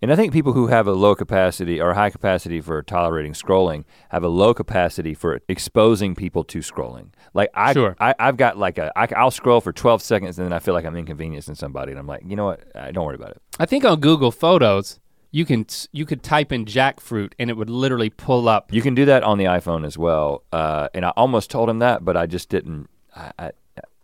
And 0.01 0.12
I 0.12 0.15
think 0.15 0.34
people 0.34 0.53
who 0.53 0.67
have 0.67 0.88
a 0.88 0.93
low 0.93 1.15
capacity 1.15 1.79
or 1.79 1.93
high 1.93 2.10
capacity 2.10 2.62
for 2.62 2.81
tolerating 2.84 3.34
scrolling 3.34 3.86
have 4.10 4.23
a 4.23 4.27
low 4.27 4.53
capacity 4.53 5.13
for 5.13 5.39
exposing 5.47 6.15
people 6.15 6.43
to 6.45 6.60
scrolling. 6.60 7.10
Like 7.34 7.49
I, 7.53 7.73
Sure. 7.73 7.95
I 7.99 8.13
I've 8.19 8.38
got 8.38 8.58
like 8.58 8.77
a 8.77 8.91
I, 8.97 9.08
I'll 9.15 9.31
scroll 9.31 9.62
for 9.62 9.71
12 9.71 10.01
seconds 10.01 10.38
and 10.38 10.45
then 10.45 10.53
I 10.53 10.60
feel 10.60 10.73
like 10.73 10.86
I'm 10.86 10.95
inconveniencing 10.95 11.55
somebody 11.55 11.91
and 11.91 11.99
I'm 11.99 12.08
like, 12.08 12.23
you 12.25 12.36
know 12.36 12.45
what? 12.45 12.63
Uh, 12.73 12.91
don't 12.91 13.05
worry 13.05 13.15
about 13.15 13.31
it. 13.31 13.41
I 13.60 13.65
think 13.65 13.86
on 13.86 13.99
Google 13.99 14.31
Photos 14.31 14.99
you 15.31 15.43
can 15.43 15.65
you 15.91 16.05
could 16.05 16.23
type 16.23 16.51
in 16.53 16.65
jackfruit 16.65 17.34
and 17.38 17.49
it 17.49 17.58
would 17.58 17.69
literally 17.69 18.10
pull 18.10 18.47
up. 18.47 18.71
You 18.71 18.81
can 18.81 18.95
do 18.95 19.05
that 19.05 19.23
on 19.23 19.38
the 19.38 19.45
iPhone 19.45 19.86
as 19.86 19.97
well. 19.97 20.43
Uh, 20.51 20.88
and 20.93 21.05
I 21.05 21.10
almost 21.10 21.49
told 21.51 21.69
him 21.69 21.79
that, 21.79 22.05
but 22.05 22.15
I 22.15 22.25
just 22.25 22.47
didn't. 22.47 22.89
I, 23.13 23.31
I, 23.38 23.51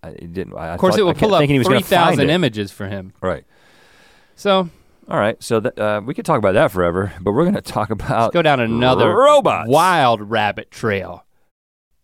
I 0.04 0.08
it 0.10 0.34
didn't. 0.34 0.58
I 0.58 0.69
Of 0.69 0.80
course, 0.80 0.97
it 0.97 1.06
would 1.06 1.17
pull 1.17 1.34
up 1.34 1.45
three 1.45 1.82
thousand 1.82 2.30
images 2.30 2.71
for 2.71 2.88
him. 2.88 3.13
Right. 3.21 3.45
So 4.36 4.69
All 5.12 5.19
right. 5.19 5.41
So 5.43 5.60
that, 5.60 5.78
uh, 5.78 6.02
we 6.06 6.13
could 6.13 6.26
talk 6.26 6.38
about 6.38 6.54
that 6.54 6.71
forever, 6.71 7.12
but 7.19 7.34
we're 7.34 7.43
gonna 7.43 7.62
talk 7.62 7.89
about 7.89 8.21
Let's 8.21 8.34
go 8.34 8.41
down 8.41 8.62
another 8.62 9.13
robots. 9.13 9.67
wild 9.69 10.21
rabbit 10.32 10.71
trail. 10.71 11.26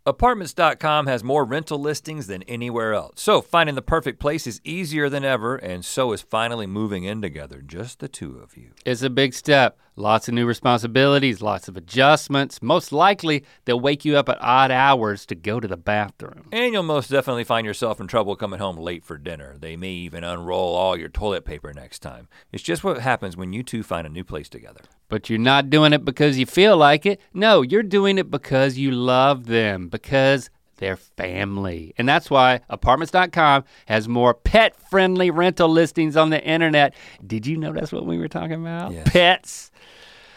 Apartments.com 0.05 1.07
has 1.07 1.23
more 1.23 1.45
rental 1.45 1.79
listings 1.79 2.27
than 2.27 2.43
anywhere 2.43 2.93
else. 2.93 3.21
So 3.21 3.41
finding 3.41 3.75
the 3.75 3.81
perfect 3.81 4.19
place 4.19 4.45
is 4.45 4.59
easier 4.65 5.07
than 5.09 5.23
ever, 5.23 5.55
and 5.55 5.85
so 5.85 6.11
is 6.11 6.21
finally 6.21 6.67
moving 6.67 7.05
in 7.05 7.21
together, 7.21 7.61
just 7.65 7.99
the 7.99 8.09
two 8.09 8.37
of 8.37 8.57
you. 8.57 8.71
It's 8.85 9.01
a 9.01 9.09
big 9.09 9.33
step. 9.33 9.77
Lots 9.99 10.27
of 10.27 10.35
new 10.35 10.45
responsibilities, 10.45 11.41
lots 11.41 11.67
of 11.67 11.75
adjustments. 11.75 12.61
Most 12.61 12.91
likely, 12.91 13.43
they'll 13.65 13.79
wake 13.79 14.05
you 14.05 14.15
up 14.15 14.29
at 14.29 14.37
odd 14.39 14.69
hours 14.69 15.25
to 15.25 15.33
go 15.33 15.59
to 15.59 15.67
the 15.67 15.75
bathroom. 15.75 16.47
And 16.51 16.71
you'll 16.71 16.83
most 16.83 17.09
definitely 17.09 17.45
find 17.45 17.65
yourself 17.65 17.99
in 17.99 18.05
trouble 18.05 18.35
coming 18.35 18.59
home 18.59 18.77
late 18.77 19.03
for 19.03 19.17
dinner. 19.17 19.55
They 19.59 19.75
may 19.75 19.89
even 19.89 20.23
unroll 20.23 20.75
all 20.75 20.95
your 20.95 21.09
toilet 21.09 21.45
paper 21.45 21.73
next 21.73 22.03
time. 22.03 22.27
It's 22.51 22.61
just 22.61 22.83
what 22.83 22.99
happens 22.99 23.35
when 23.35 23.53
you 23.53 23.63
two 23.63 23.81
find 23.81 24.05
a 24.05 24.11
new 24.11 24.23
place 24.23 24.49
together. 24.49 24.81
But 25.09 25.31
you're 25.31 25.39
not 25.39 25.71
doing 25.71 25.93
it 25.93 26.05
because 26.05 26.37
you 26.37 26.45
feel 26.45 26.77
like 26.77 27.07
it. 27.07 27.19
No, 27.33 27.63
you're 27.63 27.81
doing 27.81 28.19
it 28.19 28.29
because 28.29 28.77
you 28.77 28.91
love 28.91 29.47
them, 29.47 29.87
because 29.87 30.51
they're 30.77 30.95
family. 30.95 31.93
And 31.97 32.07
that's 32.07 32.29
why 32.29 32.61
apartments.com 32.69 33.63
has 33.87 34.07
more 34.07 34.33
pet 34.33 34.75
friendly 34.89 35.29
rental 35.29 35.69
listings 35.69 36.15
on 36.15 36.29
the 36.29 36.43
internet. 36.43 36.93
Did 37.25 37.45
you 37.45 37.57
know 37.57 37.73
that's 37.73 37.91
what 37.91 38.05
we 38.05 38.17
were 38.17 38.27
talking 38.27 38.61
about? 38.61 38.91
Yes. 38.91 39.09
Pets. 39.09 39.71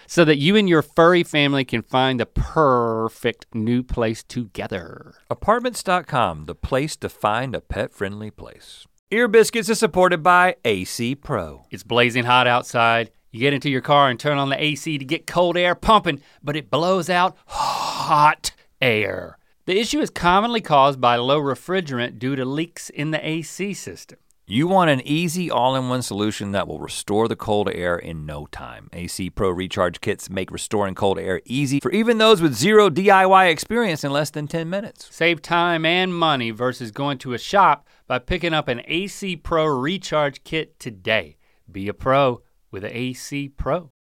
So 0.06 0.24
that 0.24 0.38
you 0.38 0.56
and 0.56 0.68
your 0.68 0.82
furry 0.82 1.22
family 1.22 1.64
can 1.64 1.82
find 1.82 2.18
the 2.18 2.26
perfect 2.26 3.46
new 3.54 3.84
place 3.84 4.24
together. 4.24 5.14
Apartments.com, 5.30 6.46
the 6.46 6.54
place 6.56 6.96
to 6.96 7.08
find 7.08 7.54
a 7.54 7.60
pet 7.60 7.92
friendly 7.92 8.32
place. 8.32 8.86
Ear 9.12 9.28
Biscuits 9.28 9.68
is 9.68 9.78
supported 9.78 10.22
by 10.22 10.56
AC 10.64 11.14
Pro. 11.14 11.64
It's 11.70 11.84
blazing 11.84 12.24
hot 12.24 12.46
outside. 12.46 13.12
You 13.32 13.40
get 13.40 13.52
into 13.52 13.70
your 13.70 13.80
car 13.80 14.08
and 14.08 14.18
turn 14.18 14.38
on 14.38 14.48
the 14.48 14.62
AC 14.62 14.98
to 14.98 15.04
get 15.04 15.26
cold 15.26 15.56
air 15.56 15.74
pumping, 15.76 16.20
but 16.42 16.56
it 16.56 16.70
blows 16.70 17.08
out 17.08 17.36
hot 17.46 18.52
air. 18.80 19.38
The 19.70 19.78
issue 19.78 20.00
is 20.00 20.10
commonly 20.10 20.60
caused 20.60 21.00
by 21.00 21.14
low 21.14 21.40
refrigerant 21.40 22.18
due 22.18 22.34
to 22.34 22.44
leaks 22.44 22.90
in 22.90 23.12
the 23.12 23.24
AC 23.24 23.72
system. 23.74 24.18
You 24.44 24.66
want 24.66 24.90
an 24.90 25.00
easy 25.04 25.48
all-in-one 25.48 26.02
solution 26.02 26.50
that 26.50 26.66
will 26.66 26.80
restore 26.80 27.28
the 27.28 27.36
cold 27.36 27.70
air 27.72 27.94
in 27.96 28.26
no 28.26 28.46
time. 28.46 28.90
AC 28.92 29.30
Pro 29.30 29.48
recharge 29.48 30.00
kits 30.00 30.28
make 30.28 30.50
restoring 30.50 30.96
cold 30.96 31.20
air 31.20 31.40
easy 31.44 31.78
for 31.78 31.92
even 31.92 32.18
those 32.18 32.42
with 32.42 32.52
zero 32.52 32.90
DIY 32.90 33.48
experience 33.48 34.02
in 34.02 34.10
less 34.10 34.30
than 34.30 34.48
10 34.48 34.68
minutes. 34.68 35.06
Save 35.08 35.40
time 35.40 35.86
and 35.86 36.12
money 36.12 36.50
versus 36.50 36.90
going 36.90 37.18
to 37.18 37.34
a 37.34 37.38
shop 37.38 37.86
by 38.08 38.18
picking 38.18 38.52
up 38.52 38.66
an 38.66 38.82
AC 38.86 39.36
Pro 39.36 39.66
recharge 39.66 40.42
kit 40.42 40.80
today. 40.80 41.36
Be 41.70 41.86
a 41.86 41.94
pro 41.94 42.42
with 42.72 42.82
an 42.82 42.90
AC 42.92 43.50
Pro. 43.50 43.92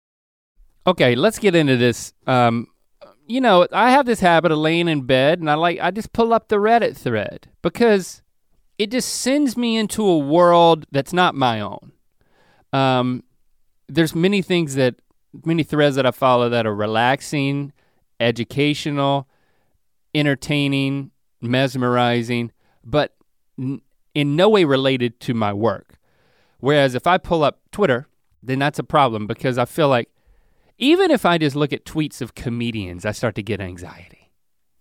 Okay, 0.87 1.15
let's 1.15 1.39
get 1.39 1.55
into 1.55 1.77
this. 1.77 2.15
Um, 2.27 2.69
you 3.29 3.41
know, 3.43 3.69
I 3.73 3.91
have 3.91 4.07
this 4.07 4.21
habit 4.21 4.51
of 4.51 4.59
laying 4.59 4.89
in 4.89 5.03
bed 5.03 5.39
and 5.39 5.51
I 5.51 5.55
like 5.55 5.79
I 5.81 5.91
just 5.91 6.13
pull 6.13 6.33
up 6.33 6.49
the 6.49 6.57
Reddit 6.57 6.97
thread 6.97 7.49
because 7.63 8.23
it 8.79 8.91
just 8.91 9.09
sends 9.09 9.57
me 9.57 9.77
into 9.77 10.05
a 10.05 10.19
world 10.19 10.87
that's 10.91 11.13
not 11.13 11.35
my 11.35 11.61
own. 11.61 11.93
Um, 12.73 13.23
there's 13.87 14.15
many 14.15 14.41
things 14.41 14.75
that 14.77 14.97
many 15.45 15.63
threads 15.63 15.97
that 15.97 16.07
I 16.07 16.11
follow 16.11 16.49
that 16.49 16.67
are 16.67 16.75
relaxing, 16.75 17.73
educational, 18.19 19.29
entertaining, 20.15 21.11
mesmerizing, 21.43 22.51
but 22.83 23.15
n- 23.59 23.83
in 24.15 24.37
no 24.37 24.49
way 24.49 24.65
related 24.65 25.21
to 25.21 25.35
my 25.35 25.53
work. 25.53 25.99
Whereas 26.61 26.95
if 26.95 27.07
I 27.07 27.19
pull 27.19 27.45
up 27.45 27.61
Twitter, 27.73 28.09
then 28.43 28.59
that's 28.59 28.79
a 28.79 28.85
problem 28.85 29.27
because 29.27 29.59
I 29.59 29.67
feel 29.67 29.89
like 29.89 30.09
even 30.79 31.11
if 31.11 31.27
I 31.27 31.39
just 31.39 31.57
look 31.57 31.73
at 31.73 31.85
tweets 31.85 32.21
of 32.21 32.35
comedians, 32.35 33.05
I 33.05 33.13
start 33.13 33.35
to 33.35 33.43
get 33.43 33.61
anxiety. 33.61 34.33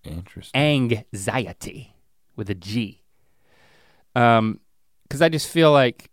Interesting. 0.04 0.60
Anxiety 0.60 1.96
with 2.36 2.50
a 2.50 2.56
G. 2.56 3.04
Um, 4.16 4.60
because 5.04 5.22
I 5.22 5.30
just 5.30 5.48
feel 5.50 5.72
like 5.72 6.10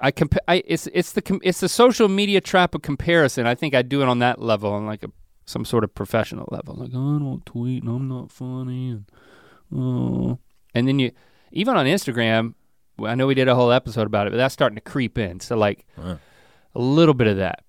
I 0.00 0.10
comp- 0.10 0.38
I 0.46 0.62
it's 0.66 0.86
it's 0.88 1.12
the 1.12 1.40
it's 1.42 1.60
the 1.60 1.68
social 1.68 2.08
media 2.08 2.40
trap 2.40 2.74
of 2.74 2.82
comparison. 2.82 3.46
I 3.46 3.54
think 3.54 3.74
I 3.74 3.82
do 3.82 4.00
it 4.02 4.08
on 4.08 4.20
that 4.20 4.40
level, 4.40 4.72
on 4.72 4.86
like 4.86 5.02
a 5.02 5.10
some 5.44 5.64
sort 5.64 5.84
of 5.84 5.94
professional 5.94 6.48
level. 6.50 6.74
Like 6.74 6.90
I 6.90 6.92
don't 6.92 7.42
tweet 7.46 7.82
and 7.82 7.90
I'm 7.90 8.08
not 8.08 8.30
funny 8.30 8.90
and 8.90 9.04
oh, 9.74 10.38
and 10.74 10.86
then 10.88 10.98
you 10.98 11.12
even 11.52 11.76
on 11.76 11.86
Instagram. 11.86 12.54
I 13.04 13.14
know 13.14 13.28
we 13.28 13.34
did 13.34 13.46
a 13.48 13.54
whole 13.54 13.70
episode 13.70 14.06
about 14.08 14.26
it, 14.26 14.30
but 14.30 14.38
that's 14.38 14.52
starting 14.52 14.74
to 14.74 14.80
creep 14.80 15.18
in. 15.18 15.38
So 15.40 15.56
like 15.56 15.86
a 15.98 16.18
little 16.74 17.14
bit 17.14 17.28
of 17.28 17.36
that, 17.36 17.62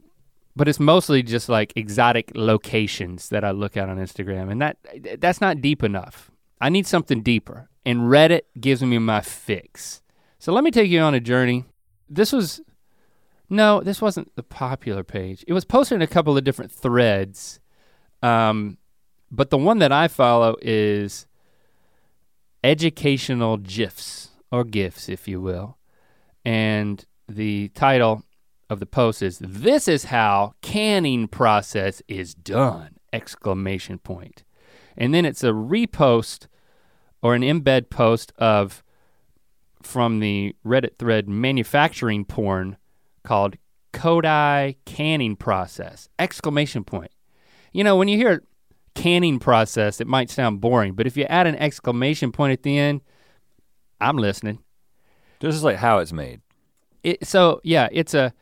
but 0.59 0.67
it's 0.67 0.77
mostly 0.77 1.23
just 1.23 1.47
like 1.47 1.71
exotic 1.77 2.33
locations 2.35 3.29
that 3.29 3.45
I 3.45 3.51
look 3.51 3.77
at 3.77 3.87
on 3.87 3.95
Instagram, 3.97 4.51
and 4.51 4.61
that 4.61 4.75
that's 5.21 5.39
not 5.39 5.61
deep 5.61 5.83
enough. 5.83 6.31
I 6.59 6.67
need 6.67 6.85
something 6.85 7.23
deeper, 7.23 7.69
and 7.85 8.01
Reddit 8.01 8.41
gives 8.59 8.83
me 8.83 8.97
my 8.97 9.21
fix. 9.21 10.01
So 10.37 10.51
let 10.51 10.65
me 10.65 10.69
take 10.69 10.91
you 10.91 10.99
on 10.99 11.13
a 11.13 11.21
journey. 11.21 11.63
This 12.09 12.33
was 12.33 12.59
no, 13.49 13.79
this 13.79 14.01
wasn't 14.01 14.35
the 14.35 14.43
popular 14.43 15.05
page. 15.05 15.45
It 15.47 15.53
was 15.53 15.63
posted 15.63 15.95
in 15.95 16.01
a 16.01 16.07
couple 16.07 16.37
of 16.37 16.43
different 16.43 16.73
threads, 16.73 17.61
um, 18.21 18.79
but 19.31 19.51
the 19.51 19.57
one 19.57 19.79
that 19.79 19.93
I 19.93 20.09
follow 20.09 20.57
is 20.61 21.25
educational 22.65 23.55
gifs 23.55 24.31
or 24.51 24.65
gifs, 24.65 25.07
if 25.07 25.25
you 25.25 25.39
will, 25.39 25.77
and 26.43 27.05
the 27.29 27.69
title 27.69 28.25
of 28.69 28.79
the 28.79 28.85
post 28.85 29.21
is 29.21 29.39
this 29.39 29.87
is 29.87 30.05
how 30.05 30.53
canning 30.61 31.27
process 31.27 32.01
is 32.07 32.33
done! 32.33 32.97
Exclamation 33.11 33.97
point. 33.97 34.43
And 34.95 35.13
then 35.13 35.25
it's 35.25 35.43
a 35.43 35.51
repost 35.51 36.47
or 37.21 37.35
an 37.35 37.41
embed 37.41 37.89
post 37.89 38.31
of 38.37 38.83
from 39.81 40.19
the 40.19 40.55
reddit 40.65 40.97
thread 40.97 41.27
manufacturing 41.27 42.25
porn 42.25 42.77
called 43.23 43.55
kodai 43.93 44.75
canning 44.85 45.35
process. 45.35 46.09
Exclamation 46.19 46.83
point. 46.83 47.11
You 47.71 47.83
know 47.83 47.95
when 47.95 48.07
you 48.07 48.17
hear 48.17 48.43
canning 48.95 49.39
process 49.39 50.01
it 50.01 50.07
might 50.07 50.29
sound 50.29 50.59
boring 50.59 50.93
but 50.93 51.07
if 51.07 51.15
you 51.15 51.23
add 51.25 51.47
an 51.47 51.55
exclamation 51.55 52.31
point 52.33 52.51
at 52.51 52.63
the 52.63 52.77
end 52.77 53.01
i'm 54.01 54.17
listening. 54.17 54.59
This 55.39 55.55
is 55.55 55.63
like 55.63 55.77
how 55.77 55.99
it's 55.99 56.11
made. 56.11 56.41
it, 57.03 57.25
so 57.25 57.61
yeah, 57.63 57.87
it's 57.91 58.13
a 58.13 58.33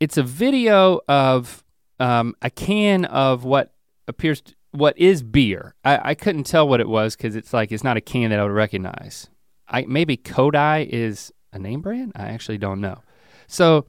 it's 0.00 0.16
a 0.16 0.22
video 0.22 1.00
of 1.06 1.62
um, 2.00 2.34
a 2.42 2.50
can 2.50 3.04
of 3.04 3.44
what 3.44 3.74
appears 4.08 4.40
to, 4.40 4.54
what 4.72 4.98
is 4.98 5.22
beer. 5.22 5.74
I, 5.84 6.10
I 6.10 6.14
couldn't 6.14 6.44
tell 6.44 6.66
what 6.66 6.80
it 6.80 6.88
was 6.88 7.14
because 7.14 7.36
it's 7.36 7.52
like 7.52 7.70
it's 7.70 7.84
not 7.84 7.96
a 7.96 8.00
can 8.00 8.30
that 8.30 8.40
I 8.40 8.42
would 8.42 8.52
recognize. 8.52 9.28
I 9.68 9.84
maybe 9.86 10.16
Kodai 10.16 10.88
is 10.88 11.32
a 11.52 11.58
name 11.58 11.80
brand. 11.80 12.12
I 12.16 12.28
actually 12.30 12.58
don't 12.58 12.80
know. 12.80 13.02
So 13.46 13.86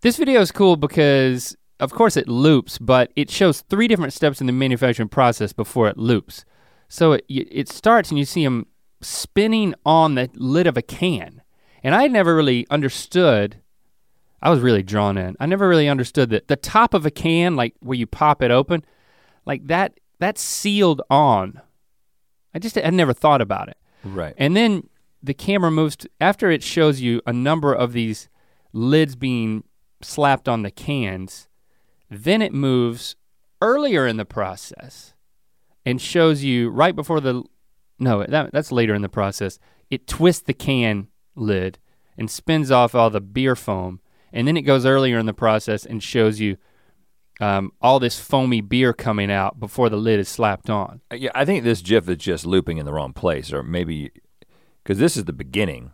this 0.00 0.16
video 0.16 0.40
is 0.40 0.50
cool 0.50 0.76
because 0.76 1.56
of 1.78 1.92
course 1.92 2.16
it 2.16 2.28
loops, 2.28 2.78
but 2.78 3.12
it 3.14 3.30
shows 3.30 3.60
three 3.62 3.88
different 3.88 4.12
steps 4.12 4.40
in 4.40 4.46
the 4.46 4.52
manufacturing 4.52 5.08
process 5.08 5.52
before 5.52 5.88
it 5.88 5.98
loops. 5.98 6.44
So 6.88 7.12
it 7.12 7.24
it 7.28 7.68
starts 7.68 8.10
and 8.10 8.18
you 8.18 8.24
see 8.24 8.44
him 8.44 8.66
spinning 9.00 9.74
on 9.84 10.14
the 10.14 10.30
lid 10.34 10.66
of 10.66 10.76
a 10.76 10.82
can. 10.82 11.42
And 11.82 11.94
I 11.94 12.02
had 12.02 12.12
never 12.12 12.36
really 12.36 12.64
understood, 12.70 13.61
I 14.42 14.50
was 14.50 14.60
really 14.60 14.82
drawn 14.82 15.16
in. 15.16 15.36
I 15.38 15.46
never 15.46 15.68
really 15.68 15.88
understood 15.88 16.30
that 16.30 16.48
the 16.48 16.56
top 16.56 16.94
of 16.94 17.06
a 17.06 17.10
can, 17.10 17.56
like 17.56 17.74
where 17.80 17.96
you 17.96 18.06
pop 18.06 18.42
it 18.42 18.50
open, 18.50 18.84
like 19.46 19.66
that, 19.68 19.98
that's 20.18 20.40
sealed 20.40 21.00
on. 21.08 21.60
I 22.54 22.58
just 22.58 22.74
had 22.74 22.92
never 22.92 23.12
thought 23.12 23.40
about 23.40 23.68
it. 23.68 23.76
Right. 24.04 24.34
And 24.36 24.56
then 24.56 24.88
the 25.22 25.34
camera 25.34 25.70
moves 25.70 25.96
to, 25.96 26.10
after 26.20 26.50
it 26.50 26.62
shows 26.62 27.00
you 27.00 27.22
a 27.26 27.32
number 27.32 27.72
of 27.72 27.92
these 27.92 28.28
lids 28.72 29.14
being 29.14 29.64
slapped 30.00 30.48
on 30.48 30.62
the 30.62 30.70
cans, 30.70 31.48
then 32.10 32.42
it 32.42 32.52
moves 32.52 33.16
earlier 33.60 34.06
in 34.06 34.16
the 34.16 34.24
process 34.24 35.14
and 35.86 36.00
shows 36.00 36.42
you 36.42 36.68
right 36.68 36.96
before 36.96 37.20
the 37.20 37.42
no, 37.98 38.24
that, 38.24 38.52
that's 38.52 38.72
later 38.72 38.94
in 38.94 39.02
the 39.02 39.08
process. 39.08 39.60
It 39.88 40.08
twists 40.08 40.42
the 40.42 40.54
can 40.54 41.08
lid 41.36 41.78
and 42.18 42.28
spins 42.30 42.70
off 42.70 42.94
all 42.94 43.10
the 43.10 43.20
beer 43.20 43.54
foam. 43.54 44.00
And 44.32 44.48
then 44.48 44.56
it 44.56 44.62
goes 44.62 44.86
earlier 44.86 45.18
in 45.18 45.26
the 45.26 45.34
process 45.34 45.84
and 45.84 46.02
shows 46.02 46.40
you 46.40 46.56
um, 47.40 47.72
all 47.80 47.98
this 47.98 48.18
foamy 48.20 48.60
beer 48.60 48.92
coming 48.92 49.30
out 49.30 49.58
before 49.60 49.88
the 49.88 49.96
lid 49.96 50.20
is 50.20 50.28
slapped 50.28 50.70
on. 50.70 51.00
Uh, 51.10 51.16
Yeah, 51.16 51.30
I 51.34 51.44
think 51.44 51.64
this 51.64 51.82
GIF 51.82 52.08
is 52.08 52.16
just 52.18 52.46
looping 52.46 52.78
in 52.78 52.86
the 52.86 52.92
wrong 52.92 53.12
place, 53.12 53.52
or 53.52 53.62
maybe 53.62 54.10
because 54.82 54.98
this 54.98 55.16
is 55.16 55.24
the 55.24 55.32
beginning. 55.32 55.92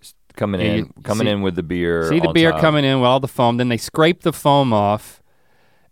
It's 0.00 0.14
coming 0.36 0.60
Yeah, 0.60 0.66
in, 0.66 0.92
coming 1.02 1.26
see- 1.26 1.30
in 1.32 1.42
with 1.42 1.56
the 1.56 1.62
beer. 1.62 2.08
See 2.08 2.20
the 2.20 2.32
beer 2.32 2.52
top. 2.52 2.60
coming 2.60 2.84
in 2.84 3.00
with 3.00 3.06
all 3.08 3.20
the 3.20 3.28
foam, 3.28 3.56
then 3.56 3.68
they 3.68 3.76
scrape 3.76 4.22
the 4.22 4.32
foam 4.32 4.72
off, 4.72 5.22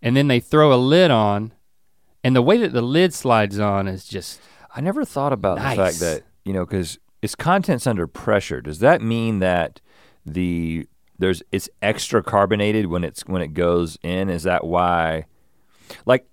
and 0.01 0.15
then 0.15 0.27
they 0.27 0.39
throw 0.39 0.73
a 0.73 0.77
lid 0.77 1.11
on. 1.11 1.53
And 2.23 2.35
the 2.35 2.41
way 2.41 2.57
that 2.57 2.73
the 2.73 2.81
lid 2.81 3.13
slides 3.13 3.59
on 3.59 3.87
is 3.87 4.05
just 4.05 4.39
I 4.75 4.81
never 4.81 5.03
thought 5.05 5.33
about 5.33 5.55
the 5.57 5.75
fact 5.75 5.99
that 5.99 6.23
you 6.45 6.53
know 6.53 6.65
because 6.65 6.99
its 7.21 7.35
content's 7.35 7.87
under 7.87 8.07
pressure. 8.07 8.61
Does 8.61 8.79
that 8.79 9.01
mean 9.01 9.39
that 9.39 9.81
the 10.25 10.87
there's 11.19 11.43
it's 11.51 11.69
extra 11.81 12.23
carbonated 12.23 12.87
when 12.87 13.03
it's 13.03 13.21
when 13.27 13.41
it 13.41 13.53
goes 13.53 13.97
in? 14.01 14.29
Is 14.29 14.43
that 14.43 14.65
why? 14.65 15.25
Like, 16.05 16.25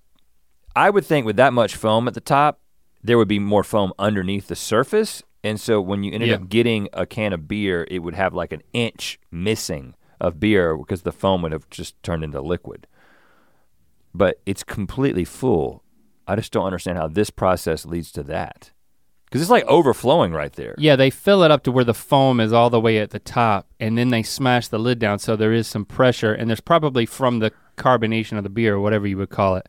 I 0.75 0.91
would 0.91 1.05
think 1.05 1.27
with 1.27 1.37
that 1.37 1.53
much 1.53 1.77
foam 1.77 2.09
at 2.09 2.15
the 2.15 2.21
top, 2.21 2.61
there 3.03 3.19
would 3.19 3.29
be 3.29 3.39
more 3.39 3.65
foam 3.65 3.93
underneath 3.99 4.49
the 4.49 4.57
surface, 4.57 5.23
and 5.45 5.61
so 5.61 5.81
when 5.81 6.03
you 6.03 6.13
ended 6.13 6.29
Yeah. 6.31 6.37
up 6.37 6.49
getting 6.49 6.89
a 6.93 7.07
can 7.07 7.33
of 7.33 7.47
beer, 7.49 7.87
it 7.91 8.01
would 8.01 8.15
have 8.15 8.35
like 8.35 8.53
an 8.53 8.63
inch 8.73 9.19
missing 9.31 9.95
of 10.21 10.41
beer 10.41 10.77
because 10.77 11.03
the 11.03 11.13
foam 11.13 11.43
would 11.43 11.53
have 11.53 11.69
just 11.71 12.03
turned 12.03 12.25
into 12.25 12.41
liquid. 12.41 12.87
But 14.15 14.41
it's 14.47 14.65
completely 14.65 15.25
full. 15.25 15.83
I 16.27 16.37
just 16.37 16.53
don't 16.53 16.65
understand 16.67 16.99
how 16.99 17.07
this 17.09 17.31
process 17.31 17.85
leads 17.85 18.11
to 18.13 18.23
that. 18.25 18.71
Because 19.27 19.43
it's 19.43 19.51
like 19.51 19.65
overflowing 19.67 20.33
right 20.33 20.53
there. 20.53 20.75
Yeah, 20.79 20.97
they 20.97 21.11
fill 21.11 21.43
it 21.43 21.51
up 21.51 21.65
to 21.65 21.73
where 21.73 21.85
the 21.85 21.93
foam 21.93 22.41
is 22.41 22.53
all 22.53 22.71
the 22.71 22.81
way 22.81 22.99
at 22.99 23.11
the 23.11 23.19
top, 23.19 23.67
and 23.81 23.99
then 23.99 24.09
they 24.09 24.23
smash 24.23 24.69
the 24.69 24.79
lid 24.79 24.99
down 24.99 25.19
so 25.19 25.35
there 25.37 25.53
is 25.53 25.67
some 25.67 25.85
pressure, 25.85 26.33
and 26.33 26.49
there's 26.49 26.61
probably 26.61 27.07
from 27.07 27.41
the 27.41 27.53
carbonation 27.77 28.39
of 28.39 28.45
the 28.45 28.49
beer 28.51 28.77
or 28.77 28.81
whatever 28.81 29.07
you 29.07 29.19
would 29.19 29.31
call 29.31 29.57
it. 29.57 29.69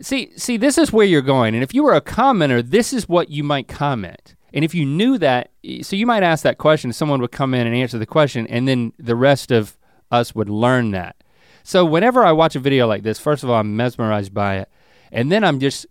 See, 0.00 0.32
see, 0.36 0.56
this 0.56 0.78
is 0.78 0.94
where 0.94 1.04
you're 1.04 1.20
going, 1.20 1.54
and 1.54 1.62
if 1.62 1.74
you 1.74 1.82
were 1.82 1.94
a 1.94 2.00
commenter, 2.00 2.66
this 2.66 2.94
is 2.94 3.06
what 3.06 3.28
you 3.28 3.44
might 3.44 3.68
comment. 3.68 4.34
And 4.52 4.64
if 4.64 4.74
you 4.74 4.86
knew 4.86 5.18
that, 5.18 5.50
so 5.82 5.94
you 5.94 6.06
might 6.06 6.22
ask 6.22 6.42
that 6.42 6.58
question, 6.58 6.92
someone 6.92 7.20
would 7.20 7.32
come 7.32 7.52
in 7.52 7.66
and 7.66 7.76
answer 7.76 7.98
the 7.98 8.06
question, 8.06 8.46
and 8.46 8.66
then 8.66 8.94
the 8.98 9.14
rest 9.14 9.50
of 9.50 9.76
us 10.10 10.34
would 10.34 10.48
learn 10.48 10.90
that. 10.92 11.16
So 11.62 11.84
whenever 11.84 12.24
I 12.24 12.32
watch 12.32 12.56
a 12.56 12.60
video 12.60 12.86
like 12.86 13.02
this, 13.02 13.18
first 13.18 13.44
of 13.44 13.50
all, 13.50 13.60
I'm 13.60 13.76
mesmerized 13.76 14.32
by 14.32 14.56
it, 14.56 14.70
and 15.12 15.30
then 15.30 15.44
I'm 15.44 15.60
just, 15.60 15.86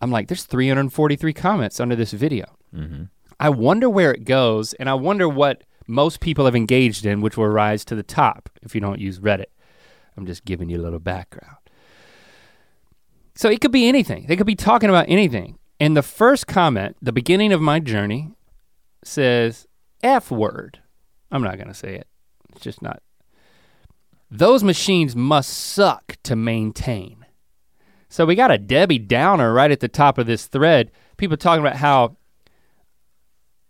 I'm 0.00 0.10
like, 0.10 0.28
there's 0.28 0.44
343 0.44 1.32
comments 1.32 1.80
under 1.80 1.96
this 1.96 2.12
video. 2.12 2.46
Mm-hmm. 2.74 3.04
I 3.40 3.50
wonder 3.50 3.88
where 3.88 4.12
it 4.12 4.24
goes, 4.24 4.74
and 4.74 4.88
I 4.88 4.94
wonder 4.94 5.28
what 5.28 5.64
most 5.86 6.20
people 6.20 6.44
have 6.44 6.56
engaged 6.56 7.06
in, 7.06 7.20
which 7.20 7.36
will 7.36 7.48
rise 7.48 7.84
to 7.86 7.94
the 7.94 8.02
top 8.02 8.50
if 8.62 8.74
you 8.74 8.80
don't 8.80 9.00
use 9.00 9.20
Reddit. 9.20 9.46
I'm 10.16 10.26
just 10.26 10.44
giving 10.44 10.68
you 10.68 10.80
a 10.80 10.82
little 10.82 10.98
background. 10.98 11.56
So 13.34 13.48
it 13.48 13.60
could 13.60 13.72
be 13.72 13.88
anything. 13.88 14.26
They 14.26 14.36
could 14.36 14.46
be 14.46 14.56
talking 14.56 14.88
about 14.88 15.06
anything. 15.08 15.58
And 15.78 15.96
the 15.96 16.02
first 16.02 16.48
comment, 16.48 16.96
the 17.00 17.12
beginning 17.12 17.52
of 17.52 17.60
my 17.60 17.78
journey, 17.78 18.32
says 19.04 19.66
F 20.02 20.30
word. 20.30 20.80
I'm 21.30 21.42
not 21.42 21.58
gonna 21.58 21.74
say 21.74 21.94
it. 21.94 22.08
It's 22.50 22.62
just 22.62 22.82
not. 22.82 23.00
Those 24.30 24.64
machines 24.64 25.14
must 25.14 25.50
suck 25.50 26.16
to 26.24 26.34
maintain. 26.36 27.17
So 28.08 28.24
we 28.24 28.34
got 28.34 28.50
a 28.50 28.58
Debbie 28.58 28.98
Downer 28.98 29.52
right 29.52 29.70
at 29.70 29.80
the 29.80 29.88
top 29.88 30.18
of 30.18 30.26
this 30.26 30.46
thread. 30.46 30.90
People 31.16 31.36
talking 31.36 31.64
about 31.64 31.76
how 31.76 32.16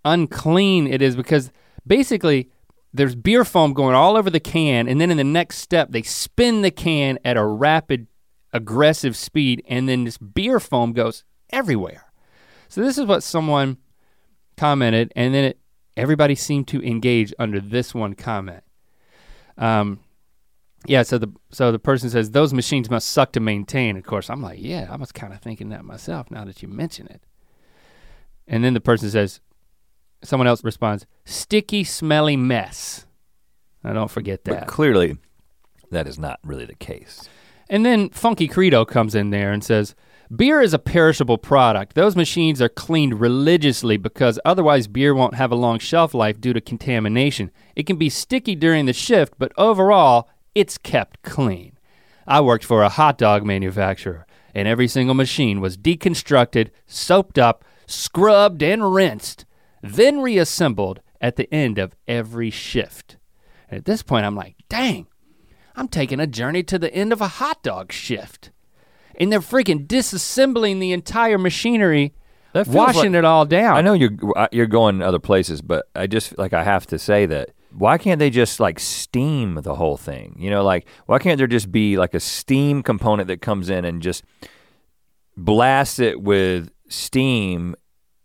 unclean 0.04 0.86
it 0.86 1.02
is 1.02 1.16
because 1.16 1.50
basically 1.86 2.50
there's 2.92 3.14
beer 3.14 3.44
foam 3.44 3.72
going 3.72 3.94
all 3.94 4.16
over 4.16 4.30
the 4.30 4.40
can 4.40 4.88
and 4.88 5.00
then 5.00 5.10
in 5.10 5.16
the 5.16 5.24
next 5.24 5.58
step 5.58 5.90
they 5.90 6.02
spin 6.02 6.62
the 6.62 6.70
can 6.70 7.18
at 7.24 7.36
a 7.36 7.44
rapid 7.44 8.06
aggressive 8.52 9.16
speed 9.16 9.62
and 9.68 9.88
then 9.88 10.04
this 10.04 10.16
beer 10.16 10.60
foam 10.60 10.92
goes 10.92 11.24
everywhere. 11.50 12.04
So 12.68 12.80
this 12.80 12.96
is 12.96 13.06
what 13.06 13.22
someone 13.22 13.78
commented 14.56 15.12
and 15.16 15.34
then 15.34 15.44
it, 15.44 15.58
everybody 15.96 16.34
seemed 16.34 16.68
to 16.68 16.82
engage 16.82 17.34
under 17.38 17.60
this 17.60 17.94
one 17.94 18.14
comment. 18.14 18.62
Um, 19.58 20.00
yeah, 20.86 21.02
so 21.02 21.18
the 21.18 21.32
so 21.50 21.72
the 21.72 21.78
person 21.78 22.08
says 22.10 22.30
those 22.30 22.54
machines 22.54 22.90
must 22.90 23.08
suck 23.08 23.32
to 23.32 23.40
maintain. 23.40 23.96
Of 23.96 24.04
course, 24.04 24.30
I'm 24.30 24.42
like, 24.42 24.58
yeah, 24.60 24.86
I 24.90 24.96
was 24.96 25.12
kind 25.12 25.32
of 25.32 25.40
thinking 25.40 25.70
that 25.70 25.84
myself 25.84 26.30
now 26.30 26.44
that 26.44 26.62
you 26.62 26.68
mention 26.68 27.08
it. 27.08 27.22
And 28.46 28.64
then 28.64 28.74
the 28.74 28.80
person 28.80 29.10
says, 29.10 29.40
someone 30.22 30.46
else 30.46 30.64
responds, 30.64 31.06
sticky, 31.24 31.84
smelly 31.84 32.36
mess. 32.36 33.06
I 33.84 33.92
don't 33.92 34.10
forget 34.10 34.44
that. 34.44 34.60
But 34.60 34.68
clearly, 34.68 35.18
that 35.90 36.06
is 36.06 36.18
not 36.18 36.40
really 36.42 36.64
the 36.64 36.74
case. 36.74 37.28
And 37.68 37.84
then 37.84 38.08
Funky 38.10 38.48
Credo 38.48 38.84
comes 38.84 39.14
in 39.14 39.30
there 39.30 39.52
and 39.52 39.62
says, 39.62 39.94
Beer 40.34 40.60
is 40.60 40.74
a 40.74 40.78
perishable 40.78 41.38
product. 41.38 41.94
Those 41.94 42.16
machines 42.16 42.60
are 42.60 42.68
cleaned 42.68 43.18
religiously 43.18 43.96
because 43.96 44.38
otherwise 44.44 44.86
beer 44.86 45.14
won't 45.14 45.34
have 45.34 45.50
a 45.50 45.56
long 45.56 45.78
shelf 45.78 46.12
life 46.12 46.38
due 46.38 46.52
to 46.52 46.60
contamination. 46.60 47.50
It 47.74 47.86
can 47.86 47.96
be 47.96 48.10
sticky 48.10 48.54
during 48.54 48.84
the 48.84 48.92
shift, 48.92 49.34
but 49.38 49.52
overall, 49.56 50.28
it's 50.58 50.76
kept 50.76 51.22
clean. 51.22 51.78
I 52.26 52.40
worked 52.40 52.64
for 52.64 52.82
a 52.82 52.88
hot 52.88 53.16
dog 53.16 53.44
manufacturer, 53.44 54.26
and 54.54 54.66
every 54.66 54.88
single 54.88 55.14
machine 55.14 55.60
was 55.60 55.78
deconstructed, 55.78 56.70
soaped 56.84 57.38
up, 57.38 57.64
scrubbed, 57.86 58.60
and 58.60 58.92
rinsed, 58.92 59.46
then 59.82 60.20
reassembled 60.20 61.00
at 61.20 61.36
the 61.36 61.52
end 61.54 61.78
of 61.78 61.94
every 62.08 62.50
shift. 62.50 63.18
And 63.70 63.78
at 63.78 63.84
this 63.84 64.02
point, 64.02 64.26
I'm 64.26 64.34
like, 64.34 64.56
dang, 64.68 65.06
I'm 65.76 65.86
taking 65.86 66.18
a 66.18 66.26
journey 66.26 66.64
to 66.64 66.78
the 66.78 66.92
end 66.92 67.12
of 67.12 67.20
a 67.20 67.28
hot 67.28 67.62
dog 67.62 67.92
shift. 67.92 68.50
And 69.14 69.30
they're 69.30 69.40
freaking 69.40 69.86
disassembling 69.86 70.80
the 70.80 70.92
entire 70.92 71.38
machinery, 71.38 72.14
washing 72.66 73.12
like- 73.12 73.18
it 73.20 73.24
all 73.24 73.46
down. 73.46 73.76
I 73.76 73.80
know 73.80 73.92
you're 73.92 74.12
uh, 74.36 74.48
you're 74.50 74.66
going 74.66 75.02
other 75.02 75.20
places, 75.20 75.62
but 75.62 75.88
I 75.94 76.08
just 76.08 76.36
like 76.36 76.52
I 76.52 76.64
have 76.64 76.86
to 76.88 76.98
say 76.98 77.26
that 77.26 77.50
why 77.78 77.98
can't 77.98 78.18
they 78.18 78.30
just 78.30 78.60
like 78.60 78.78
steam 78.80 79.54
the 79.62 79.74
whole 79.74 79.96
thing? 79.96 80.34
You 80.38 80.50
know, 80.50 80.62
like 80.62 80.86
why 81.06 81.18
can't 81.18 81.38
there 81.38 81.46
just 81.46 81.70
be 81.72 81.96
like 81.96 82.14
a 82.14 82.20
steam 82.20 82.82
component 82.82 83.28
that 83.28 83.40
comes 83.40 83.68
in 83.70 83.84
and 83.84 84.02
just 84.02 84.24
blasts 85.36 85.98
it 85.98 86.20
with 86.20 86.70
steam 86.88 87.74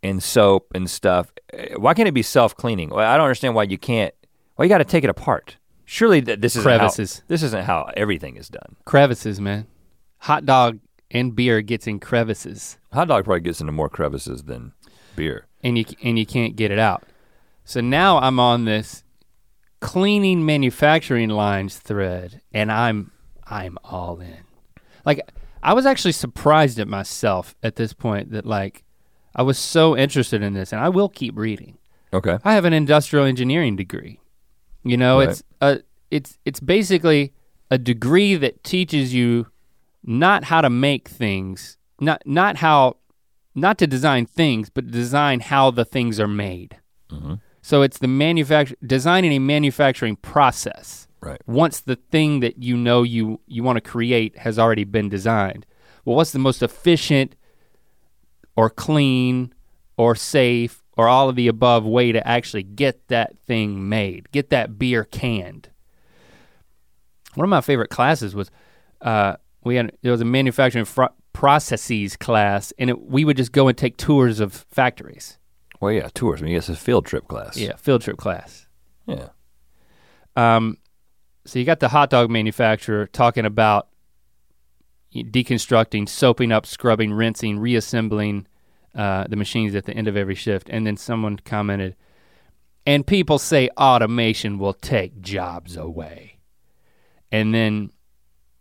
and 0.01 0.21
soap 0.21 0.71
and 0.75 0.89
stuff? 0.89 1.31
Uh, 1.53 1.79
Why 1.79 1.93
can't 1.93 2.07
it 2.07 2.13
be 2.13 2.23
self-cleaning? 2.23 2.89
Well, 2.89 2.99
I 3.09 3.15
don't 3.17 3.25
understand 3.25 3.55
why 3.55 3.63
you 3.63 3.77
can't. 3.77 4.13
Why 4.55 4.65
you 4.65 4.69
got 4.69 4.79
to 4.79 4.85
take 4.85 5.03
it 5.03 5.09
apart? 5.09 5.57
Surely 5.85 6.21
th- 6.21 6.39
this 6.39 6.53
isn't 6.55 6.63
Crevices. 6.63 7.17
how 7.19 7.23
this 7.27 7.43
isn't 7.43 7.65
how 7.65 7.89
everything 7.97 8.35
is 8.37 8.49
done. 8.49 8.75
crevices, 8.85 9.39
man. 9.39 9.67
Hot 10.19 10.45
dog 10.45 10.79
and 11.11 11.35
beer 11.35 11.61
gets 11.61 11.85
in 11.87 11.99
crevices. 11.99 12.77
Hot 12.93 13.07
dog 13.07 13.25
probably 13.25 13.41
gets 13.41 13.59
into 13.59 13.73
more 13.73 13.89
crevices 13.89 14.43
than 14.43 14.73
beer. 15.15 15.45
and 15.63 15.77
you 15.77 15.85
and 16.01 16.17
you 16.17 16.25
can't 16.25 16.55
get 16.55 16.71
it 16.71 16.79
out. 16.79 17.03
So 17.65 17.81
now 17.81 18.17
I'm 18.19 18.39
on 18.39 18.65
this 18.65 19.03
cleaning 19.83 20.45
manufacturing 20.45 21.27
lines 21.29 21.77
thread 21.77 22.41
and 22.53 22.71
I'm 22.71 23.11
I'm 23.45 23.77
all 23.83 24.21
in. 24.21 24.37
Like 25.05 25.19
I 25.61 25.73
was 25.73 25.85
actually 25.85 26.13
surprised 26.13 26.79
at 26.79 26.87
myself 26.87 27.53
at 27.61 27.75
this 27.75 27.91
point 27.91 28.31
that 28.31 28.45
like 28.45 28.83
I 29.35 29.41
was 29.43 29.57
so 29.59 29.97
interested 29.97 30.41
in 30.41 30.53
this 30.53 30.71
and 30.71 30.81
I 30.81 30.87
will 30.87 31.09
keep 31.09 31.37
reading. 31.37 31.77
Okay. 32.13 32.37
I 32.45 32.53
have 32.53 32.63
an 32.63 32.71
industrial 32.73 33.25
engineering 33.25 33.75
degree. 33.75 34.19
You 34.83 34.95
know, 34.95 35.19
Right. 35.19 35.29
it's 35.29 35.43
a 35.59 35.79
it's 36.09 36.37
it's 36.45 36.61
basically 36.61 37.33
a 37.69 37.77
degree 37.77 38.35
that 38.35 38.63
teaches 38.63 39.13
you 39.13 39.47
not 40.05 40.45
how 40.45 40.61
to 40.61 40.69
make 40.69 41.09
things, 41.09 41.77
not 41.99 42.21
not 42.25 42.57
how 42.57 42.95
not 43.53 43.77
to 43.79 43.87
design 43.87 44.25
things, 44.27 44.69
but 44.69 44.89
design 44.91 45.41
how 45.41 45.71
the 45.71 45.83
things 45.85 46.19
are 46.21 46.27
made. 46.47 46.77
Mhm. 47.11 47.41
So 47.63 47.81
it's 47.81 47.97
the 47.97 48.09
manufacture 48.09 48.75
designing 48.85 49.31
a 49.31 49.39
manufacturing 49.39 50.17
process. 50.17 51.07
Right. 51.21 51.41
Once 51.47 51.79
the 51.79 51.95
thing 51.95 52.41
that 52.41 52.61
you 52.61 52.75
know 52.75 53.03
you 53.03 53.39
you 53.47 53.63
want 53.63 53.77
to 53.77 53.81
create 53.81 54.37
has 54.39 54.59
already 54.59 54.83
been 54.83 55.07
designed. 55.07 55.65
Well, 56.03 56.17
what's 56.17 56.33
the 56.33 56.39
most 56.39 56.61
efficient 56.61 57.37
or 58.57 58.69
clean 58.69 59.53
or 59.95 60.13
safe 60.13 60.83
or 60.97 61.07
all 61.07 61.29
of 61.29 61.37
the 61.37 61.47
above 61.47 61.85
way 61.85 62.11
to 62.11 62.27
actually 62.27 62.63
get 62.63 63.07
that 63.07 63.39
thing 63.39 63.87
made, 63.87 64.29
get 64.31 64.49
that 64.49 64.77
beer 64.77 65.05
canned. 65.05 65.69
One 67.35 67.45
of 67.45 67.49
my 67.49 67.61
favorite 67.61 67.89
classes 67.89 68.35
was 68.35 68.51
uh, 68.99 69.37
we 69.63 69.77
had 69.77 69.93
there 70.01 70.11
was 70.11 70.21
a 70.21 70.25
manufacturing 70.25 70.83
fr- 70.83 71.05
processes 71.31 72.17
class, 72.17 72.73
and 72.77 72.89
it, 72.89 73.01
we 73.01 73.23
would 73.23 73.37
just 73.37 73.53
go 73.53 73.69
and 73.69 73.77
take 73.77 73.95
tours 73.95 74.41
of 74.41 74.53
factories. 74.53 75.39
Well, 75.83 75.91
yeah, 75.91 76.07
tours. 76.13 76.41
I 76.41 76.45
mean, 76.45 76.55
it's 76.55 76.69
a 76.69 76.77
field 76.77 77.05
trip 77.05 77.27
class. 77.27 77.57
Yeah, 77.57 77.75
field 77.75 78.03
trip 78.03 78.15
class. 78.15 78.67
Yeah. 79.05 79.27
Um, 80.37 80.77
so 81.45 81.59
you 81.59 81.65
got 81.65 81.81
the 81.81 81.89
hot 81.89 82.09
dog 82.09 82.29
manufacturer 82.29 83.05
talking 83.05 83.45
about 83.45 83.89
deconstructing, 85.13 86.07
soaping 86.07 86.53
up, 86.53 86.65
scrubbing, 86.65 87.11
rinsing, 87.11 87.59
reassembling 87.59 88.47
uh, 88.95 89.25
the 89.27 89.35
machines 89.35 89.75
at 89.75 89.83
the 89.83 89.93
end 89.93 90.07
of 90.07 90.15
every 90.15 90.35
shift. 90.35 90.69
And 90.69 90.87
then 90.87 90.95
someone 90.95 91.37
commented, 91.43 91.97
and 92.85 93.05
people 93.05 93.37
say 93.37 93.67
automation 93.77 94.59
will 94.59 94.73
take 94.73 95.19
jobs 95.19 95.75
away. 95.75 96.39
And 97.29 97.53
then 97.53 97.91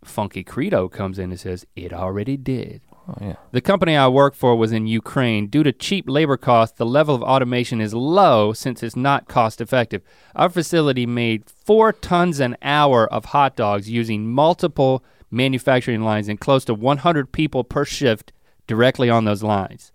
Funky 0.03 0.43
Credo 0.43 0.89
comes 0.89 1.17
in 1.17 1.31
and 1.31 1.39
says, 1.39 1.65
it 1.73 1.93
already 1.93 2.35
did. 2.35 2.81
Oh, 3.07 3.15
yeah. 3.19 3.35
The 3.51 3.61
company 3.61 3.97
I 3.97 4.07
work 4.07 4.33
for 4.33 4.55
was 4.55 4.71
in 4.71 4.87
Ukraine. 4.87 5.47
Due 5.47 5.63
to 5.63 5.73
cheap 5.73 6.05
labor 6.07 6.37
costs, 6.37 6.77
the 6.77 6.85
level 6.85 7.13
of 7.13 7.21
automation 7.21 7.81
is 7.81 7.93
low 7.93 8.53
since 8.53 8.81
it's 8.81 8.95
not 8.95 9.27
cost 9.27 9.59
effective. 9.59 10.01
Our 10.35 10.49
facility 10.49 11.05
made 11.05 11.49
four 11.49 11.91
tons 11.91 12.39
an 12.39 12.55
hour 12.61 13.11
of 13.11 13.25
hot 13.25 13.55
dogs 13.57 13.89
using 13.89 14.31
multiple 14.31 15.03
manufacturing 15.29 16.03
lines 16.03 16.29
and 16.29 16.39
close 16.39 16.63
to 16.65 16.73
100 16.73 17.31
people 17.31 17.63
per 17.63 17.83
shift 17.83 18.31
directly 18.67 19.09
on 19.09 19.25
those 19.25 19.43
lines. 19.43 19.91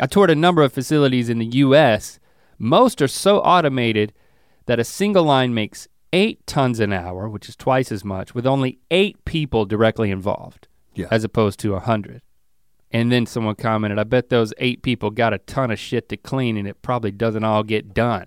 I 0.00 0.06
toured 0.06 0.30
a 0.30 0.34
number 0.34 0.62
of 0.62 0.72
facilities 0.72 1.28
in 1.28 1.38
the 1.38 1.46
US. 1.46 2.18
Most 2.58 3.02
are 3.02 3.08
so 3.08 3.40
automated 3.40 4.14
that 4.64 4.80
a 4.80 4.84
single 4.84 5.24
line 5.24 5.52
makes 5.52 5.86
eight 6.14 6.46
tons 6.46 6.80
an 6.80 6.94
hour, 6.94 7.28
which 7.28 7.48
is 7.48 7.56
twice 7.56 7.92
as 7.92 8.04
much, 8.04 8.34
with 8.34 8.46
only 8.46 8.78
eight 8.90 9.22
people 9.26 9.66
directly 9.66 10.10
involved 10.10 10.68
Yeah. 10.94 11.06
as 11.10 11.24
opposed 11.24 11.58
to 11.60 11.74
a 11.74 11.80
hundred. 11.80 12.22
And 12.90 13.10
then 13.10 13.24
someone 13.24 13.54
commented, 13.54 13.98
I 13.98 14.04
bet 14.04 14.28
those 14.28 14.52
eight 14.58 14.82
people 14.82 15.10
got 15.10 15.32
a 15.32 15.38
ton 15.38 15.70
of 15.70 15.78
shit 15.78 16.08
to 16.10 16.16
clean 16.16 16.56
and 16.56 16.68
it 16.68 16.82
probably 16.82 17.10
doesn't 17.10 17.42
all 17.42 17.62
get 17.62 17.94
done. 17.94 18.26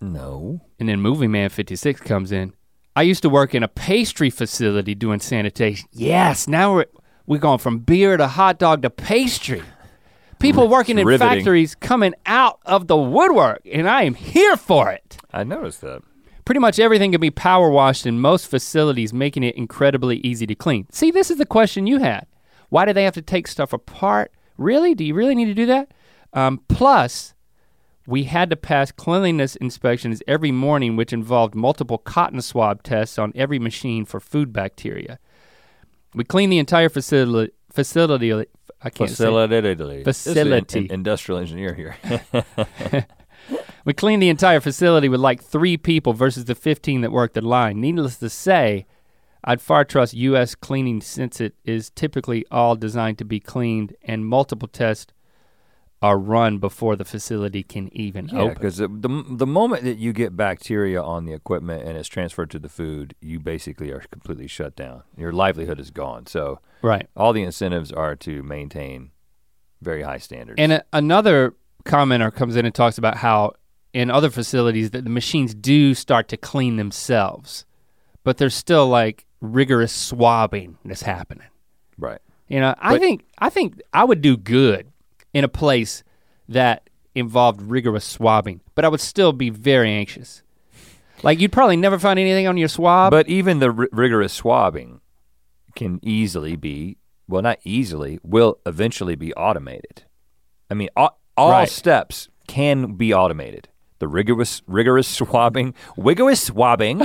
No. 0.00 0.60
And 0.78 0.88
then 0.88 1.00
Movie 1.00 1.26
Man 1.26 1.50
56 1.50 2.00
comes 2.00 2.30
in. 2.30 2.52
I 2.96 3.02
used 3.02 3.22
to 3.22 3.28
work 3.28 3.54
in 3.54 3.64
a 3.64 3.68
pastry 3.68 4.30
facility 4.30 4.94
doing 4.94 5.18
sanitation. 5.18 5.88
Yes, 5.92 6.46
now 6.46 6.74
we're 6.74 6.86
we're 7.26 7.38
going 7.38 7.58
from 7.58 7.78
beer 7.78 8.16
to 8.16 8.28
hot 8.28 8.58
dog 8.58 8.82
to 8.82 8.90
pastry. 8.90 9.62
People 10.38 10.66
mm, 10.66 10.70
working 10.70 10.98
in 10.98 11.06
riveting. 11.06 11.38
factories 11.38 11.74
coming 11.74 12.14
out 12.26 12.60
of 12.66 12.86
the 12.86 12.96
woodwork, 12.96 13.62
and 13.70 13.88
I 13.88 14.02
am 14.02 14.14
here 14.14 14.56
for 14.56 14.90
it. 14.90 15.16
I 15.32 15.42
noticed 15.42 15.80
that. 15.80 16.02
Pretty 16.44 16.60
much 16.60 16.78
everything 16.78 17.12
can 17.12 17.20
be 17.20 17.30
power 17.30 17.70
washed 17.70 18.06
in 18.06 18.20
most 18.20 18.48
facilities, 18.48 19.12
making 19.12 19.42
it 19.44 19.54
incredibly 19.54 20.18
easy 20.18 20.46
to 20.46 20.54
clean. 20.54 20.86
See, 20.92 21.10
this 21.10 21.30
is 21.30 21.38
the 21.38 21.46
question 21.46 21.86
you 21.86 22.00
had. 22.00 22.26
Why 22.68 22.84
do 22.84 22.92
they 22.92 23.04
have 23.04 23.14
to 23.14 23.22
take 23.22 23.48
stuff 23.48 23.72
apart? 23.72 24.32
Really? 24.58 24.94
Do 24.94 25.04
you 25.04 25.14
really 25.14 25.34
need 25.34 25.46
to 25.46 25.54
do 25.54 25.66
that? 25.66 25.92
Um, 26.32 26.60
plus, 26.68 27.34
we 28.06 28.24
had 28.24 28.50
to 28.50 28.56
pass 28.56 28.92
cleanliness 28.92 29.56
inspections 29.56 30.22
every 30.28 30.52
morning, 30.52 30.96
which 30.96 31.12
involved 31.12 31.54
multiple 31.54 31.98
cotton 31.98 32.42
swab 32.42 32.82
tests 32.82 33.18
on 33.18 33.32
every 33.34 33.58
machine 33.58 34.04
for 34.04 34.20
food 34.20 34.52
bacteria. 34.52 35.18
We 36.14 36.24
cleaned 36.24 36.52
the 36.52 36.58
entire 36.58 36.88
facility. 36.88 37.52
Facility. 37.72 38.32
I 38.82 38.90
can't 38.90 39.08
say. 39.10 39.24
Facility. 39.24 40.02
This 40.02 40.26
is 40.26 40.34
Facility. 40.34 40.80
an 40.80 40.92
industrial 40.92 41.40
engineer 41.40 41.74
here. 41.74 41.96
We 43.84 43.92
cleaned 43.92 44.22
the 44.22 44.28
entire 44.30 44.60
facility 44.60 45.08
with 45.08 45.20
like 45.20 45.42
three 45.42 45.76
people 45.76 46.12
versus 46.14 46.46
the 46.46 46.54
15 46.54 47.02
that 47.02 47.12
worked 47.12 47.34
the 47.34 47.42
line. 47.42 47.80
Needless 47.80 48.16
to 48.18 48.30
say, 48.30 48.86
I'd 49.44 49.60
far 49.60 49.84
trust 49.84 50.14
US 50.14 50.54
cleaning 50.54 51.00
since 51.02 51.40
it 51.40 51.54
is 51.64 51.90
typically 51.90 52.46
all 52.50 52.76
designed 52.76 53.18
to 53.18 53.24
be 53.24 53.40
cleaned 53.40 53.94
and 54.02 54.24
multiple 54.26 54.68
tests 54.68 55.12
are 56.00 56.18
run 56.18 56.58
before 56.58 56.96
the 56.96 57.04
facility 57.04 57.62
can 57.62 57.88
even 57.96 58.28
Yeah, 58.30 58.40
open. 58.40 58.54
because 58.54 58.76
the, 58.76 58.88
the 58.88 59.24
the 59.30 59.46
moment 59.46 59.84
that 59.84 59.96
you 59.96 60.12
get 60.12 60.36
bacteria 60.36 61.02
on 61.02 61.24
the 61.24 61.32
equipment 61.32 61.86
and 61.86 61.96
it's 61.96 62.08
transferred 62.08 62.50
to 62.50 62.58
the 62.58 62.68
food, 62.68 63.14
you 63.22 63.40
basically 63.40 63.90
are 63.90 64.00
completely 64.10 64.46
shut 64.46 64.76
down. 64.76 65.02
Your 65.16 65.32
livelihood 65.32 65.80
is 65.80 65.90
gone. 65.90 66.26
So 66.26 66.60
Right. 66.82 67.06
all 67.16 67.32
the 67.32 67.42
incentives 67.42 67.90
are 67.90 68.16
to 68.16 68.42
maintain 68.42 69.12
very 69.80 70.02
high 70.02 70.18
standards. 70.18 70.58
And 70.58 70.72
a, 70.72 70.84
another 70.92 71.54
commenter 71.84 72.32
comes 72.34 72.56
in 72.56 72.64
and 72.66 72.74
talks 72.74 72.98
about 72.98 73.16
how 73.18 73.52
in 73.92 74.10
other 74.10 74.30
facilities 74.30 74.90
that 74.90 75.04
the 75.04 75.10
machines 75.10 75.54
do 75.54 75.94
start 75.94 76.28
to 76.28 76.36
clean 76.36 76.76
themselves, 76.76 77.64
but 78.24 78.38
there's 78.38 78.54
still 78.54 78.88
like 78.88 79.24
rigorous 79.40 79.92
swabbing 79.92 80.78
that's 80.84 81.02
happening. 81.02 81.46
right. 81.98 82.20
You 82.48 82.60
know, 82.60 82.74
I 82.78 82.92
But- 82.94 83.00
think 83.00 83.24
I 83.38 83.48
think 83.50 83.80
I 83.94 84.04
would 84.04 84.20
do 84.20 84.36
good 84.36 84.92
in 85.32 85.44
a 85.44 85.48
place 85.48 86.02
that 86.48 86.90
involved 87.14 87.62
rigorous 87.62 88.04
swabbing, 88.04 88.60
but 88.74 88.84
I 88.84 88.88
would 88.88 89.00
still 89.00 89.32
be 89.32 89.48
very 89.48 89.90
anxious. 89.90 90.42
Like 91.22 91.40
you'd 91.40 91.52
probably 91.52 91.76
never 91.78 91.98
find 91.98 92.18
anything 92.18 92.46
on 92.46 92.56
your 92.58 92.68
swab. 92.68 93.10
But 93.12 93.28
even 93.28 93.60
the 93.60 93.72
r- 93.72 93.88
rigorous 93.92 94.32
swabbing 94.34 95.00
can 95.74 96.00
easily 96.02 96.54
be, 96.56 96.98
well, 97.26 97.40
not 97.42 97.58
easily, 97.64 98.18
will 98.22 98.58
eventually 98.66 99.14
be 99.14 99.32
automated. 99.34 100.04
I 100.70 100.74
mean, 100.74 100.90
all, 100.96 101.18
all 101.36 101.50
Right. 101.50 101.68
steps 101.68 102.28
can 102.46 102.94
be 102.94 103.12
automated. 103.14 103.68
The 103.98 104.08
rigorous 104.08 104.62
rigorous 104.66 105.08
swabbing, 105.08 105.74
rigorous 105.96 106.40
swabbing 106.42 107.00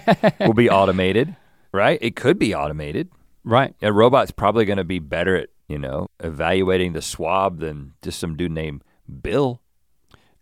will 0.40 0.54
be 0.54 0.70
automated, 0.70 1.34
right? 1.72 1.98
It 2.00 2.14
could 2.16 2.38
be 2.38 2.54
automated. 2.54 3.08
right. 3.44 3.74
A 3.82 3.92
robot's 3.92 4.30
probably 4.30 4.64
going 4.64 4.78
to 4.78 4.84
be 4.84 4.98
better 5.00 5.36
at, 5.36 5.48
you 5.68 5.78
know, 5.78 6.08
evaluating 6.20 6.92
the 6.92 7.02
swab 7.02 7.58
than 7.60 7.92
just 8.02 8.18
some 8.20 8.36
dude 8.36 8.52
named 8.52 8.82
Bill. 9.22 9.60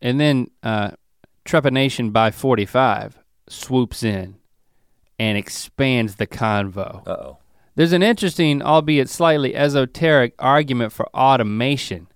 And 0.01 0.21
then 0.21 0.51
uh, 0.63 0.91
Trepanation 1.45 2.13
by 2.13 2.31
45 2.31 3.19
swoops 3.49 4.03
in 4.03 4.37
and 5.19 5.39
expands 5.39 6.17
the 6.17 6.27
convo. 6.27 7.07
Uh-oh. 7.07 7.39
There's 7.75 7.93
an 7.93 8.03
interesting, 8.03 8.61
albeit 8.63 9.09
slightly 9.09 9.55
esoteric, 9.55 10.35
argument 10.39 10.93
for 10.93 11.09
automation 11.15 12.09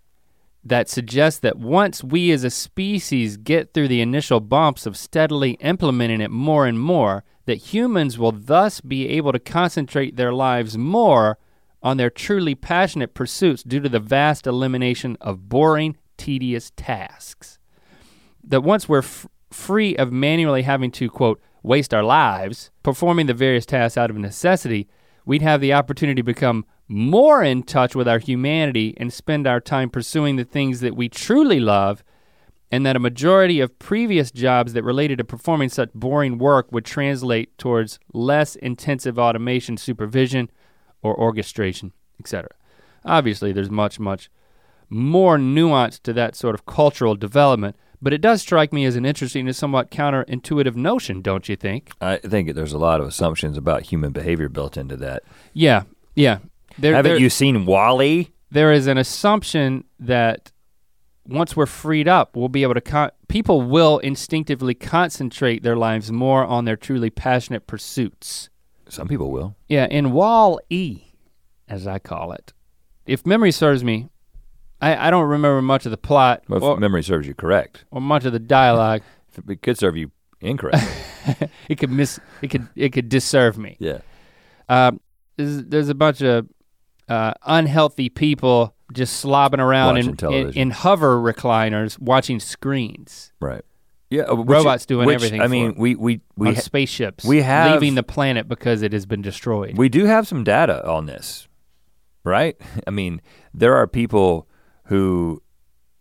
that 0.69 0.89
suggests 0.89 1.41
that 1.41 1.59
once 1.59 2.03
we 2.03 2.33
as 2.33 2.43
a 2.43 2.51
species 2.51 3.37
get 3.37 3.73
through 3.73 3.89
the 3.89 4.01
initial 4.01 4.41
bumps 4.41 4.85
of 4.85 4.97
steadily 4.97 5.53
implementing 5.61 6.21
it 6.21 6.31
more 6.31 6.67
and 6.67 6.81
more, 6.81 7.25
that 7.45 7.73
humans 7.73 8.19
will 8.19 8.33
thus 8.33 8.81
be 8.81 9.09
able 9.09 9.33
to 9.33 9.39
concentrate 9.39 10.17
their 10.17 10.33
lives 10.33 10.77
more 10.77 11.39
on 11.83 11.97
their 11.97 12.11
truly 12.11 12.55
passionate 12.55 13.15
pursuits 13.15 13.63
due 13.63 13.79
to 13.79 13.89
the 13.89 14.01
vast 14.01 14.47
elimination 14.47 15.17
of 15.21 15.49
boring, 15.49 15.97
tedious 16.17 16.73
tasks. 16.77 17.59
That 18.43 18.63
once 18.63 18.89
we're 18.89 18.99
f- 18.99 19.29
free 19.53 19.97
of 19.97 20.11
manually 20.11 20.63
having 20.63 20.91
to, 20.93 21.09
quote, 21.09 21.41
waste 21.63 21.95
our 21.95 22.03
lives 22.03 22.71
performing 22.83 23.27
the 23.27 23.35
various 23.35 23.67
tasks 23.67 23.97
out 23.97 24.11
of 24.11 24.17
necessity, 24.17 24.89
we'd 25.27 25.43
have 25.43 25.61
the 25.61 25.75
opportunity 25.75 26.21
to 26.21 26.25
become 26.25 26.65
more 26.89 27.43
in 27.43 27.65
touch 27.65 27.95
with 27.95 28.09
our 28.09 28.21
humanity 28.21 28.95
and 28.97 29.13
spend 29.13 29.47
our 29.47 29.61
time 29.61 29.91
pursuing 29.91 30.37
the 30.37 30.45
things 30.45 30.81
that 30.81 30.97
we 30.97 31.09
truly 31.09 31.61
love, 31.61 32.03
and 32.71 32.87
that 32.87 32.97
a 32.97 33.01
majority 33.01 33.61
of 33.61 33.79
previous 33.79 34.31
jobs 34.31 34.73
that 34.73 34.83
related 34.83 35.19
to 35.19 35.25
performing 35.25 35.69
such 35.69 35.93
boring 35.93 36.39
work 36.39 36.71
would 36.73 36.85
translate 36.85 37.57
towards 37.59 37.99
less 38.13 38.57
intensive 38.57 39.19
automation 39.19 39.77
supervision 39.77 40.51
or 41.03 41.19
orchestration, 41.19 41.93
etc. 42.19 42.49
Obviously, 43.05 43.53
there's 43.53 43.71
much, 43.71 44.01
much 44.01 44.31
more 44.89 45.39
nuance 45.39 45.99
to 46.01 46.13
that 46.13 46.37
sort 46.37 46.55
of 46.55 46.67
cultural 46.67 47.15
development, 47.15 47.77
but 48.03 48.13
it 48.13 48.21
does 48.21 48.41
strike 48.43 48.73
me 48.73 48.85
as 48.85 48.97
an 48.97 49.05
interesting 49.05 49.47
and 49.47 49.57
somewhat 49.57 49.91
counterintuitive 49.91 50.77
notion, 50.77 51.23
don't 51.23 51.49
you 51.49 51.57
think? 51.57 51.91
I 52.01 52.17
think 52.19 52.55
there's 52.55 52.73
a 52.73 52.79
lot 52.79 53.01
of 53.01 53.07
assumptions 53.07 53.57
about 53.57 53.83
human 53.83 54.13
behavior 54.13 54.49
built 54.49 54.77
into 54.77 54.97
that. 54.99 55.23
Yeah, 55.53 55.85
yeah. 56.15 56.39
There, 56.79 56.95
Haven't 56.95 57.13
there- 57.13 57.19
you 57.21 57.31
seen 57.31 57.65
Wall-E? 57.67 58.31
there 58.51 58.73
is 58.73 58.87
an 58.87 58.99
assumption 58.99 59.85
that 59.99 60.53
once 61.27 61.57
we're 61.57 61.67
freed 61.67 62.07
up, 62.07 62.37
we'll 62.37 62.49
be 62.49 62.63
able 62.63 62.75
to 62.75 62.81
con- 62.81 63.11
people 63.29 63.63
will 63.63 63.99
instinctively 63.99 64.75
concentrate 64.75 65.63
their 65.63 65.77
lives 65.77 66.13
more 66.13 66.45
on 66.45 66.65
their 66.65 66.77
truly 66.77 67.11
passionate 67.11 67.67
pursuits. 67.67 68.49
Some 68.89 69.09
people 69.09 69.33
will. 69.33 69.57
Yeah, 69.69 69.87
in 69.87 70.13
Wall 70.13 70.61
E, 70.71 71.03
as 71.69 71.87
I 71.87 71.99
call 71.99 72.31
it, 72.33 72.53
if 73.07 73.27
memory 73.27 73.51
serves 73.51 73.83
me, 73.83 74.09
I, 74.81 75.09
I 75.09 75.11
don't 75.11 75.27
remember 75.29 75.63
much 75.63 75.87
of 75.87 75.91
the 75.91 75.97
plot 75.97 76.43
Well, 76.49 76.63
or, 76.63 76.77
memory 76.77 77.03
serves 77.03 77.27
you 77.27 77.35
correct. 77.35 77.85
or 77.91 78.01
much 78.01 78.25
of 78.25 78.33
the 78.33 78.39
dialogue. 78.39 79.03
If 79.39 79.51
It 79.51 79.61
could 79.63 79.77
serve 79.79 79.97
you 79.99 80.11
incorrect. 80.41 80.83
it 81.69 81.77
could 81.79 81.91
miss 81.91 82.19
it 82.43 82.49
could 82.49 82.69
it 82.75 82.91
could 82.95 83.09
disserve 83.11 83.59
me. 83.59 83.77
yeah. 83.79 83.99
Um, 84.69 85.01
there's, 85.37 85.65
there's 85.65 85.89
a 85.91 85.95
bunch 85.95 86.23
of 86.23 86.49
uh, 87.09 87.35
unhealthy 87.45 88.09
people 88.09 88.75
just 88.93 89.23
slobbing 89.25 89.59
around 89.59 89.99
in, 89.99 90.17
in, 90.33 90.53
in 90.55 90.71
hover 90.71 91.19
recliners 91.21 91.99
watching 91.99 92.41
screens 92.41 93.33
Right. 93.41 93.63
Yeah. 94.11 94.23
uh, 94.23 94.37
which- 94.37 94.49
Robots 94.49 94.87
doing 94.87 95.07
which, 95.07 95.17
everything 95.17 95.41
I 95.43 95.47
mean, 95.49 95.75
we 95.77 95.95
we 95.97 96.21
we 96.37 96.49
on 96.49 96.55
ha- 96.55 96.61
spaceships 96.63 97.25
we 97.25 97.43
have- 97.43 97.73
leaving 97.73 97.95
the 97.95 98.03
planet 98.03 98.49
because 98.49 98.81
it 98.83 98.93
has 98.95 99.05
been 99.07 99.21
destroyed. 99.23 99.77
we 99.77 99.89
do 99.91 100.05
have 100.07 100.27
some 100.27 100.45
data 100.45 100.87
on 100.89 101.05
this, 101.07 101.47
right? 102.25 102.57
I 102.87 102.91
mean, 102.91 103.21
there 103.53 103.77
are 103.77 103.87
people 103.87 104.49
who 104.87 105.43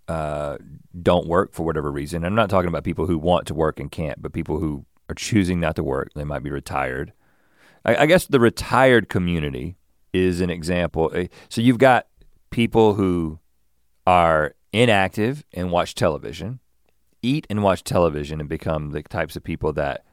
uh, 0.08 0.58
don't 1.02 1.28
work 1.28 1.54
for 1.54 1.64
whatever 1.64 1.92
reason. 1.92 2.24
I'm 2.24 2.36
not 2.36 2.50
talking 2.50 2.70
about 2.70 2.84
people 2.84 3.08
who 3.08 3.18
want 3.18 3.48
to 3.48 3.54
work 3.54 3.80
and 3.80 3.92
can't, 3.92 4.22
but 4.22 4.34
people 4.34 4.60
who 4.60 4.86
are 5.10 5.16
choosing 5.16 5.60
not 5.60 5.76
to 5.76 5.84
work. 5.84 6.12
They 6.16 6.24
might 6.24 6.44
be 6.44 6.50
retired. 6.52 7.14
I, 7.84 7.96
I 7.96 8.06
guess 8.06 8.26
the 8.26 8.40
retired 8.40 9.10
community 9.10 9.76
is 10.14 10.42
an 10.42 10.50
example. 10.50 11.12
Uh, 11.14 11.26
So 11.50 11.62
you've 11.62 11.78
got 11.78 12.08
people 12.50 12.94
who 12.94 13.40
are 14.08 14.56
inactive 14.72 15.44
and 15.54 15.72
watch 15.72 15.96
television, 15.96 16.60
eat 17.22 17.48
and 17.50 17.64
watch 17.64 17.84
television 17.84 18.40
and 18.40 18.48
become 18.48 18.92
the 18.92 19.02
types 19.02 19.36
of 19.36 19.44
people 19.44 19.74
that 19.74 20.06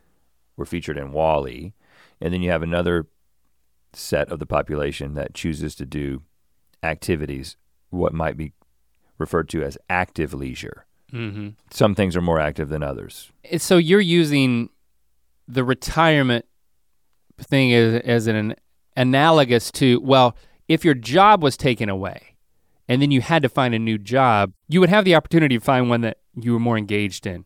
were 0.57 0.67
featured 0.67 0.97
in 0.97 1.13
Wall-E. 1.13 1.75
And 2.21 2.33
then 2.33 2.43
you 2.43 2.51
have 2.51 2.63
another 2.63 3.07
set 3.93 4.31
of 4.31 4.39
the 4.39 4.47
population 4.47 5.15
that 5.15 5.35
chooses 5.35 5.75
to 5.75 5.85
do 5.85 6.23
activities, 6.83 7.57
what 7.91 8.15
might 8.15 8.37
be 8.37 8.53
referred 9.19 9.49
to 9.51 9.63
as 9.63 9.79
active 9.89 10.35
leisure. 10.35 10.87
mm-hmm. 11.13 11.51
Some 11.71 11.95
things 11.95 12.17
are 12.17 12.23
more 12.23 12.41
active 12.41 12.69
than 12.69 12.83
others. 12.83 13.31
So 13.59 13.77
you're 13.77 14.01
using 14.01 14.71
the 15.49 15.65
retirement 15.65 16.47
thing 17.39 17.73
as, 17.73 18.01
as 18.03 18.27
an 18.27 18.55
analogous 18.97 19.71
to 19.73 20.01
well, 20.01 20.37
if 20.69 20.85
your 20.85 20.95
job 20.95 21.43
was 21.43 21.57
taken 21.57 21.89
away, 21.89 22.37
and 22.89 23.01
then 23.01 23.11
you 23.11 23.21
had 23.21 23.43
to 23.43 23.49
find 23.49 23.75
a 23.75 23.79
new 23.79 23.99
job, 23.99 24.53
you 24.69 24.81
would 24.81 24.89
have 24.89 25.05
the 25.05 25.15
opportunity 25.15 25.59
to 25.59 25.65
find 25.65 25.89
one 25.89 26.03
that 26.03 26.19
you 26.35 26.53
were 26.53 26.61
more 26.61 26.79
engaged 26.79 27.27
in 27.27 27.45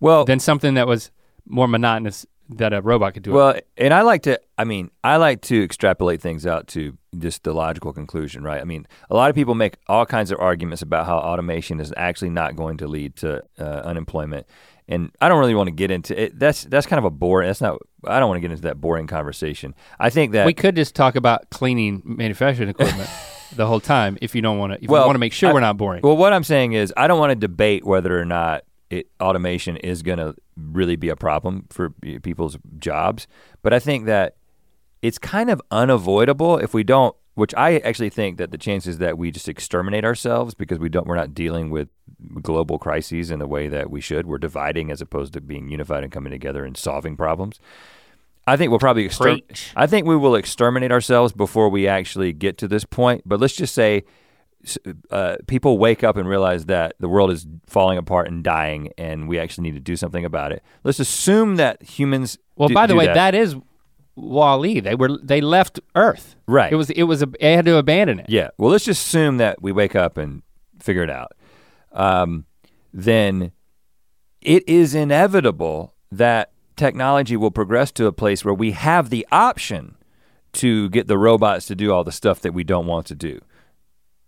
Well, 0.00 0.24
than 0.24 0.40
something 0.40 0.74
that 0.74 0.86
was 0.86 1.10
more 1.46 1.68
monotonous 1.68 2.26
that 2.58 2.72
a 2.72 2.80
robot 2.82 3.14
could 3.14 3.22
do. 3.22 3.30
it. 3.30 3.34
Well, 3.34 3.54
and 3.76 3.92
I 3.94 4.02
like 4.02 4.22
to, 4.22 4.40
I 4.58 4.64
mean, 4.64 4.90
I 5.04 5.16
like 5.16 5.42
to 5.42 5.62
extrapolate 5.62 6.20
things 6.20 6.46
out 6.46 6.66
to 6.68 6.96
just 7.18 7.42
the 7.44 7.52
logical 7.52 7.92
conclusion, 7.92 8.42
right? 8.42 8.60
I 8.60 8.64
mean, 8.64 8.86
a 9.10 9.14
lot 9.14 9.28
of 9.30 9.34
people 9.36 9.54
make 9.54 9.74
all 9.86 10.06
kinds 10.06 10.30
of 10.30 10.38
arguments 10.40 10.82
about 10.82 11.06
how 11.06 11.18
automation 11.18 11.80
is 11.80 11.92
actually 11.96 12.30
not 12.30 12.56
going 12.56 12.76
to 12.78 12.88
lead 12.88 13.16
to 13.16 13.42
uh, 13.58 13.62
unemployment. 13.62 14.46
And 14.88 15.10
I 15.20 15.28
don't 15.28 15.38
really 15.38 15.54
want 15.54 15.68
to 15.68 15.72
get 15.74 15.90
into 15.90 16.20
it. 16.20 16.38
That's 16.38 16.64
that's 16.64 16.86
kind 16.86 16.98
of 16.98 17.04
a 17.04 17.10
boring. 17.10 17.46
That's 17.48 17.60
not. 17.60 17.78
I 18.04 18.18
don't 18.18 18.28
want 18.28 18.38
to 18.38 18.40
get 18.40 18.50
into 18.50 18.64
that 18.64 18.80
boring 18.80 19.06
conversation. 19.06 19.74
I 19.98 20.10
think 20.10 20.32
that 20.32 20.44
we 20.44 20.54
could 20.54 20.74
just 20.74 20.94
talk 20.96 21.14
about 21.14 21.50
cleaning 21.50 22.02
manufacturing 22.04 22.68
equipment 22.68 23.08
the 23.56 23.66
whole 23.66 23.78
time 23.80 24.18
if 24.20 24.34
you 24.34 24.42
don't 24.42 24.58
want 24.58 24.72
to. 24.72 24.82
If 24.82 24.90
Well, 24.90 25.02
you 25.02 25.06
want 25.06 25.14
to 25.14 25.20
make 25.20 25.32
sure 25.32 25.50
I- 25.50 25.52
we're 25.52 25.60
not 25.60 25.76
boring. 25.76 26.00
Well, 26.02 26.16
what 26.16 26.32
I'm 26.32 26.42
saying 26.44 26.72
is, 26.72 26.92
I 26.96 27.06
don't 27.06 27.20
want 27.20 27.30
to 27.30 27.36
debate 27.36 27.84
whether 27.84 28.18
or 28.20 28.24
not 28.24 28.64
it, 28.92 29.08
automation 29.20 29.78
is 29.78 30.02
going 30.02 30.18
to 30.18 30.34
really 30.56 30.96
be 30.96 31.08
a 31.08 31.16
problem 31.16 31.66
for 31.70 31.90
people's 31.90 32.58
jobs, 32.78 33.26
but 33.62 33.72
I 33.72 33.78
think 33.78 34.04
that 34.04 34.36
it's 35.00 35.18
kind 35.18 35.50
of 35.50 35.60
unavoidable 35.70 36.58
if 36.58 36.74
we 36.74 36.84
don't. 36.84 37.16
Which 37.34 37.54
I 37.54 37.78
actually 37.78 38.10
think 38.10 38.36
that 38.36 38.50
the 38.50 38.58
chances 38.58 38.98
that 38.98 39.16
we 39.16 39.30
just 39.30 39.48
exterminate 39.48 40.04
ourselves 40.04 40.52
because 40.52 40.78
we 40.78 40.90
don't, 40.90 41.06
we're 41.06 41.16
not 41.16 41.32
dealing 41.32 41.70
with 41.70 41.88
global 42.42 42.78
crises 42.78 43.30
in 43.30 43.38
the 43.38 43.46
way 43.46 43.68
that 43.68 43.90
we 43.90 44.02
should. 44.02 44.26
We're 44.26 44.36
dividing 44.36 44.90
as 44.90 45.00
opposed 45.00 45.32
to 45.32 45.40
being 45.40 45.70
unified 45.70 46.04
and 46.04 46.12
coming 46.12 46.30
together 46.30 46.62
and 46.62 46.76
solving 46.76 47.16
problems. 47.16 47.58
I 48.46 48.58
think 48.58 48.68
we'll 48.68 48.80
probably 48.80 49.06
exter- 49.06 49.24
I 49.74 49.86
think 49.86 50.06
we 50.06 50.14
will 50.14 50.34
exterminate 50.34 50.92
ourselves 50.92 51.32
before 51.32 51.70
we 51.70 51.88
actually 51.88 52.34
get 52.34 52.58
to 52.58 52.68
this 52.68 52.84
point. 52.84 53.22
But 53.24 53.40
let's 53.40 53.56
just 53.56 53.74
say 53.74 54.04
uh, 55.10 55.36
people 55.46 55.78
wake 55.78 56.04
up 56.04 56.16
and 56.16 56.28
realize 56.28 56.66
that 56.66 56.94
the 57.00 57.08
world 57.08 57.30
is 57.30 57.46
falling 57.66 57.98
apart 57.98 58.28
and 58.28 58.44
dying, 58.44 58.92
and 58.96 59.28
we 59.28 59.38
actually 59.38 59.62
need 59.62 59.74
to 59.74 59.80
do 59.80 59.96
something 59.96 60.24
about 60.24 60.52
it. 60.52 60.62
Let's 60.84 61.00
assume 61.00 61.56
that 61.56 61.82
humans. 61.82 62.38
Well, 62.56 62.68
do- 62.68 62.74
by 62.74 62.86
the 62.86 62.94
way, 62.94 63.06
that. 63.06 63.14
that 63.14 63.34
is 63.34 63.56
Wall-E. 64.14 64.80
They 64.80 64.94
were 64.94 65.18
they 65.22 65.40
left 65.40 65.80
Earth. 65.94 66.36
Right. 66.46 66.72
It 66.72 66.76
was 66.76 66.90
it 66.90 67.04
was 67.04 67.22
a, 67.22 67.26
they 67.26 67.54
had 67.54 67.64
to 67.64 67.76
abandon 67.76 68.20
it. 68.20 68.26
Yeah. 68.28 68.50
Well, 68.58 68.70
let's 68.70 68.84
just 68.84 69.06
assume 69.06 69.38
that 69.38 69.62
we 69.62 69.72
wake 69.72 69.96
up 69.96 70.18
and 70.18 70.42
figure 70.80 71.02
it 71.02 71.10
out. 71.10 71.32
Um, 71.92 72.46
then 72.92 73.52
it 74.40 74.68
is 74.68 74.94
inevitable 74.94 75.94
that 76.10 76.52
technology 76.76 77.36
will 77.36 77.50
progress 77.50 77.90
to 77.92 78.06
a 78.06 78.12
place 78.12 78.44
where 78.44 78.54
we 78.54 78.72
have 78.72 79.10
the 79.10 79.26
option 79.32 79.96
to 80.52 80.90
get 80.90 81.06
the 81.06 81.16
robots 81.16 81.66
to 81.66 81.74
do 81.74 81.92
all 81.92 82.04
the 82.04 82.12
stuff 82.12 82.40
that 82.40 82.52
we 82.52 82.64
don't 82.64 82.86
want 82.86 83.06
to 83.06 83.14
do. 83.14 83.40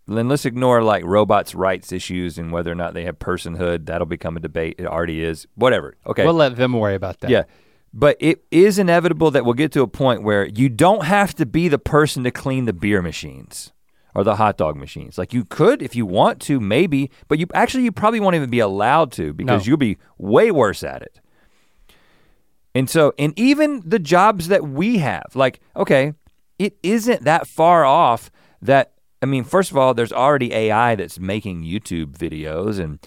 Then 0.07 0.29
let's 0.29 0.45
ignore 0.45 0.83
like 0.83 1.03
robots' 1.05 1.55
rights 1.55 1.91
issues 1.91 2.37
and 2.39 2.53
whether 2.53 2.71
or 2.71 2.75
not 2.75 2.93
they 2.93 3.05
have 3.05 3.19
personhood. 3.19 3.87
That'll 3.87 4.07
become 4.07 4.37
a 4.37 4.41
debate. 4.41 4.75
It 4.79 4.87
already 4.87 5.23
is. 5.23 5.47
Whatever. 5.55 5.97
Okay. 6.07 6.25
We'll 6.25 6.35
let 6.35 6.57
them 6.57 6.75
worry 6.75 6.95
about 6.95 7.21
that. 7.21 7.31
Yeah. 7.31 7.45
But 7.93 8.17
it 8.21 8.45
is 8.51 8.79
inevitable 8.79 9.31
that 9.31 9.45
we'll 9.45 9.55
get 9.55 9.73
to 9.73 9.83
a 9.83 9.87
point 9.87 10.23
where 10.23 10.47
you 10.47 10.69
don't 10.69 11.05
have 11.05 11.35
to 11.37 11.47
be 11.47 11.69
the 11.69 11.79
person 11.79 12.25
to 12.25 12.31
clean 12.31 12.65
the 12.67 12.73
beer 12.73 13.01
machines 13.01 13.73
or 14.15 14.25
the 14.25 14.37
hot 14.37 14.59
dog 14.59 14.77
machines. 14.77 15.17
Like 15.17 15.33
you 15.33 15.45
could 15.45 15.81
if 15.81 15.95
you 15.97 16.05
want 16.05 16.41
to, 16.43 16.61
maybe, 16.61 17.11
but 17.29 17.39
you 17.39 17.47
actually 17.55 17.85
you 17.85 17.93
probably 17.93 18.21
won't 18.21 18.35
even 18.37 18.51
be 18.51 18.59
allowed 18.59 19.11
to 19.13 19.33
because 19.33 19.65
No. 19.65 19.71
you'll 19.71 19.77
be 19.79 19.97
way 20.19 20.51
worse 20.51 20.83
at 20.85 21.03
it. 21.03 21.21
And 22.75 22.91
so, 22.91 23.15
and 23.19 23.33
even 23.39 23.81
the 23.87 24.01
jobs 24.01 24.49
that 24.49 24.67
we 24.67 24.99
have, 24.99 25.27
like, 25.35 25.61
okay, 25.77 26.15
it 26.59 26.77
isn't 26.83 27.23
that 27.23 27.47
far 27.47 27.85
off 27.85 28.31
that, 28.61 28.94
I 29.25 29.27
mean, 29.27 29.43
first 29.43 29.71
of 29.71 29.79
all, 29.79 29.95
there's 29.95 30.13
already 30.13 30.53
AI 30.53 30.97
that's 30.97 31.19
making 31.19 31.63
YouTube 31.63 32.09
videos 32.09 32.79
and 32.79 32.99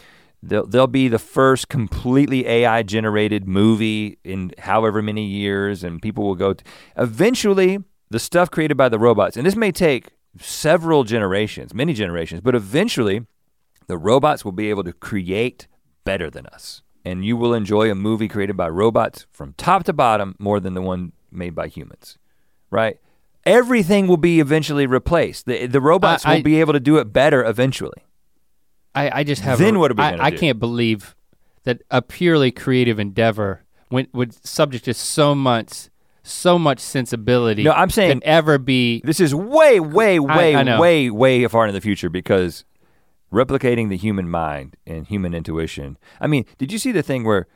they'll, 0.42 0.66
they'll 0.66 0.88
be 0.88 1.08
the 1.10 1.20
first 1.20 1.70
completely 1.70 2.48
AI 2.48 2.82
generated 2.82 3.48
movie 3.48 4.18
in 4.24 4.52
however 4.58 5.04
many 5.04 5.28
years 5.28 5.84
and 5.84 6.02
people 6.02 6.24
will 6.24 6.34
go, 6.34 6.56
eventually 6.98 7.78
the 8.10 8.18
stuff 8.18 8.50
created 8.50 8.76
by 8.76 8.90
the 8.90 8.98
robots, 8.98 9.38
and 9.38 9.46
this 9.46 9.56
may 9.56 9.72
take 9.72 10.08
several 10.40 11.04
generations, 11.04 11.72
many 11.76 11.94
generations, 11.94 12.42
but 12.42 12.56
eventually 12.56 13.28
the 13.86 14.00
robots 14.00 14.44
will 14.44 14.52
be 14.52 14.72
able 14.72 14.84
to 14.86 14.94
create 14.94 15.68
better 16.04 16.32
than 16.32 16.48
us. 16.48 16.82
And 17.06 17.24
you 17.24 17.38
will 17.38 17.54
enjoy 17.54 17.92
a 17.92 17.96
movie 17.96 18.28
created 18.28 18.58
by 18.58 18.70
robots 18.70 19.28
from 19.32 19.54
top 19.54 19.84
to 19.84 19.94
bottom 19.94 20.36
more 20.40 20.60
than 20.60 20.74
the 20.74 20.82
one 20.82 21.12
made 21.30 21.54
by 21.54 21.68
humans, 21.68 22.18
right? 22.72 22.98
Everything 23.48 24.08
will 24.08 24.18
be 24.18 24.40
eventually 24.40 24.86
replaced. 24.86 25.46
The, 25.46 25.66
the 25.68 25.82
robots 25.82 26.26
I- 26.26 26.36
will 26.36 26.44
be 26.44 26.60
able 26.60 26.74
to 26.74 26.80
do 26.80 26.98
it 26.98 27.06
better 27.14 27.44
eventually. 27.44 28.04
I, 28.94 29.20
I 29.20 29.24
just 29.24 29.42
have. 29.44 29.60
Then 29.60 29.76
a- 29.76 29.80
what 29.80 29.92
are 29.92 29.96
we 29.96 30.04
I, 30.04 30.26
I 30.28 30.32
can't 30.32 30.60
believe 30.60 31.16
that 31.64 31.82
a 31.92 32.02
purely 32.02 32.52
creative 32.52 33.00
endeavor, 33.00 33.64
when 33.90 34.08
would 34.14 34.34
subject 34.46 34.86
to 34.86 34.94
so 34.94 35.36
much, 35.36 35.90
so 36.24 36.58
much 36.58 36.80
sensibility. 36.80 37.64
No, 37.64 37.72
I'm 37.72 37.90
saying- 37.90 38.12
can 38.22 38.24
ever 38.28 38.58
be. 38.58 39.02
This 39.04 39.20
is 39.20 39.36
way, 39.36 39.80
way, 39.80 40.20
way, 40.20 40.56
I 40.56 40.64
know. 40.64 40.80
way, 40.80 41.10
way 41.10 41.48
far 41.48 41.68
in 41.68 41.74
the 41.74 41.82
future 41.82 42.10
because 42.10 42.66
replicating 43.32 43.90
the 43.90 43.98
human 43.98 44.30
mind 44.30 44.78
and 44.86 45.06
human 45.08 45.34
intuition. 45.34 45.98
I 46.20 46.28
mean, 46.28 46.46
did 46.58 46.72
you 46.72 46.80
see 46.80 46.92
the 46.92 47.04
thing 47.04 47.24
where 47.24 47.48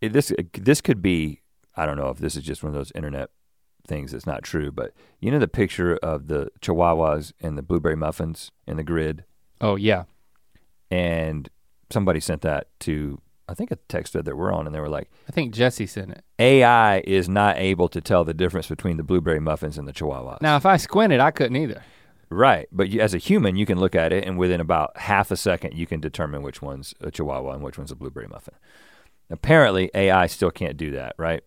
this 0.00 0.32
this 0.54 0.80
could 0.80 1.02
be? 1.02 1.42
I 1.74 1.84
don't 1.84 1.96
know 1.96 2.08
if 2.08 2.18
this 2.18 2.36
is 2.36 2.42
just 2.44 2.62
one 2.62 2.68
of 2.70 2.74
those 2.74 2.92
internet 2.94 3.30
things 3.86 4.12
that's 4.12 4.26
not 4.26 4.42
true, 4.42 4.70
but 4.70 4.92
you 5.20 5.30
know 5.30 5.38
the 5.38 5.48
picture 5.48 5.96
of 5.96 6.28
the 6.28 6.50
Chihuahuas 6.60 7.32
and 7.40 7.56
the 7.56 7.62
blueberry 7.62 7.96
muffins 7.96 8.50
in 8.66 8.76
the 8.76 8.84
grid, 8.84 9.24
Oh 9.60 9.76
yeah, 9.76 10.04
and 10.90 11.48
somebody 11.90 12.20
sent 12.20 12.42
that 12.42 12.68
to 12.80 13.20
I 13.48 13.54
think 13.54 13.70
a 13.70 13.76
text 13.88 14.12
thread 14.12 14.24
that 14.24 14.36
we're 14.36 14.52
on, 14.52 14.66
and 14.66 14.74
they 14.74 14.80
were 14.80 14.88
like, 14.88 15.08
I 15.28 15.32
think 15.32 15.54
Jesse 15.54 15.86
sent 15.86 16.10
it. 16.10 16.24
AI 16.38 16.98
is 17.00 17.28
not 17.28 17.58
able 17.58 17.88
to 17.90 18.00
tell 18.00 18.24
the 18.24 18.34
difference 18.34 18.66
between 18.66 18.96
the 18.96 19.04
blueberry 19.04 19.38
muffins 19.38 19.78
and 19.78 19.86
the 19.86 19.92
Chihuahuas. 19.92 20.42
Now, 20.42 20.56
if 20.56 20.66
I 20.66 20.76
squinted, 20.76 21.20
I 21.20 21.30
couldn't 21.30 21.56
either. 21.56 21.82
Right, 22.28 22.66
but 22.72 22.88
you, 22.88 23.00
as 23.00 23.14
a 23.14 23.18
human, 23.18 23.54
you 23.54 23.64
can 23.64 23.78
look 23.78 23.94
at 23.94 24.12
it, 24.12 24.24
and 24.24 24.36
within 24.36 24.60
about 24.60 24.96
half 24.96 25.30
a 25.30 25.36
second, 25.36 25.74
you 25.74 25.86
can 25.86 26.00
determine 26.00 26.42
which 26.42 26.60
one's 26.60 26.92
a 27.00 27.12
Chihuahua 27.12 27.52
and 27.52 27.62
which 27.62 27.78
one's 27.78 27.92
a 27.92 27.96
blueberry 27.96 28.26
muffin. 28.26 28.54
Apparently, 29.30 29.90
AI 29.94 30.26
still 30.26 30.50
can't 30.50 30.76
do 30.76 30.90
that, 30.92 31.14
right? 31.18 31.44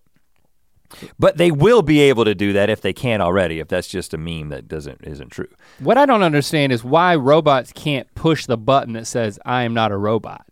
But 1.17 1.37
they 1.37 1.51
will 1.51 1.81
be 1.81 1.99
able 2.01 2.25
to 2.25 2.35
do 2.35 2.53
that 2.53 2.69
if 2.69 2.81
they 2.81 2.93
can 2.93 3.21
already. 3.21 3.59
If 3.59 3.67
that's 3.67 3.87
just 3.87 4.13
a 4.13 4.17
meme 4.17 4.49
that 4.49 4.67
doesn't 4.67 5.01
isn't 5.03 5.29
true. 5.29 5.49
What 5.79 5.97
I 5.97 6.05
don't 6.05 6.23
understand 6.23 6.71
is 6.71 6.83
why 6.83 7.15
robots 7.15 7.71
can't 7.71 8.13
push 8.15 8.45
the 8.45 8.57
button 8.57 8.93
that 8.93 9.07
says 9.07 9.39
"I 9.45 9.63
am 9.63 9.73
not 9.73 9.91
a 9.91 9.97
robot" 9.97 10.45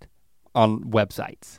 on 0.53 0.83
websites. 0.85 1.57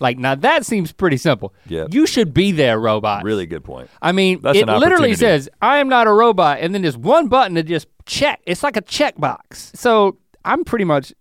Like 0.00 0.18
now, 0.18 0.34
that 0.36 0.64
seems 0.64 0.92
pretty 0.92 1.16
simple. 1.16 1.54
Yeah. 1.66 1.86
You 1.90 2.06
should 2.06 2.32
be 2.32 2.52
there, 2.52 2.78
robot. 2.78 3.24
Really 3.24 3.46
good 3.46 3.64
point. 3.64 3.90
I 4.00 4.12
mean, 4.12 4.40
That's 4.42 4.58
it 4.58 4.66
literally 4.66 5.14
says, 5.14 5.48
I 5.60 5.78
am 5.78 5.88
not 5.88 6.06
a 6.06 6.12
robot, 6.12 6.58
and 6.60 6.72
then 6.72 6.82
there's 6.82 6.96
one 6.96 7.28
button 7.28 7.56
to 7.56 7.62
just 7.62 7.88
check. 8.06 8.40
It's 8.46 8.62
like 8.62 8.76
a 8.76 8.82
checkbox. 8.82 9.76
So 9.76 10.18
I'm 10.44 10.64
pretty 10.64 10.84
much 10.84 11.12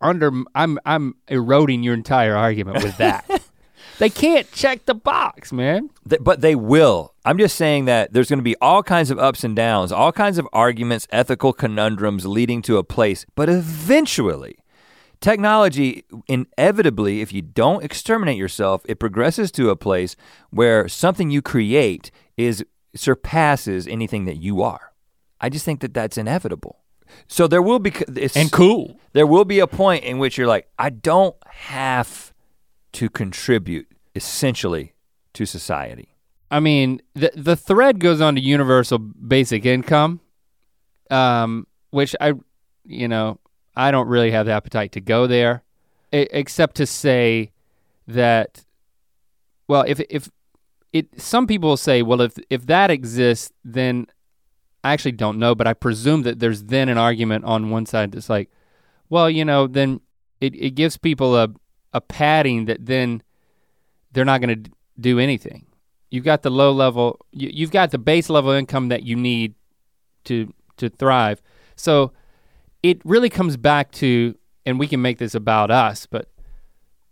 under 0.00 0.30
I'm 0.54 0.78
I'm 0.84 1.14
eroding 1.28 1.82
your 1.82 1.94
entire 1.94 2.36
argument 2.36 2.82
with 2.82 2.96
that. 2.98 3.42
they 3.98 4.10
can't 4.10 4.50
check 4.52 4.84
the 4.86 4.94
box, 4.94 5.52
man. 5.52 5.90
Th- 6.08 6.22
but 6.22 6.40
they 6.40 6.54
will. 6.54 7.14
I'm 7.24 7.38
just 7.38 7.56
saying 7.56 7.86
that 7.86 8.12
there's 8.12 8.28
going 8.28 8.38
to 8.38 8.42
be 8.44 8.56
all 8.60 8.82
kinds 8.82 9.10
of 9.10 9.18
ups 9.18 9.42
and 9.44 9.56
downs, 9.56 9.90
all 9.92 10.12
kinds 10.12 10.38
of 10.38 10.46
arguments, 10.52 11.06
ethical 11.10 11.52
conundrums 11.52 12.26
leading 12.26 12.62
to 12.62 12.76
a 12.78 12.84
place. 12.84 13.24
But 13.34 13.48
eventually, 13.48 14.58
technology 15.20 16.04
inevitably, 16.28 17.20
if 17.20 17.32
you 17.32 17.42
don't 17.42 17.82
exterminate 17.84 18.36
yourself, 18.36 18.82
it 18.86 18.98
progresses 18.98 19.50
to 19.52 19.70
a 19.70 19.76
place 19.76 20.16
where 20.50 20.88
something 20.88 21.30
you 21.30 21.42
create 21.42 22.10
is 22.36 22.64
surpasses 22.94 23.86
anything 23.86 24.24
that 24.24 24.36
you 24.36 24.62
are. 24.62 24.92
I 25.40 25.48
just 25.48 25.64
think 25.64 25.80
that 25.80 25.94
that's 25.94 26.16
inevitable. 26.18 26.80
So 27.28 27.46
there 27.46 27.62
will 27.62 27.78
be 27.78 27.92
And 28.34 28.50
cool. 28.50 28.98
there 29.12 29.26
will 29.26 29.44
be 29.44 29.58
a 29.60 29.66
point 29.66 30.04
in 30.04 30.18
which 30.18 30.36
you're 30.36 30.46
like, 30.46 30.68
I 30.78 30.90
don't 30.90 31.36
have 31.46 32.25
to 32.96 33.10
contribute 33.10 33.86
essentially 34.14 34.94
to 35.34 35.44
society. 35.44 36.16
I 36.50 36.60
mean, 36.60 37.02
the 37.14 37.30
the 37.36 37.54
thread 37.54 38.00
goes 38.00 38.22
on 38.22 38.36
to 38.36 38.40
universal 38.40 38.98
basic 38.98 39.66
income, 39.66 40.20
um, 41.10 41.66
which 41.90 42.16
I, 42.22 42.32
you 42.86 43.06
know, 43.06 43.38
I 43.76 43.90
don't 43.90 44.08
really 44.08 44.30
have 44.30 44.46
the 44.46 44.52
appetite 44.52 44.92
to 44.92 45.02
go 45.02 45.26
there, 45.26 45.62
except 46.10 46.76
to 46.76 46.86
say 46.86 47.50
that, 48.08 48.64
well, 49.68 49.84
if 49.86 50.00
if 50.08 50.30
it, 50.94 51.20
some 51.20 51.46
people 51.46 51.76
say, 51.76 52.00
well, 52.00 52.22
if 52.22 52.38
if 52.48 52.64
that 52.64 52.90
exists, 52.90 53.52
then 53.62 54.06
I 54.82 54.94
actually 54.94 55.12
don't 55.12 55.38
know, 55.38 55.54
but 55.54 55.66
I 55.66 55.74
presume 55.74 56.22
that 56.22 56.38
there's 56.38 56.62
then 56.62 56.88
an 56.88 56.96
argument 56.96 57.44
on 57.44 57.68
one 57.68 57.84
side 57.84 58.12
that's 58.12 58.30
like, 58.30 58.50
well, 59.10 59.28
you 59.28 59.44
know, 59.44 59.66
then 59.66 60.00
it, 60.40 60.54
it 60.54 60.70
gives 60.70 60.96
people 60.96 61.36
a 61.36 61.50
a 61.92 62.00
padding 62.00 62.66
that 62.66 62.84
then 62.84 63.22
they're 64.12 64.24
not 64.24 64.40
going 64.40 64.64
to 64.64 64.70
do 64.98 65.18
anything. 65.18 65.66
You've 66.10 66.24
got 66.24 66.42
the 66.42 66.50
low 66.50 66.72
level, 66.72 67.20
you, 67.32 67.50
you've 67.52 67.70
got 67.70 67.90
the 67.90 67.98
base 67.98 68.30
level 68.30 68.52
income 68.52 68.88
that 68.88 69.02
you 69.02 69.16
need 69.16 69.54
to 70.24 70.52
to 70.76 70.88
thrive. 70.88 71.42
So 71.74 72.12
it 72.82 73.00
really 73.04 73.30
comes 73.30 73.56
back 73.56 73.90
to, 73.92 74.36
and 74.64 74.78
we 74.78 74.86
can 74.86 75.02
make 75.02 75.18
this 75.18 75.34
about 75.34 75.70
us, 75.70 76.06
but 76.06 76.30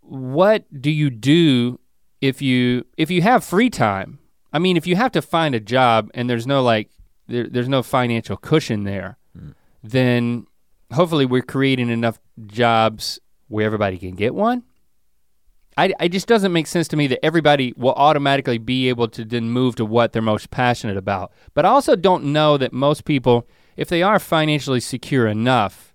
what 0.01 0.65
do 0.81 0.91
you 0.91 1.11
do 1.11 1.81
if 2.21 2.43
you 2.43 2.85
if 2.97 3.11
you 3.11 3.23
have 3.23 3.45
free 3.45 3.71
time? 3.71 4.19
I 4.53 4.59
mean, 4.59 4.77
if 4.77 4.87
you 4.87 4.97
have 4.97 5.13
to 5.13 5.23
find 5.23 5.55
a 5.55 5.61
job 5.61 6.11
and 6.15 6.29
there's 6.31 6.47
no 6.47 6.63
like 6.63 6.91
there, 7.27 7.49
there's 7.49 7.69
no 7.69 7.83
financial 7.83 8.37
cushion 8.37 8.85
there, 8.85 9.19
hmm. 9.37 9.51
then 9.83 10.47
hopefully 10.93 11.27
we're 11.27 11.43
creating 11.43 11.89
enough 11.89 12.19
jobs 12.47 13.19
where 13.49 13.67
everybody 13.67 13.99
can 13.99 14.15
get 14.15 14.35
one. 14.35 14.63
I, 15.77 15.93
it 16.01 16.11
just 16.11 16.29
doesn't 16.29 16.53
make 16.53 16.69
sense 16.69 16.87
to 16.89 16.97
me 16.97 17.09
that 17.09 17.25
everybody 17.25 17.75
will 17.77 17.95
automatically 17.95 18.59
be 18.59 18.89
able 18.89 19.09
to 19.09 19.25
then 19.25 19.51
move 19.51 19.75
to 19.77 19.85
what 19.85 20.13
they're 20.13 20.23
most 20.23 20.51
passionate 20.51 20.97
about. 20.97 21.33
But 21.53 21.65
I 21.65 21.71
also 21.71 21.97
don't 21.97 22.27
know 22.33 22.57
that 22.59 22.73
most 22.73 23.05
people, 23.05 23.49
if 23.77 23.89
they 23.89 24.01
are 24.03 24.21
financially 24.21 24.79
secure 24.79 25.27
enough, 25.27 25.93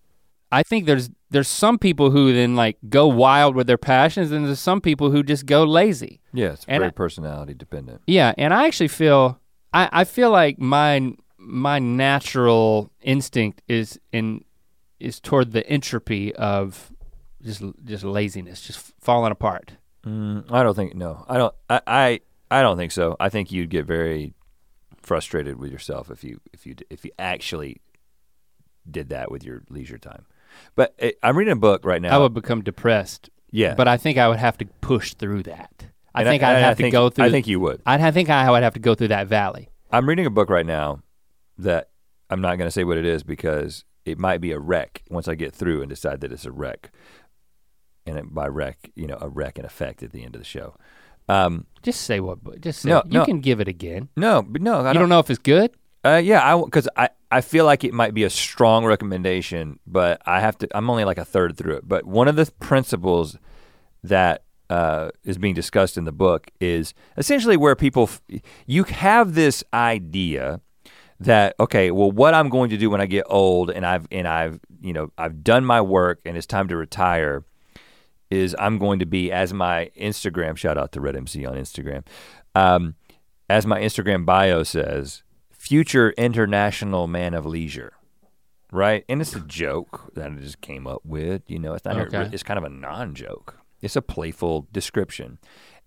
I 0.52 0.64
think 0.64 0.86
there's 0.86 1.10
there's 1.32 1.47
some 1.47 1.78
people 1.78 2.10
who 2.10 2.34
then 2.34 2.56
like 2.56 2.78
go 2.89 3.08
wild 3.08 3.56
with 3.56 3.68
their 3.68 3.78
passions, 3.78 4.32
and 4.32 4.47
there's 4.47 4.60
some 4.60 4.82
people 4.82 5.12
who 5.12 5.22
just 5.24 5.45
go 5.45 5.64
lazy. 5.64 6.20
Yeah, 6.34 6.54
it's 6.54 6.66
And 6.68 6.82
very 6.82 6.88
I- 6.89 6.91
personality 6.91 7.54
dependent. 7.54 8.02
Yeah, 8.08 8.34
and 8.38 8.54
I 8.54 8.66
actually 8.66 8.88
feel 8.89 9.39
I, 9.72 9.88
I 9.93 10.04
feel 10.04 10.32
like 10.32 10.60
my 10.60 11.14
my 11.38 11.80
natural 11.80 12.91
instinct 13.02 13.62
is 13.70 13.97
in 14.12 14.43
is 15.00 15.22
toward 15.22 15.52
the 15.54 15.66
entropy 15.70 16.36
of 16.36 16.91
just 17.44 17.62
just 17.86 18.04
laziness, 18.04 18.62
just 18.62 18.80
falling 19.00 19.32
apart. 19.32 19.74
Mm, 20.06 20.52
I 20.52 20.64
don't 20.64 20.76
think 20.76 20.96
no. 20.96 21.26
I 21.28 21.38
don't. 21.38 21.56
I, 21.70 21.82
I 21.88 22.20
I 22.52 22.62
don't 22.62 22.78
think 22.78 22.92
so. 22.92 23.16
I 23.20 23.30
think 23.30 23.52
you'd 23.52 23.70
get 23.70 23.86
very 23.86 24.34
frustrated 25.02 25.58
with 25.60 25.72
yourself 25.72 26.10
if 26.12 26.24
you 26.24 26.40
if 26.54 26.66
you 26.66 26.76
if 26.90 27.04
you 27.06 27.12
actually 27.20 27.82
did 28.90 29.10
that 29.10 29.32
with 29.32 29.44
your 29.44 29.64
leisure 29.70 29.98
time. 29.98 30.26
But 30.76 30.96
eh, 31.00 31.12
I'm 31.22 31.38
reading 31.38 31.52
a 31.54 31.58
book 31.58 31.86
right 31.86 32.02
now. 32.02 32.16
I 32.16 32.18
would 32.18 32.34
become 32.34 32.62
depressed, 32.64 33.30
yeah, 33.52 33.76
but 33.76 33.88
I 33.88 33.98
think 33.98 34.18
I 34.18 34.28
would 34.28 34.40
have 34.40 34.58
to 34.60 34.66
push 34.82 35.14
through 35.14 35.44
that. 35.44 35.86
I 36.16 36.22
And 36.22 36.30
think 36.30 36.44
I, 36.44 36.54
would 36.54 36.64
have 36.64 36.78
to 36.78 36.84
think- 36.84 36.92
go 36.92 37.10
through. 37.10 37.26
I 37.26 37.30
think 37.30 37.48
you 37.48 37.60
would. 37.60 37.82
I'd 37.86 38.02
I 38.02 38.12
think 38.12 38.30
I 38.30 38.50
would 38.50 38.64
have 38.64 38.74
to 38.74 38.80
go 38.80 38.96
through 38.96 39.10
that 39.10 39.28
valley. 39.28 39.70
I'm 39.92 40.08
reading 40.10 40.26
a 40.26 40.30
book 40.32 40.50
right 40.50 40.66
now 40.66 41.02
that 41.60 41.90
I'm 42.30 42.42
not 42.42 42.58
gonna 42.58 42.72
say 42.72 42.84
what 42.84 42.98
it 42.98 43.06
is 43.06 43.24
because 43.24 43.84
it 44.06 44.18
might 44.18 44.42
be 44.42 44.52
a 44.54 44.60
rec 44.60 45.04
once 45.10 45.28
I 45.28 45.36
get 45.36 45.54
through 45.54 45.82
and 45.82 45.90
decide 45.90 46.22
that 46.22 46.32
it's 46.32 46.46
a 46.46 46.52
rec. 46.52 46.92
And 48.10 48.18
it, 48.20 48.34
by 48.34 48.47
rec, 48.47 48.89
you 48.95 49.07
know, 49.07 49.18
a 49.22 49.30
rec 49.30 49.60
in 49.60 49.66
effect 49.66 50.01
at 50.03 50.12
the 50.12 50.24
end 50.24 50.36
of 50.36 50.41
the 50.41 50.45
show. 50.45 50.76
Um, 51.28 51.68
Just 51.84 52.01
say 52.01 52.20
what. 52.20 52.39
Just 52.60 52.82
say. 52.82 52.89
No, 52.89 53.03
you 53.05 53.20
no. 53.20 53.26
can 53.26 53.39
give 53.39 53.62
it 53.62 53.68
again. 53.68 54.10
no, 54.18 54.41
but 54.41 54.62
no, 54.62 54.76
I 54.76 54.78
you 54.80 54.84
don't. 54.86 54.95
don't 54.95 55.10
know 55.10 55.20
if 55.20 55.30
it's 55.30 55.39
good. 55.39 55.72
Uh, 56.03 56.22
yeah, 56.24 56.41
I 56.43 56.60
because 56.60 56.89
I 56.95 57.10
I 57.30 57.41
feel 57.41 57.66
like 57.66 57.84
it 57.84 57.93
might 57.93 58.14
be 58.14 58.24
a 58.24 58.30
strong 58.30 58.86
recommendation, 58.86 59.80
but 59.86 60.22
I 60.26 60.39
have 60.39 60.57
to. 60.60 60.68
I'm 60.76 60.89
only 60.89 61.03
like 61.05 61.18
a 61.20 61.26
third 61.26 61.55
through 61.57 61.76
it. 61.76 61.88
But 61.88 62.05
one 62.05 62.28
of 62.28 62.36
the 62.36 62.49
principles 62.60 63.38
that 64.03 64.43
uh, 64.70 65.10
is 65.24 65.38
being 65.38 65.53
discussed 65.53 65.97
in 65.97 66.05
the 66.05 66.12
book 66.12 66.49
is 66.60 66.93
essentially 67.18 67.57
where 67.57 67.76
people 67.76 68.03
f- 68.03 68.22
you 68.66 68.84
have 68.86 69.36
this 69.36 69.64
idea 69.74 70.62
that 71.20 71.53
okay, 71.60 71.91
well, 71.91 72.12
what 72.12 72.34
I'm 72.34 72.49
going 72.49 72.70
to 72.70 72.78
do 72.78 72.89
when 72.89 73.01
I 73.01 73.05
get 73.05 73.26
old 73.28 73.70
and 73.70 73.86
I've 73.86 74.07
and 74.12 74.28
I've 74.28 74.60
you 74.82 74.93
know 74.93 75.12
I've 75.18 75.43
done 75.43 75.66
my 75.66 75.82
work 75.82 76.22
and 76.26 76.38
it's 76.38 76.47
time 76.47 76.68
to 76.70 76.78
retire 76.78 77.43
is 78.32 78.55
I'm 78.59 78.77
going 78.77 78.99
to 78.99 79.05
be 79.05 79.32
as 79.32 79.53
my 79.53 79.89
Instagram 79.99 80.55
shout 80.57 80.77
out 80.77 80.91
to 80.93 81.01
Rhett 81.01 81.15
MC 81.15 81.45
on 81.45 81.55
Instagram, 81.55 82.05
um, 82.55 82.95
as 83.49 83.65
my 83.65 83.80
Instagram 83.80 84.25
bio 84.25 84.63
says, 84.63 85.23
future 85.51 86.11
international 86.11 87.07
man 87.07 87.34
of 87.34 87.45
leisure, 87.45 87.93
right? 88.71 89.03
And 89.09 89.21
it's 89.21 89.36
a 89.36 89.39
joke 89.41 90.13
that 90.15 90.32
I 90.32 90.36
just 90.36 90.61
came 90.61 90.88
up 90.88 91.01
with. 91.03 91.41
You 91.47 91.59
know, 91.59 91.73
it's 91.73 91.86
not. 91.86 91.97
Okay. 91.97 92.17
A, 92.17 92.30
it's 92.32 92.43
kind 92.43 92.57
of 92.57 92.63
a 92.63 92.69
non-joke. 92.69 93.57
It's 93.82 93.95
a 93.95 94.01
playful 94.01 94.67
description, 94.73 95.39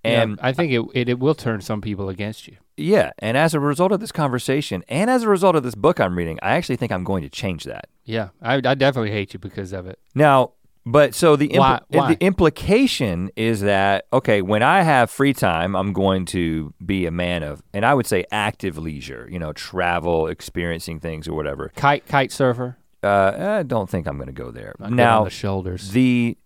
Yeah, 0.03 0.23
and 0.23 0.39
I 0.43 0.53
think 0.53 0.73
it, 0.73 0.83
it 0.95 1.09
it 1.11 1.19
will 1.19 1.35
turn 1.35 1.61
some 1.61 1.81
people 1.83 2.09
against 2.09 2.49
you. 2.49 2.57
yeah, 2.79 3.11
and 3.19 3.37
as 3.37 3.53
a 3.55 3.61
result 3.61 3.93
of 3.93 4.01
this 4.01 4.11
conversation, 4.13 4.83
and 4.89 5.11
as 5.11 5.23
a 5.25 5.29
result 5.29 5.57
of 5.57 5.63
this 5.63 5.75
book 5.75 6.01
I'm 6.01 6.17
reading, 6.17 6.39
I 6.43 6.53
actually 6.57 6.77
think 6.77 6.91
I'm 6.91 7.05
going 7.05 7.23
to 7.23 7.29
change 7.29 7.65
that. 7.65 7.89
Yeah, 8.05 8.31
I, 8.41 8.55
I 8.55 8.75
definitely 8.75 9.11
hate 9.11 9.35
you 9.35 9.39
because 9.39 9.73
of 9.75 9.87
it. 9.87 9.99
Now, 10.15 10.53
but 10.85 11.15
so 11.15 11.37
the 11.37 11.49
impl- 11.49 11.59
Why- 11.59 11.81
why? 11.89 12.15
the 12.15 12.25
implication 12.25 13.31
is 13.37 13.61
that 13.61 14.07
okay, 14.13 14.43
when 14.43 14.63
I 14.63 14.83
have 14.83 15.11
free 15.11 15.33
time, 15.33 15.77
I'm 15.77 15.93
going 15.93 16.25
to 16.27 16.75
be 16.85 17.07
a 17.07 17.11
man 17.11 17.43
of, 17.43 17.63
and 17.73 17.87
I 17.87 17.95
would 17.95 18.07
say 18.07 18.25
active 18.33 18.77
leisure. 18.79 19.29
You 19.31 19.39
know, 19.39 19.53
travel, 19.53 20.27
experiencing 20.27 21.01
things 21.01 21.29
or 21.29 21.35
whatever. 21.35 21.71
Kite 21.77 22.07
kite 22.07 22.33
surfer. 22.33 22.77
Uh, 23.03 23.59
I 23.59 23.63
don't 23.65 23.91
think 23.91 24.07
I'm 24.07 24.17
going 24.17 24.29
to 24.29 24.33
go 24.33 24.51
there. 24.51 24.75
Not 24.79 24.91
good 24.91 24.93
on 24.93 24.97
now, 24.97 25.25
the 25.25 25.31
shoulders. 25.31 25.91
the 25.91 26.37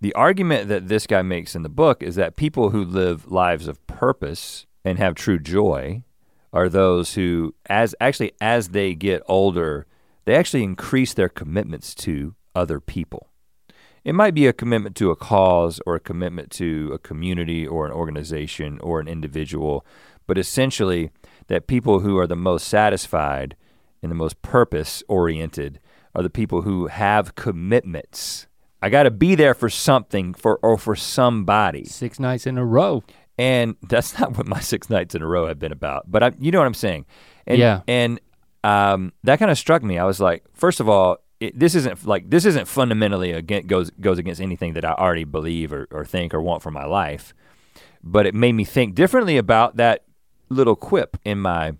the 0.00 0.12
argument 0.14 0.68
that 0.68 0.88
this 0.88 1.06
guy 1.06 1.22
makes 1.22 1.54
in 1.56 1.62
the 1.62 1.68
book 1.68 2.02
is 2.02 2.14
that 2.16 2.36
people 2.36 2.70
who 2.70 2.84
live 2.84 3.30
lives 3.30 3.66
of 3.66 3.84
purpose 3.86 4.66
and 4.84 4.98
have 4.98 5.14
true 5.14 5.38
joy 5.38 6.04
are 6.52 6.68
those 6.68 7.14
who 7.14 7.54
as 7.66 7.94
actually 8.00 8.32
as 8.40 8.68
they 8.68 8.94
get 8.94 9.22
older 9.26 9.86
they 10.24 10.34
actually 10.34 10.62
increase 10.62 11.14
their 11.14 11.28
commitments 11.28 11.94
to 11.94 12.34
other 12.54 12.80
people 12.80 13.27
it 14.08 14.14
might 14.14 14.34
be 14.34 14.46
a 14.46 14.52
commitment 14.52 14.96
to 14.96 15.10
a 15.10 15.16
cause 15.16 15.80
or 15.86 15.94
a 15.94 16.00
commitment 16.00 16.50
to 16.50 16.90
a 16.92 16.98
community 16.98 17.66
or 17.66 17.86
an 17.86 17.92
organization 17.92 18.78
or 18.80 19.00
an 19.00 19.08
individual 19.08 19.84
but 20.26 20.38
essentially 20.38 21.10
that 21.46 21.66
people 21.66 22.00
who 22.00 22.18
are 22.18 22.26
the 22.26 22.36
most 22.36 22.68
satisfied 22.68 23.56
and 24.02 24.10
the 24.10 24.16
most 24.16 24.40
purpose 24.42 25.02
oriented 25.08 25.80
are 26.14 26.22
the 26.22 26.30
people 26.30 26.62
who 26.62 26.86
have 26.86 27.34
commitments 27.34 28.46
I 28.80 28.90
got 28.90 29.04
to 29.04 29.10
be 29.10 29.34
there 29.34 29.54
for 29.54 29.68
something 29.68 30.34
for 30.34 30.58
or 30.62 30.78
for 30.78 30.94
somebody. 30.94 31.84
Six 31.84 32.20
nights 32.20 32.46
in 32.46 32.58
a 32.58 32.64
row. 32.64 33.02
And 33.36 33.76
that's 33.88 34.18
not 34.18 34.36
what 34.36 34.46
my 34.46 34.60
six 34.60 34.90
nights 34.90 35.14
in 35.14 35.22
a 35.22 35.26
row 35.26 35.46
have 35.46 35.58
been 35.58 35.72
about. 35.72 36.10
But 36.10 36.22
I, 36.22 36.32
you 36.38 36.50
know 36.50 36.58
what 36.58 36.66
I'm 36.66 36.74
saying. 36.74 37.06
And, 37.46 37.58
Yeah. 37.58 37.80
And 37.88 38.20
um, 38.64 39.12
that 39.24 39.38
kind 39.38 39.50
of 39.50 39.58
struck 39.58 39.82
me. 39.82 39.98
I 39.98 40.04
was 40.04 40.20
like, 40.20 40.44
first 40.54 40.80
of 40.80 40.88
all, 40.88 41.18
it, 41.40 41.58
this 41.58 41.74
isn't 41.74 42.04
like 42.04 42.30
this 42.30 42.44
isn't 42.44 42.66
fundamentally 42.66 43.32
against, 43.32 43.68
goes 43.68 43.90
goes 43.90 44.18
against 44.18 44.40
anything 44.40 44.74
that 44.74 44.84
I 44.84 44.92
already 44.92 45.24
believe 45.24 45.72
or, 45.72 45.86
or 45.90 46.04
think 46.04 46.34
or 46.34 46.40
want 46.40 46.62
for 46.62 46.70
my 46.70 46.84
life. 46.84 47.32
But 48.02 48.26
it 48.26 48.34
made 48.34 48.52
me 48.52 48.64
think 48.64 48.94
differently 48.94 49.36
about 49.36 49.76
that 49.76 50.04
little 50.48 50.76
quip 50.76 51.16
in 51.24 51.38
my 51.38 51.72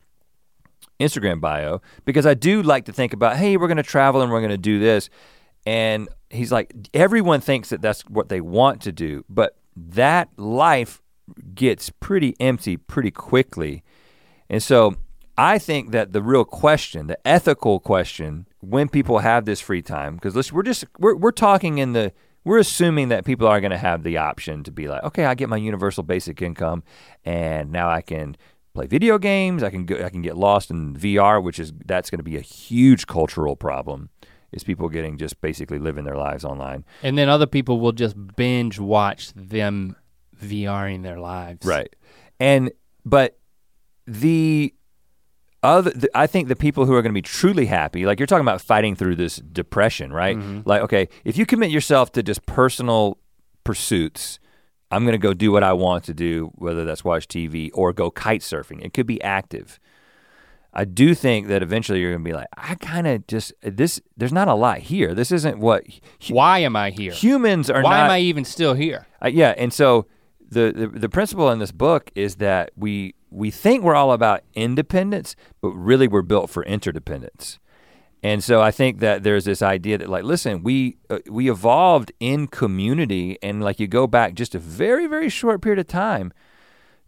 Instagram 1.00 1.40
bio 1.40 1.80
because 2.04 2.26
I 2.26 2.34
do 2.34 2.62
like 2.62 2.86
to 2.86 2.92
think 2.92 3.12
about, 3.12 3.36
hey, 3.36 3.56
we're 3.56 3.68
going 3.68 3.76
to 3.76 3.82
travel 3.82 4.20
and 4.20 4.30
we're 4.30 4.40
going 4.40 4.50
to 4.50 4.58
do 4.58 4.78
this. 4.78 5.08
And 5.64 6.08
he's 6.30 6.50
like, 6.50 6.72
everyone 6.94 7.40
thinks 7.40 7.68
that 7.70 7.82
that's 7.82 8.02
what 8.02 8.28
they 8.28 8.40
want 8.40 8.82
to 8.82 8.92
do, 8.92 9.24
but 9.28 9.56
that 9.76 10.28
life 10.36 11.02
gets 11.54 11.90
pretty 11.90 12.34
empty 12.40 12.76
pretty 12.76 13.10
quickly. 13.10 13.84
And 14.50 14.62
so 14.62 14.96
I 15.36 15.58
think 15.58 15.92
that 15.92 16.12
the 16.12 16.22
real 16.22 16.44
question, 16.44 17.06
the 17.06 17.26
ethical 17.26 17.78
question, 17.80 18.46
when 18.60 18.88
people 18.88 19.18
have 19.20 19.44
this 19.44 19.60
free 19.60 19.82
time, 19.82 20.14
because 20.16 20.34
listen, 20.34 20.54
we're 20.54 20.62
just 20.62 20.84
we're 20.98 21.16
we're 21.16 21.30
talking 21.32 21.78
in 21.78 21.92
the 21.92 22.12
we're 22.44 22.58
assuming 22.58 23.08
that 23.08 23.24
people 23.24 23.46
are 23.46 23.60
going 23.60 23.72
to 23.72 23.78
have 23.78 24.02
the 24.02 24.16
option 24.16 24.64
to 24.64 24.70
be 24.70 24.88
like, 24.88 25.02
okay, 25.02 25.24
I 25.26 25.34
get 25.34 25.48
my 25.48 25.56
universal 25.56 26.02
basic 26.02 26.40
income, 26.40 26.82
and 27.24 27.70
now 27.70 27.90
I 27.90 28.00
can 28.00 28.36
play 28.74 28.86
video 28.86 29.18
games. 29.18 29.62
I 29.62 29.70
can 29.70 29.84
go, 29.84 30.04
I 30.04 30.08
can 30.08 30.22
get 30.22 30.36
lost 30.36 30.70
in 30.70 30.94
VR, 30.96 31.42
which 31.42 31.58
is 31.58 31.72
that's 31.84 32.10
going 32.10 32.18
to 32.18 32.24
be 32.24 32.36
a 32.36 32.42
huge 32.42 33.06
cultural 33.06 33.56
problem. 33.56 34.10
Is 34.50 34.64
people 34.64 34.88
getting 34.88 35.18
just 35.18 35.42
basically 35.42 35.78
living 35.78 36.04
their 36.04 36.16
lives 36.16 36.42
online, 36.42 36.86
And 37.02 37.18
then 37.18 37.28
other 37.28 37.46
people 37.46 37.80
will 37.80 37.92
just 37.92 38.16
binge 38.34 38.78
watch 38.78 39.30
them 39.34 39.94
VRing 40.42 41.02
their 41.02 41.20
lives. 41.20 41.66
right? 41.66 41.94
And 42.40 42.72
but 43.04 43.38
the 44.06 44.72
other, 45.62 45.90
the, 45.90 46.08
I 46.14 46.26
think 46.26 46.48
the 46.48 46.56
people 46.56 46.86
who 46.86 46.94
are 46.94 47.02
going 47.02 47.12
to 47.12 47.14
be 47.14 47.22
truly 47.22 47.66
happy, 47.66 48.06
like 48.06 48.20
you're 48.20 48.26
talking 48.26 48.44
about 48.44 48.60
fighting 48.60 48.94
through 48.94 49.16
this 49.16 49.36
depression, 49.36 50.12
right? 50.12 50.36
Like, 50.64 50.82
okay, 50.82 51.08
if 51.24 51.36
you 51.36 51.46
commit 51.46 51.70
yourself 51.70 52.12
to 52.12 52.22
just 52.22 52.46
personal 52.46 53.18
pursuits, 53.64 54.38
I'm 54.90 55.04
going 55.04 55.12
to 55.12 55.18
go 55.18 55.34
do 55.34 55.52
what 55.52 55.62
I 55.62 55.72
want 55.72 56.04
to 56.04 56.14
do, 56.14 56.50
whether 56.54 56.84
that's 56.84 57.04
watch 57.04 57.28
TV 57.28 57.70
or 57.74 57.92
go 57.92 58.10
kite 58.10 58.40
surfing. 58.40 58.84
It 58.84 58.94
could 58.94 59.06
be 59.06 59.20
active. 59.22 59.78
I 60.72 60.84
do 60.84 61.14
think 61.14 61.48
that 61.48 61.62
eventually 61.62 62.00
you're 62.00 62.12
going 62.12 62.22
to 62.24 62.28
be 62.28 62.34
like, 62.34 62.46
I 62.56 62.74
kind 62.76 63.06
of 63.06 63.26
just 63.26 63.52
this. 63.62 64.00
There's 64.16 64.32
not 64.32 64.48
a 64.48 64.54
lot 64.54 64.78
here. 64.78 65.14
This 65.14 65.32
isn't 65.32 65.58
what 65.58 65.84
hu- 66.26 66.34
Why 66.34 66.60
am 66.60 66.76
I 66.76 66.90
here? 66.90 67.10
humans 67.12 67.68
are 67.68 67.82
not 67.82 67.84
Why 67.84 67.96
not. 67.98 68.04
am 68.04 68.10
I 68.10 68.18
even 68.20 68.44
still 68.44 68.74
here? 68.74 69.06
Uh, 69.24 69.28
yeah, 69.28 69.54
and 69.56 69.72
so 69.72 70.06
the, 70.50 70.72
the 70.72 70.86
the 70.86 71.08
principle 71.08 71.50
in 71.50 71.58
this 71.58 71.72
book 71.72 72.10
is 72.14 72.36
that 72.36 72.70
we 72.76 73.14
we 73.30 73.50
think 73.50 73.82
we're 73.82 73.94
all 73.94 74.12
about 74.12 74.42
independence, 74.54 75.36
but 75.60 75.70
really 75.70 76.08
we're 76.08 76.22
built 76.22 76.50
for 76.50 76.64
interdependence. 76.64 77.58
And 78.22 78.42
so 78.42 78.60
I 78.60 78.70
think 78.70 78.98
that 78.98 79.22
there's 79.22 79.44
this 79.44 79.62
idea 79.62 79.98
that 79.98 80.08
like 80.08 80.24
listen, 80.24 80.62
we 80.62 80.96
uh, 81.08 81.18
we 81.30 81.50
evolved 81.50 82.10
in 82.18 82.48
community 82.48 83.38
and 83.42 83.62
like 83.62 83.78
you 83.78 83.86
go 83.86 84.06
back 84.06 84.34
just 84.34 84.54
a 84.54 84.58
very 84.58 85.06
very 85.06 85.28
short 85.28 85.62
period 85.62 85.78
of 85.78 85.86
time 85.86 86.32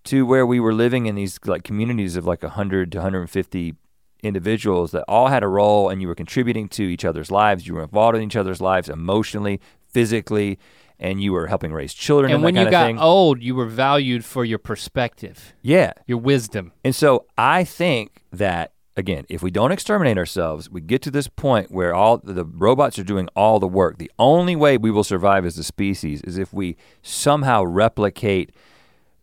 to 0.05 0.25
where 0.25 0.47
we 0.47 0.61
were 0.61 0.73
living 0.73 1.07
in 1.07 1.17
these 1.17 1.39
like 1.45 1.65
communities 1.65 2.17
of 2.17 2.27
like 2.27 2.43
100 2.43 2.93
to 2.93 2.99
150 2.99 3.75
individuals 4.23 4.93
that 4.93 5.05
all 5.09 5.29
had 5.29 5.43
a 5.43 5.49
role 5.49 5.89
and 5.89 6.01
you 6.01 6.09
were 6.09 6.15
contributing 6.15 6.69
to 6.69 6.83
each 6.83 7.05
other's 7.05 7.31
lives, 7.31 7.67
you 7.67 7.75
were 7.75 7.83
involved 7.83 8.17
in 8.17 8.23
each 8.23 8.37
other's 8.37 8.61
lives 8.61 8.89
emotionally, 8.89 9.61
physically, 9.89 10.59
and 11.01 11.21
you 11.21 11.33
were 11.33 11.47
helping 11.49 11.73
raise 11.73 11.95
children 11.95 12.31
And 12.31 12.37
and 12.37 12.45
when 12.45 12.55
that 12.55 12.67
you 12.67 12.71
got 12.71 12.87
thing. 12.87 12.99
old, 12.99 13.43
you 13.43 13.55
were 13.57 13.67
valued 13.67 14.25
for 14.25 14.45
your 14.45 14.59
perspective, 14.59 15.55
yeah. 15.63 15.93
your 16.07 16.19
wisdom. 16.19 16.73
And 16.85 16.95
so 16.95 17.27
I 17.37 17.65
think 17.65 18.23
that 18.31 18.73
again, 18.97 19.25
if 19.29 19.43
we 19.43 19.51
don't 19.51 19.73
exterminate 19.73 20.19
ourselves, 20.19 20.71
we 20.71 20.81
get 20.81 21.01
to 21.03 21.11
this 21.11 21.27
point 21.27 21.71
where 21.71 21.95
all 21.95 22.19
the 22.19 22.45
robots 22.45 22.99
are 22.99 23.05
doing 23.05 23.29
all 23.35 23.59
the 23.59 23.67
work. 23.67 23.99
The 23.99 24.11
only 24.19 24.55
way 24.55 24.77
we 24.77 24.91
will 24.91 25.05
survive 25.05 25.47
as 25.47 25.57
a 25.59 25.65
species 25.65 26.21
is 26.23 26.37
if 26.37 26.53
we 26.53 26.77
somehow 27.03 27.65
replicate 27.65 28.53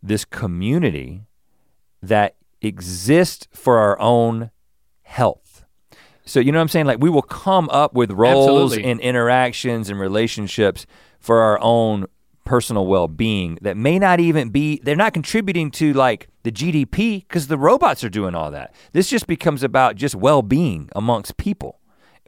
this 0.02 0.24
community 0.24 1.22
that 2.02 2.34
exists 2.60 3.46
for 3.52 3.78
our 3.78 3.98
own 4.00 4.50
health. 5.02 5.47
So 6.28 6.40
you 6.40 6.52
know 6.52 6.58
what 6.58 6.62
I'm 6.62 6.68
saying? 6.68 6.86
Like 6.86 6.98
we 7.00 7.10
will 7.10 7.22
come 7.22 7.68
up 7.70 7.94
with 7.94 8.10
roles 8.12 8.72
Absolutely. 8.72 8.90
and 8.90 9.00
interactions 9.00 9.88
and 9.90 9.98
relationships 9.98 10.86
for 11.20 11.40
our 11.40 11.58
own 11.62 12.06
personal 12.44 12.86
well-being 12.86 13.58
that 13.60 13.76
may 13.76 13.98
not 13.98 14.20
even 14.20 14.48
be 14.50 14.80
they're 14.82 14.96
not 14.96 15.12
contributing 15.12 15.70
to 15.70 15.92
like 15.92 16.28
the 16.44 16.52
GDP 16.52 17.26
because 17.28 17.46
the 17.48 17.58
robots 17.58 18.02
are 18.04 18.08
doing 18.08 18.34
all 18.34 18.50
that. 18.50 18.74
This 18.92 19.08
just 19.10 19.26
becomes 19.26 19.62
about 19.62 19.96
just 19.96 20.14
well-being 20.14 20.88
amongst 20.96 21.36
people. 21.36 21.78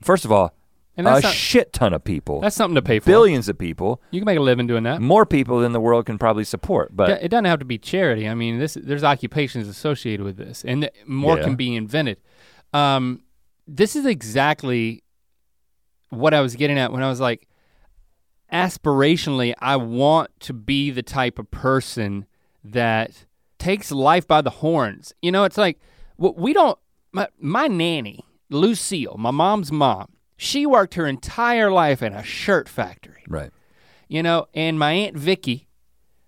First 0.03 0.25
of 0.27 0.33
all, 0.33 0.55
And 0.97 1.07
a 1.07 1.11
that's 1.11 1.23
not- 1.25 1.33
shit 1.35 1.73
ton 1.73 1.95
of 1.95 2.05
people, 2.05 2.41
That's 2.41 2.57
something 2.57 2.75
to 2.75 2.83
pay 2.83 2.99
for. 3.01 3.07
billions 3.07 3.49
of 3.49 3.57
people, 3.59 4.03
You 4.11 4.21
can 4.21 4.27
make 4.27 4.39
a 4.39 4.43
living 4.43 4.67
doing 4.67 4.83
that. 4.83 5.01
more 5.01 5.25
people 5.25 5.61
than 5.61 5.73
the 5.73 5.81
world 5.81 6.05
can 6.07 6.19
probably 6.19 6.45
support. 6.45 6.95
But 6.95 7.23
it 7.23 7.29
doesn't 7.29 7.47
have 7.47 7.59
to 7.61 7.65
be 7.65 7.79
charity. 7.79 8.29
I 8.29 8.35
mean, 8.35 8.59
this 8.59 8.75
there's 8.83 9.05
occupations 9.05 9.69
associated 9.69 10.25
with 10.25 10.37
this, 10.37 10.65
and 10.67 10.91
more 11.07 11.39
Yeah. 11.39 11.45
can 11.45 11.55
be 11.55 11.75
invented. 11.77 12.19
Um, 12.75 13.21
this 13.71 13.95
is 13.95 14.05
exactly 14.05 15.05
what 16.11 16.35
I 16.35 16.41
was 16.41 16.57
getting 16.57 16.79
at 16.79 16.93
when 16.93 17.03
I 17.03 17.09
was 17.09 17.21
like, 17.21 17.47
aspirationally, 18.53 19.55
I 19.61 19.77
want 19.77 20.31
to 20.41 20.53
be 20.53 20.91
the 20.91 21.05
type 21.05 21.39
of 21.39 21.51
person 21.51 22.27
that 22.65 23.27
takes 23.59 23.93
life 23.93 24.27
by 24.27 24.41
the 24.41 24.51
horns. 24.51 25.13
You 25.23 25.31
know, 25.31 25.45
it's 25.45 25.57
like 25.57 25.79
we 26.19 26.53
don't. 26.53 26.79
My, 27.13 27.29
my 27.41 27.67
nanny, 27.67 28.25
Lucille, 28.51 29.17
my 29.19 29.31
mom's 29.31 29.73
mom, 29.73 30.15
she 30.37 30.65
worked 30.67 30.95
her 30.95 31.07
entire 31.07 31.71
life 31.71 32.03
in 32.03 32.13
a 32.13 32.23
shirt 32.23 32.69
factory. 32.69 33.25
Right. 33.29 33.51
You 34.09 34.23
know, 34.23 34.47
and 34.55 34.79
my 34.79 34.93
aunt 34.93 35.17
Vicky, 35.17 35.69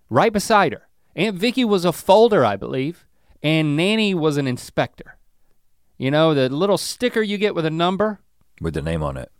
right 0.09 0.31
beside 0.31 0.73
her. 0.73 0.87
Aunt 1.15 1.37
Vicky 1.37 1.63
was 1.63 1.85
a 1.85 1.93
folder, 1.93 2.43
I 2.43 2.55
believe, 2.57 3.05
and 3.41 3.77
Nanny 3.77 4.13
was 4.13 4.37
an 4.37 4.47
inspector. 4.47 5.17
You 5.97 6.11
know, 6.11 6.33
the 6.33 6.49
little 6.49 6.77
sticker 6.77 7.21
you 7.21 7.37
get 7.37 7.55
with 7.55 7.65
a 7.65 7.69
number. 7.69 8.19
With 8.61 8.73
the 8.73 8.81
name 8.81 9.03
on 9.03 9.17
it. 9.17 9.31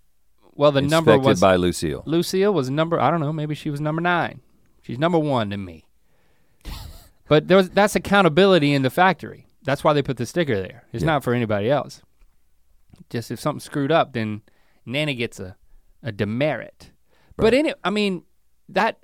Well, 0.56 0.72
the 0.72 0.82
number 0.82 1.18
was 1.18 1.42
by 1.42 1.56
Lucille. 1.56 2.04
Lucille 2.06 2.54
was 2.54 2.70
number. 2.70 3.00
I 3.00 3.10
don't 3.10 3.20
know. 3.20 3.34
Maybe 3.34 3.56
she 3.56 3.70
was 3.72 3.82
number 3.82 4.02
nine. 4.02 4.42
She's 4.84 5.00
number 5.00 5.18
one 5.18 5.50
to 5.50 5.58
me. 5.58 5.86
but 7.28 7.48
there 7.48 7.58
was 7.58 7.70
that's 7.70 7.96
accountability 7.96 8.74
in 8.74 8.82
the 8.84 8.90
factory. 8.90 9.48
That's 9.64 9.84
why 9.84 9.94
they 9.94 10.02
put 10.04 10.18
the 10.18 10.26
sticker 10.26 10.56
there. 10.56 10.84
It's 10.94 11.04
Yeah. 11.04 11.08
not 11.08 11.24
for 11.24 11.34
anybody 11.34 11.70
else. 11.72 12.02
Just 13.10 13.32
if 13.32 13.40
something 13.40 13.60
screwed 13.62 13.92
up, 13.92 14.14
then 14.14 14.42
Nana 14.86 15.14
gets 15.14 15.40
a 15.40 15.56
a 16.04 16.12
demerit. 16.12 16.92
But 17.38 17.46
Right. 17.46 17.54
in 17.56 17.66
it, 17.68 17.80
I 17.84 17.90
mean, 17.90 18.24
that 18.70 19.00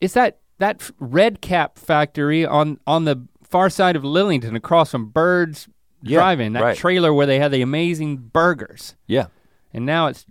it's 0.00 0.14
that 0.14 0.40
that 0.58 0.90
red 0.98 1.40
cap 1.40 1.78
factory 1.78 2.44
on 2.44 2.78
on 2.86 3.04
the 3.04 3.26
far 3.42 3.70
side 3.70 3.96
of 3.96 4.02
Lillington, 4.02 4.56
across 4.56 4.90
from 4.90 5.06
Birds 5.06 5.68
Yeah, 6.02 6.18
Drive-In, 6.18 6.52
that 6.54 6.62
right. 6.62 6.76
trailer 6.76 7.12
where 7.14 7.26
they 7.26 7.38
had 7.38 7.52
the 7.52 7.62
amazing 7.62 8.16
burgers. 8.16 8.96
Yeah. 9.06 9.26
And 9.72 9.86
now 9.86 10.08
it's 10.08 10.26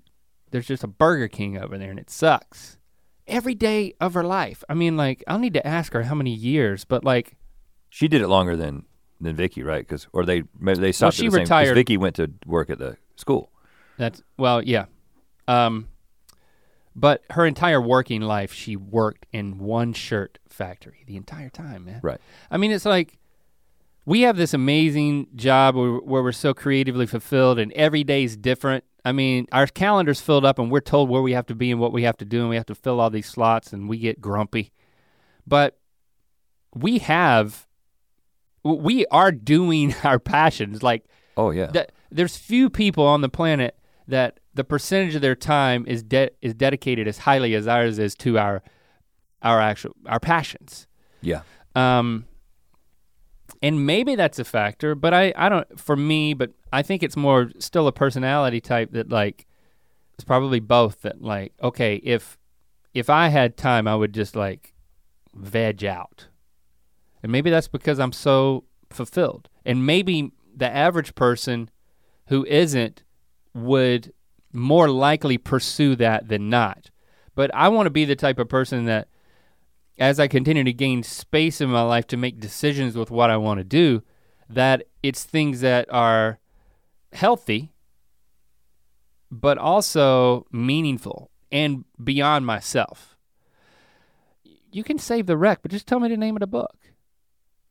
there's 0.52 0.68
just 0.68 0.84
a 0.84 0.88
Burger 0.88 1.28
King 1.28 1.58
over 1.58 1.78
there 1.78 1.90
and 1.90 2.00
it 2.00 2.10
sucks. 2.10 2.78
Every 3.28 3.56
day 3.56 3.94
of 4.02 4.14
her 4.16 4.24
life. 4.24 4.64
I 4.68 4.74
mean, 4.74 4.98
like, 4.98 5.24
I'll 5.28 5.40
need 5.40 5.54
to 5.54 5.66
ask 5.66 5.94
her 5.94 6.04
how 6.04 6.16
many 6.16 6.34
years, 6.34 6.84
but 6.84 7.06
like, 7.06 7.38
She 7.90 8.08
did 8.10 8.22
it 8.22 8.28
longer 8.28 8.56
than 8.58 8.86
than 9.22 9.36
Vicky, 9.36 9.64
right? 9.64 9.88
Because 9.88 10.08
or 10.14 10.26
they 10.26 10.44
maybe 10.60 10.80
they 10.80 10.92
stopped. 10.92 11.14
Well, 11.16 11.22
she 11.22 11.26
at 11.28 11.32
the 11.32 11.36
same- 11.38 11.42
retired- 11.44 11.76
Vicky 11.76 11.96
went 11.98 12.16
to 12.16 12.32
work 12.46 12.70
at 12.70 12.80
the 12.80 12.98
school. 13.16 13.52
that's 13.98 14.22
well, 14.38 14.62
yeah. 14.64 14.86
Um 15.48 15.88
but 16.96 17.24
her 17.30 17.46
entire 17.46 17.80
working 17.82 18.22
life 18.22 18.52
she 18.52 18.76
worked 18.76 19.26
in 19.32 19.58
one 19.60 19.94
shirt 19.94 20.40
factory 20.50 21.04
the 21.08 21.16
entire 21.16 21.50
time, 21.50 21.86
man. 21.86 22.02
Right. 22.04 22.20
I 22.50 22.58
mean, 22.58 22.72
it's 22.72 22.84
like 22.86 23.18
we 24.12 24.22
have 24.24 24.36
this 24.36 24.54
amazing 24.54 25.26
job 25.38 25.74
where, 25.74 25.92
where 25.92 26.22
we're 26.22 26.34
so 26.34 26.54
creatively 26.54 27.06
fulfilled 27.06 27.58
and 27.58 27.72
every 27.72 28.04
day 28.04 28.26
is 28.26 28.36
different. 28.36 28.84
I 29.06 29.14
mean, 29.14 29.48
our 29.54 29.68
calendar's 29.68 30.20
filled 30.20 30.44
up 30.44 30.60
and 30.60 30.70
we're 30.70 30.82
told 30.82 31.10
where 31.10 31.22
we 31.22 31.32
have 31.32 31.46
to 31.46 31.56
be 31.56 31.72
and 31.72 31.80
what 31.80 31.94
we 31.94 32.04
have 32.04 32.18
to 32.18 32.26
do 32.26 32.42
and 32.42 32.50
we 32.50 32.58
have 32.58 32.66
to 32.66 32.76
fill 32.76 33.00
all 33.00 33.10
these 33.10 33.28
slots 33.28 33.72
and 33.72 33.88
we 33.88 33.98
get 33.98 34.20
grumpy. 34.20 34.74
But 35.48 35.80
we 36.76 36.98
have 36.98 37.68
we 38.66 39.06
are 39.08 39.32
doing 39.32 39.96
our 40.04 40.20
passions 40.20 40.84
like 40.84 41.06
Oh 41.38 41.52
yeah. 41.52 41.72
there's 42.12 42.36
few 42.36 42.70
people 42.70 43.06
on 43.06 43.22
the 43.22 43.30
planet 43.30 43.78
that 44.10 44.42
the 44.54 44.66
percentage 44.66 45.16
of 45.16 45.22
their 45.22 45.36
time 45.36 45.86
is 45.88 46.04
de- 46.04 46.32
is 46.42 46.54
dedicated 46.54 47.08
as 47.08 47.20
highly 47.20 47.56
as 47.56 47.66
ours 47.66 47.98
is 47.98 48.16
to 48.16 48.38
our 48.38 48.62
our 49.42 49.62
actual 49.62 49.96
our 50.06 50.20
passions. 50.20 50.86
yeah. 51.22 51.44
Um, 51.76 52.26
and 53.62 53.86
maybe 53.86 54.16
that's 54.16 54.40
a 54.40 54.44
factor, 54.44 54.96
but 54.96 55.14
I, 55.14 55.34
I 55.36 55.50
don't, 55.50 55.80
for 55.80 55.96
me, 55.96 56.34
but 56.34 56.52
I 56.74 56.82
think 56.82 57.04
it's 57.04 57.18
more 57.18 57.52
still 57.60 57.88
a 57.88 57.92
personality 57.92 58.60
type 58.60 58.92
that 58.94 59.10
like, 59.10 59.46
it's 60.16 60.24
probably 60.24 60.60
both 60.60 61.02
that 61.04 61.22
like, 61.22 61.54
okay, 61.62 61.96
if, 62.04 62.38
if 62.94 63.10
I 63.10 63.28
had 63.30 63.58
time, 63.58 63.88
I 63.88 63.96
would 63.96 64.14
just 64.14 64.36
like 64.36 64.74
veg 65.34 65.84
out. 65.86 66.28
And 67.22 67.32
maybe 67.32 67.50
that's 67.50 67.68
because 67.68 68.00
I'm 68.00 68.12
so 68.12 68.64
fulfilled. 68.90 69.48
And 69.64 69.86
maybe 69.86 70.32
the 70.56 70.70
average 70.70 71.14
person 71.14 71.70
who 72.28 72.46
isn't 72.46 73.04
would 73.54 74.12
more 74.54 74.90
likely 74.90 75.38
pursue 75.38 75.96
that 75.98 76.28
than 76.28 76.50
not. 76.50 76.90
But 77.36 77.54
I 77.54 77.70
want 77.70 77.86
to 77.86 77.92
be 77.92 78.06
the 78.06 78.16
type 78.16 78.40
of 78.40 78.50
person 78.50 78.86
that 78.86 79.08
as 80.02 80.20
I 80.20 80.28
continue 80.28 80.64
to 80.64 80.74
gain 80.74 81.04
space 81.04 81.62
in 81.62 81.70
my 81.70 81.84
life 81.84 82.08
to 82.08 82.18
make 82.18 82.40
decisions 82.40 82.98
with 82.98 83.12
what 83.12 83.30
I 83.30 83.38
want 83.38 83.60
to 83.60 83.64
do, 83.64 84.02
that 84.50 84.88
it's 85.04 85.24
things 85.24 85.62
that 85.62 85.86
are 85.94 86.40
healthy, 87.14 87.72
but 89.30 89.60
also 89.60 90.48
meaningful 90.52 91.30
and 91.52 91.86
beyond 92.04 92.48
myself. 92.48 93.16
You 94.72 94.84
can 94.84 94.98
save 94.98 95.28
the 95.28 95.38
rec, 95.38 95.62
but 95.62 95.70
just 95.70 95.86
tell 95.86 96.00
me 96.00 96.10
the 96.10 96.18
name 96.18 96.36
of 96.36 96.40
the 96.40 96.48
book. 96.48 96.78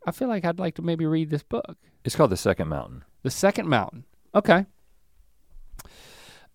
I 0.06 0.12
feel 0.12 0.28
like 0.28 0.44
I'd 0.44 0.60
like 0.60 0.76
to 0.76 0.82
maybe 0.82 1.06
read 1.06 1.30
this 1.30 1.42
book. 1.42 1.78
It's 2.04 2.14
called 2.14 2.30
the 2.30 2.36
Second 2.36 2.68
Mountain. 2.68 3.02
The 3.24 3.30
Second 3.30 3.68
Mountain. 3.68 4.04
Okay. 4.36 4.66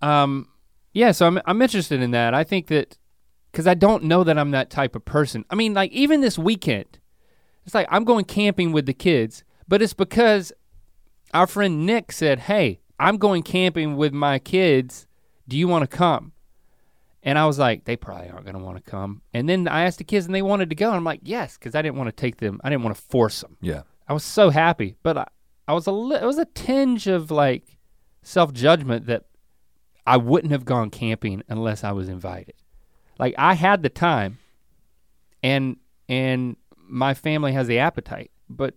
Um, 0.01 0.47
yeah, 0.93 1.11
so 1.11 1.28
I'm 1.28 1.41
I'm 1.45 1.61
interested 1.61 2.01
in 2.01 2.11
that. 2.11 2.34
I 2.34 2.45
think 2.45 2.67
that 2.67 2.97
because 3.55 3.67
I 3.67 3.73
don't 3.73 4.03
know 4.03 4.25
that 4.25 4.37
I'm 4.37 4.51
that 4.51 4.69
type 4.69 4.97
of 4.97 5.05
person. 5.05 5.45
I 5.49 5.55
mean, 5.55 5.73
like 5.73 5.89
even 5.93 6.19
this 6.19 6.37
weekend, 6.37 6.99
it's 7.65 7.73
like 7.73 7.87
I'm 7.89 8.03
going 8.03 8.25
camping 8.25 8.73
with 8.73 8.85
the 8.85 8.93
kids, 8.93 9.45
but 9.65 9.81
it's 9.81 9.93
because 9.93 10.51
our 11.33 11.47
friend 11.47 11.85
Nick 11.85 12.11
said, 12.11 12.39
"Hey, 12.39 12.81
I'm 12.99 13.15
going 13.15 13.43
camping 13.43 13.95
with 13.95 14.11
my 14.11 14.39
kids. 14.39 15.07
Do 15.47 15.57
you 15.57 15.69
want 15.69 15.89
to 15.89 15.97
come?" 15.97 16.33
And 17.23 17.39
I 17.39 17.45
was 17.45 17.57
like, 17.57 17.85
"They 17.85 17.95
probably 17.95 18.29
aren't 18.29 18.43
going 18.43 18.57
to 18.57 18.61
want 18.61 18.75
to 18.83 18.91
come." 18.91 19.21
And 19.33 19.47
then 19.47 19.69
I 19.69 19.85
asked 19.85 19.99
the 19.99 20.03
kids, 20.03 20.25
and 20.25 20.35
they 20.35 20.41
wanted 20.41 20.69
to 20.71 20.75
go. 20.75 20.87
And 20.87 20.97
I'm 20.97 21.05
like, 21.05 21.21
"Yes," 21.23 21.57
because 21.57 21.75
I 21.75 21.81
didn't 21.81 21.95
want 21.95 22.09
to 22.09 22.11
take 22.11 22.37
them. 22.37 22.59
I 22.61 22.69
didn't 22.69 22.83
want 22.83 22.97
to 22.97 23.01
force 23.03 23.39
them. 23.39 23.55
Yeah. 23.61 23.83
I 24.05 24.11
was 24.11 24.25
so 24.25 24.49
happy, 24.49 24.97
but 25.01 25.17
I, 25.17 25.27
I 25.65 25.73
was 25.73 25.87
a 25.87 25.93
li- 25.93 26.19
it 26.21 26.25
was 26.25 26.39
a 26.39 26.45
tinge 26.45 27.07
of 27.07 27.31
like 27.31 27.77
self 28.21 28.51
judgment 28.51 29.05
that 29.05 29.27
I 30.05 30.17
wouldn't 30.17 30.51
have 30.51 30.65
gone 30.65 30.89
camping 30.89 31.41
unless 31.47 31.85
I 31.85 31.93
was 31.93 32.09
invited. 32.09 32.55
Like 33.20 33.34
I 33.38 33.53
had 33.53 33.84
the 33.84 33.89
time, 33.89 34.39
and 35.43 35.78
and 36.09 36.55
my 36.88 37.13
family 37.13 37.53
has 37.53 37.68
the 37.68 37.80
appetite, 37.80 38.32
but 38.49 38.76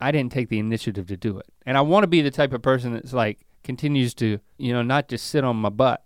I 0.00 0.10
didn't 0.10 0.32
take 0.32 0.48
the 0.48 0.58
initiative 0.58 1.06
to 1.08 1.16
do 1.16 1.38
it. 1.38 1.46
And 1.64 1.76
I 1.76 1.80
want 1.82 2.02
to 2.04 2.08
be 2.08 2.20
the 2.22 2.30
type 2.30 2.52
of 2.52 2.62
person 2.62 2.94
that's 2.94 3.12
like 3.12 3.40
continues 3.64 4.14
to 4.14 4.38
you 4.58 4.72
know 4.72 4.82
not 4.82 5.08
just 5.08 5.26
sit 5.26 5.44
on 5.44 5.56
my 5.56 5.68
butt. 5.70 6.04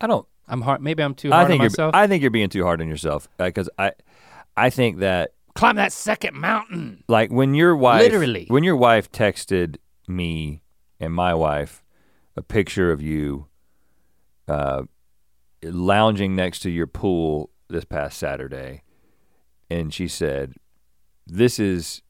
I 0.00 0.06
don't. 0.06 0.26
I'm 0.48 0.60
hard. 0.60 0.80
Maybe 0.80 1.02
I'm 1.02 1.14
too 1.14 1.32
I 1.32 1.44
think 1.46 1.60
on 1.60 1.64
you're. 1.64 1.70
myself. 1.70 1.94
I 1.94 2.06
think 2.06 2.22
you're 2.22 2.30
being 2.30 2.48
too 2.48 2.62
hard 2.64 2.80
on 2.80 2.88
yourself 2.88 3.28
because 3.38 3.68
I, 3.78 3.92
I 4.56 4.70
think 4.70 4.98
that 4.98 5.32
Climb 5.54 5.76
that 5.76 5.92
second 5.92 6.36
mountain. 6.36 7.02
like 7.08 7.30
when 7.32 7.54
your 7.54 7.74
wife 7.74 8.02
Literally. 8.02 8.44
when 8.48 8.62
your 8.62 8.76
wife 8.76 9.10
texted 9.10 9.76
me 10.06 10.62
and 11.00 11.12
my 11.14 11.32
wife 11.34 11.82
a 12.36 12.42
picture 12.42 12.92
of 12.92 13.00
you 13.02 13.46
uh, 14.48 14.82
lounging 15.72 16.34
next 16.36 16.60
to 16.60 16.70
your 16.70 16.86
pool 16.86 17.50
this 17.68 17.84
past 17.84 18.18
Saturday 18.18 18.82
and 19.70 19.92
she 19.92 20.06
said 20.08 20.54
this 21.26 21.58
is 21.58 22.02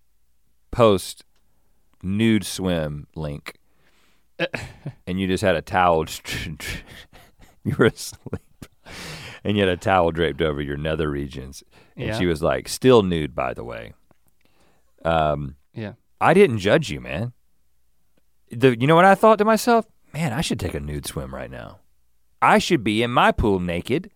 post 0.70 1.24
nude 2.02 2.44
swim 2.44 3.06
link 3.16 3.58
and 5.06 5.18
you 5.20 5.26
just 5.26 5.42
had 5.42 5.56
a 5.56 5.62
towel 5.62 6.04
you 7.64 7.74
were 7.78 7.86
asleep 7.86 8.66
and 9.42 9.56
you 9.56 9.62
had 9.62 9.70
a 9.72 9.76
towel 9.78 10.10
draped 10.10 10.42
over 10.42 10.60
your 10.60 10.76
nether 10.76 11.08
regions 11.10 11.62
and 11.96 12.08
Yeah. 12.08 12.18
she 12.18 12.26
was 12.26 12.42
like 12.42 12.68
still 12.68 13.02
nude 13.02 13.34
by 13.34 13.54
the 13.54 13.64
way 13.64 13.94
um 15.04 15.56
Yeah. 15.74 15.92
I 16.20 16.32
didn't 16.34 16.58
judge 16.60 16.90
you, 16.90 17.00
man. 17.00 17.32
The 18.50 18.78
you 18.80 18.86
know 18.86 18.94
what 18.94 19.04
I 19.04 19.14
thought 19.14 19.36
to 19.38 19.44
myself? 19.44 19.86
Man, 20.14 20.32
I 20.32 20.40
should 20.40 20.58
take 20.58 20.72
a 20.74 20.80
nude 20.80 21.06
swim 21.06 21.34
right 21.34 21.50
now. 21.50 21.80
I 22.46 22.58
should 22.58 22.84
be 22.84 23.02
in 23.02 23.10
my 23.10 23.32
pool 23.32 23.58
naked 23.60 24.10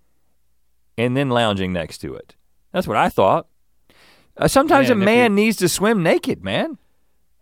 and 0.97 1.17
then 1.17 1.29
lounging 1.31 1.73
next 1.73 1.99
to 1.99 2.15
it. 2.15 2.37
That's 2.73 2.87
what 2.87 2.97
I 2.97 3.09
thought. 3.09 3.47
Uh, 4.37 4.49
sometimes 4.49 4.89
Yeah, 4.89 4.93
a 4.95 4.97
man 4.97 5.33
you- 5.33 5.45
needs 5.45 5.57
to 5.59 5.69
swim 5.69 6.03
naked, 6.03 6.43
man. 6.45 6.79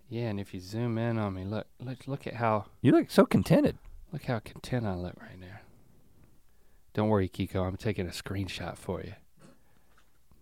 Yeah, 0.09 0.29
and 0.31 0.41
if 0.41 0.55
you 0.55 0.61
zoom 0.61 0.97
in 0.97 1.19
on 1.19 1.35
me, 1.35 1.45
look 1.45 1.67
look 1.81 2.07
look 2.07 2.27
at 2.27 2.35
how 2.35 2.65
You 2.81 2.93
look 2.93 3.11
so 3.11 3.27
contented. 3.27 3.77
Look 4.13 4.25
how 4.25 4.39
content 4.39 4.87
I 4.87 4.95
look 4.95 5.15
right 5.21 5.39
now. 5.39 5.59
Don't 6.95 7.09
worry, 7.11 7.29
Kiko. 7.29 7.67
I'm 7.67 7.77
taking 7.77 8.07
a 8.07 8.11
screenshot 8.11 8.77
for 8.79 9.03
you. 9.03 9.13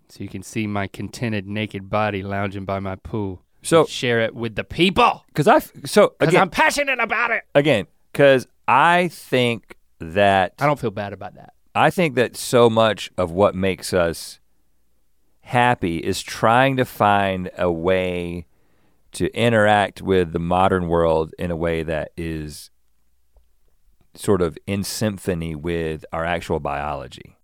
So 0.09 0.23
you 0.23 0.29
can 0.29 0.43
see 0.45 0.69
my 0.69 0.87
contented 0.87 1.49
naked 1.49 1.91
body 1.91 2.23
lounging 2.23 2.65
by 2.65 2.79
my 2.79 2.95
pool. 2.95 3.43
So, 3.63 3.85
Share 3.87 4.21
it 4.21 4.35
with 4.37 4.55
the 4.55 4.63
people. 4.63 5.25
cause 5.35 5.49
I, 5.49 5.59
so 5.59 6.15
Because 6.19 6.29
again, 6.29 6.43
I'm 6.43 6.51
passionate 6.51 7.01
about 7.01 7.33
it. 7.33 7.43
again, 7.57 7.87
cause 8.15 8.47
I 8.69 9.09
think 9.09 9.76
that 9.99 10.55
I 10.59 10.67
don't 10.67 10.79
feel 10.79 10.91
bad 10.91 11.13
about 11.13 11.35
that. 11.35 11.55
I 11.75 11.91
think 11.91 12.15
that 12.15 12.37
so 12.37 12.71
much 12.71 13.11
of 13.19 13.31
what 13.31 13.55
makes 13.55 13.93
us 13.93 14.41
happy 15.41 15.99
is 15.99 16.23
trying 16.23 16.77
to 16.77 16.85
find 16.85 17.51
a 17.57 17.71
way 17.71 18.47
to 19.13 19.33
interact 19.35 20.03
with 20.03 20.33
the 20.33 20.39
modern 20.39 20.89
world 20.89 21.33
in 21.39 21.51
a 21.51 21.57
way 21.57 21.83
that 21.83 22.13
is 22.17 22.71
sort 24.15 24.43
of 24.43 24.59
in 24.67 24.83
symphony 24.83 25.55
with 25.55 26.05
our 26.13 26.25
actual 26.25 26.61
biology. 26.61 27.37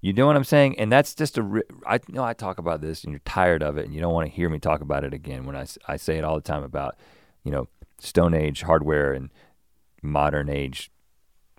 You 0.00 0.12
know 0.12 0.26
what 0.26 0.36
I'm 0.36 0.44
saying? 0.44 0.78
And 0.78 0.92
that's 0.92 1.14
just 1.14 1.38
a, 1.38 1.62
I 1.86 1.94
you 1.94 2.14
know 2.14 2.24
I 2.24 2.34
talk 2.34 2.58
about 2.58 2.82
this 2.82 3.04
and 3.04 3.12
you're 3.12 3.20
tired 3.24 3.62
of 3.62 3.78
it 3.78 3.86
and 3.86 3.94
you 3.94 4.02
don't 4.02 4.12
want 4.12 4.28
to 4.28 4.34
hear 4.34 4.50
me 4.50 4.58
talk 4.58 4.82
about 4.82 5.02
it 5.02 5.14
again 5.14 5.46
when 5.46 5.56
I, 5.56 5.66
I 5.88 5.96
say 5.96 6.18
it 6.18 6.24
all 6.24 6.34
the 6.34 6.42
time 6.42 6.62
about 6.62 6.96
you 7.44 7.50
know, 7.50 7.68
Stone 7.98 8.34
Age 8.34 8.62
hardware 8.62 9.12
and 9.12 9.30
modern 10.02 10.48
age 10.48 10.90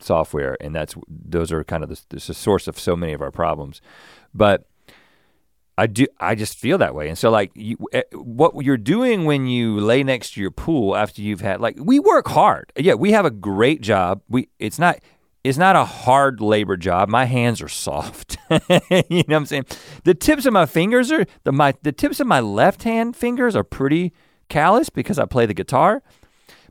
software, 0.06 0.58
and 0.62 0.76
that's 0.76 0.96
those 1.08 1.52
are 1.52 1.64
kind 1.64 1.84
of 1.84 1.90
the, 1.90 2.02
the 2.10 2.20
source 2.20 2.68
of 2.68 2.80
so 2.80 2.96
many 2.96 3.14
of 3.14 3.22
our 3.22 3.32
problems. 3.32 3.82
But 4.34 4.68
I 5.78 5.88
do. 5.88 6.08
I 6.20 6.36
just 6.36 6.58
feel 6.58 6.78
that 6.78 6.96
way, 6.96 7.10
and 7.10 7.18
so 7.18 7.30
like 7.30 7.52
you, 7.54 7.78
eh, 7.92 8.04
what 8.14 8.64
you're 8.64 8.78
doing 8.78 9.26
when 9.26 9.48
you 9.48 9.80
lay 9.80 10.04
next 10.04 10.34
to 10.34 10.42
your 10.42 10.52
pool 10.52 10.96
after 10.96 11.22
you've 11.22 11.42
had 11.42 11.60
like 11.60 11.76
we 11.80 12.00
work 12.00 12.30
hard. 12.30 12.72
Yeah, 12.78 12.94
we 12.94 13.12
have 13.12 13.26
a 13.26 13.32
great 13.32 13.82
job. 13.82 14.22
We 14.30 14.48
it's 14.60 14.80
not 14.80 15.00
it's 15.44 15.58
not 15.58 15.76
a 15.76 15.86
hard 15.86 16.42
labor 16.42 16.78
job. 16.78 17.08
My 17.08 17.26
hands 17.26 17.62
are 17.62 17.68
soft. 17.68 18.38
you 18.50 18.58
know 18.70 19.24
what 19.28 19.34
I'm 19.34 19.46
saying? 19.46 19.66
The 20.04 20.16
tips 20.16 20.46
of 20.46 20.54
my 20.54 20.66
fingers 20.66 21.12
are 21.12 21.26
the 21.44 21.52
my 21.52 21.74
the 21.84 21.92
tips 21.92 22.20
of 22.20 22.28
my 22.28 22.40
left 22.40 22.84
hand 22.84 23.16
fingers 23.16 23.56
are 23.56 23.64
pretty 23.64 24.14
callous 24.50 24.90
because 24.90 25.20
I 25.20 25.26
play 25.26 25.46
the 25.46 25.54
guitar, 25.54 26.02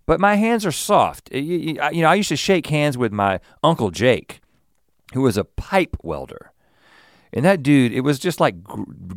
but 0.07 0.21
my 0.21 0.35
hands 0.37 0.67
are 0.67 0.73
soft. 0.73 1.33
You, 1.33 1.79
you 1.93 2.03
know, 2.03 2.09
I 2.09 2.15
used 2.15 2.29
to 2.29 2.37
shake 2.37 2.67
hands 2.67 2.99
with 2.99 3.13
my 3.13 3.41
uncle 3.63 3.91
Jake, 3.91 4.41
who 5.13 5.23
was 5.23 5.37
a 5.37 5.45
pipe 5.45 5.97
welder. 6.03 6.53
And 7.35 7.45
that 7.45 7.65
dude, 7.65 7.93
it 7.93 8.03
was 8.03 8.21
just 8.21 8.39
like 8.39 8.55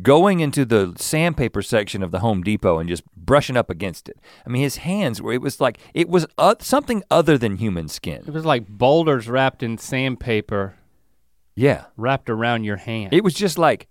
going 0.02 0.40
into 0.40 0.64
the 0.64 0.92
sandpaper 0.96 1.62
section 1.62 2.02
of 2.02 2.10
the 2.10 2.18
Home 2.18 2.42
Depot 2.42 2.78
and 2.78 2.88
just 2.88 3.04
brushing 3.14 3.56
up 3.56 3.70
against 3.70 4.08
it. 4.08 4.18
I 4.44 4.50
mean, 4.50 4.62
his 4.62 4.78
hands 4.78 5.22
were, 5.22 5.32
it 5.32 5.40
was 5.40 5.60
like, 5.60 5.78
it 5.94 6.08
was 6.08 6.26
uh, 6.36 6.56
something 6.58 7.04
other 7.12 7.38
than 7.38 7.58
human 7.58 7.86
skin. 7.86 8.24
It 8.26 8.32
was 8.32 8.44
like 8.44 8.66
boulders 8.66 9.28
wrapped 9.28 9.62
in 9.62 9.78
sandpaper. 9.78 10.74
Yeah. 11.54 11.84
Wrapped 11.96 12.28
around 12.28 12.64
your 12.64 12.76
hand. 12.76 13.12
It 13.12 13.22
was 13.22 13.34
just 13.34 13.56
like 13.56 13.86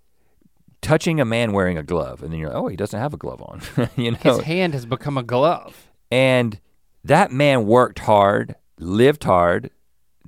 touching 0.82 1.22
a 1.22 1.26
man 1.26 1.54
wearing 1.54 1.78
a 1.78 1.84
glove. 1.84 2.22
And 2.22 2.34
then 2.34 2.40
you're 2.42 2.50
like, 2.50 2.58
oh, 2.58 2.68
he 2.68 2.76
doesn't 2.76 3.00
have 3.00 3.14
a 3.14 3.18
glove 3.18 3.42
on. 3.42 3.62
you 3.96 4.12
know? 4.12 4.18
His 4.18 4.42
hand 4.42 4.74
has 4.74 4.86
become 4.86 5.18
a 5.18 5.24
glove. 5.24 5.90
And 6.12 6.60
that 7.08 7.32
man 7.32 7.66
worked 7.66 8.00
hard, 8.00 8.56
lived 8.80 9.24
hard, 9.24 9.72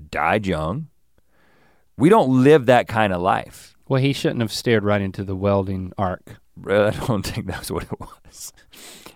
died 0.10 0.48
young. 0.48 0.88
We 1.98 2.10
don't 2.10 2.44
live 2.44 2.66
that 2.68 2.88
kind 2.88 3.14
of 3.14 3.22
life. 3.22 3.76
Well, 3.88 4.02
he 4.02 4.14
shouldn't 4.14 4.42
have 4.42 4.54
stared 4.54 4.84
right 4.84 5.02
into 5.02 5.24
the 5.24 5.36
welding 5.36 5.92
arc. 5.98 6.40
I 6.68 6.92
don't 6.92 7.26
think 7.26 7.48
that's 7.48 7.70
what 7.72 7.84
it 7.84 8.00
was. 8.00 8.54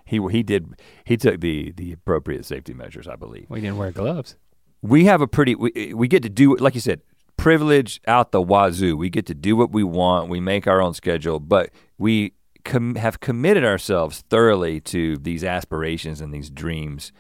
He 0.06 0.20
he 0.30 0.44
did 0.44 0.74
he 1.06 1.18
took 1.18 1.40
the 1.40 1.72
the 1.72 1.94
appropriate 1.94 2.46
safety 2.46 2.74
measures, 2.74 3.08
I 3.08 3.16
believe. 3.16 3.46
We 3.50 3.62
didn't 3.62 3.78
wear 3.78 3.92
gloves. 3.92 4.36
We 4.82 5.06
have 5.06 5.22
a 5.22 5.28
pretty 5.28 5.56
we 5.56 5.94
we 5.94 6.08
get 6.08 6.24
to 6.24 6.30
do 6.30 6.56
like 6.58 6.76
you 6.76 6.82
said, 6.82 7.02
privilege 7.38 8.02
out 8.08 8.32
the 8.32 8.42
wazoo. 8.42 8.98
We 8.98 9.10
get 9.10 9.26
to 9.28 9.34
do 9.34 9.56
what 9.56 9.72
we 9.72 9.84
want. 9.84 10.30
We 10.30 10.40
make 10.40 10.68
our 10.68 10.82
own 10.82 10.94
schedule, 10.94 11.40
but 11.40 11.70
we 11.98 12.34
com- 12.66 12.96
have 12.96 13.20
committed 13.20 13.64
ourselves 13.64 14.24
thoroughly 14.30 14.82
to 14.82 15.18
these 15.18 15.44
aspirations 15.44 16.22
and 16.22 16.34
these 16.34 16.50
dreams 16.50 17.12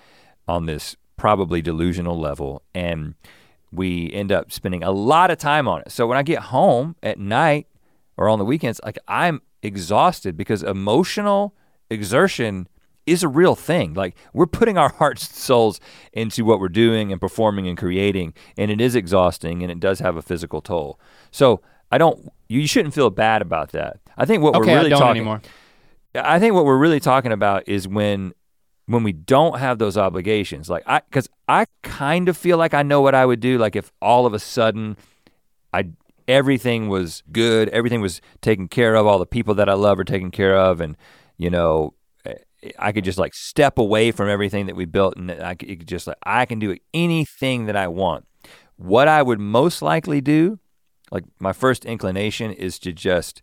on 0.47 0.65
this 0.65 0.95
probably 1.17 1.61
delusional 1.61 2.19
level 2.19 2.61
and 2.73 3.15
we 3.71 4.11
end 4.13 4.31
up 4.31 4.51
spending 4.51 4.83
a 4.83 4.91
lot 4.91 5.31
of 5.31 5.37
time 5.37 5.67
on 5.67 5.81
it. 5.81 5.91
So 5.91 6.05
when 6.05 6.17
I 6.17 6.23
get 6.23 6.43
home 6.43 6.95
at 7.01 7.17
night 7.17 7.67
or 8.17 8.29
on 8.29 8.39
the 8.39 8.45
weekends, 8.45 8.79
like 8.85 8.99
I'm 9.07 9.41
exhausted 9.61 10.37
because 10.37 10.61
emotional 10.61 11.55
exertion 11.89 12.67
is 13.05 13.23
a 13.23 13.27
real 13.27 13.55
thing. 13.55 13.93
Like 13.93 14.15
we're 14.33 14.45
putting 14.45 14.77
our 14.77 14.89
hearts 14.99 15.27
and 15.27 15.35
souls 15.35 15.79
into 16.13 16.45
what 16.45 16.59
we're 16.59 16.69
doing 16.69 17.11
and 17.11 17.19
performing 17.19 17.67
and 17.67 17.77
creating, 17.77 18.33
and 18.57 18.69
it 18.71 18.79
is 18.79 18.95
exhausting 18.95 19.63
and 19.63 19.71
it 19.71 19.79
does 19.79 19.99
have 19.99 20.15
a 20.15 20.21
physical 20.21 20.61
toll. 20.61 20.99
So 21.31 21.61
I 21.91 21.97
don't 21.97 22.31
you 22.47 22.67
shouldn't 22.67 22.93
feel 22.93 23.09
bad 23.09 23.41
about 23.41 23.71
that. 23.71 23.99
I 24.17 24.25
think 24.25 24.43
what 24.43 24.55
okay, 24.55 24.71
we're 24.71 24.77
really 24.77 24.89
talking 24.91 25.21
anymore. 25.21 25.41
I 26.15 26.39
think 26.39 26.53
what 26.53 26.65
we're 26.65 26.77
really 26.77 26.99
talking 26.99 27.31
about 27.31 27.67
is 27.67 27.87
when 27.87 28.33
when 28.85 29.03
we 29.03 29.13
don't 29.13 29.59
have 29.59 29.79
those 29.79 29.97
obligations 29.97 30.69
like 30.69 30.83
i 30.85 30.99
because 31.09 31.29
i 31.47 31.65
kind 31.81 32.27
of 32.27 32.37
feel 32.37 32.57
like 32.57 32.73
i 32.73 32.83
know 32.83 33.01
what 33.01 33.15
i 33.15 33.25
would 33.25 33.39
do 33.39 33.57
like 33.57 33.75
if 33.75 33.91
all 34.01 34.25
of 34.25 34.33
a 34.33 34.39
sudden 34.39 34.97
i 35.73 35.85
everything 36.27 36.89
was 36.89 37.23
good 37.31 37.69
everything 37.69 38.01
was 38.01 38.21
taken 38.41 38.67
care 38.67 38.95
of 38.95 39.05
all 39.05 39.19
the 39.19 39.25
people 39.25 39.53
that 39.53 39.69
i 39.69 39.73
love 39.73 39.99
are 39.99 40.03
taken 40.03 40.31
care 40.31 40.57
of 40.57 40.81
and 40.81 40.97
you 41.37 41.49
know 41.49 41.93
i 42.79 42.91
could 42.91 43.03
just 43.03 43.17
like 43.17 43.33
step 43.33 43.77
away 43.77 44.11
from 44.11 44.29
everything 44.29 44.67
that 44.67 44.75
we 44.75 44.85
built 44.85 45.15
and 45.17 45.31
i 45.31 45.53
could 45.53 45.87
just 45.87 46.07
like 46.07 46.17
i 46.23 46.45
can 46.45 46.59
do 46.59 46.77
anything 46.93 47.65
that 47.65 47.75
i 47.75 47.87
want. 47.87 48.25
What 48.77 49.07
i 49.07 49.21
would 49.21 49.39
most 49.39 49.81
likely 49.81 50.21
do 50.21 50.59
like 51.11 51.25
my 51.39 51.53
first 51.53 51.85
inclination 51.85 52.51
is 52.51 52.79
to 52.79 52.91
just 52.91 53.41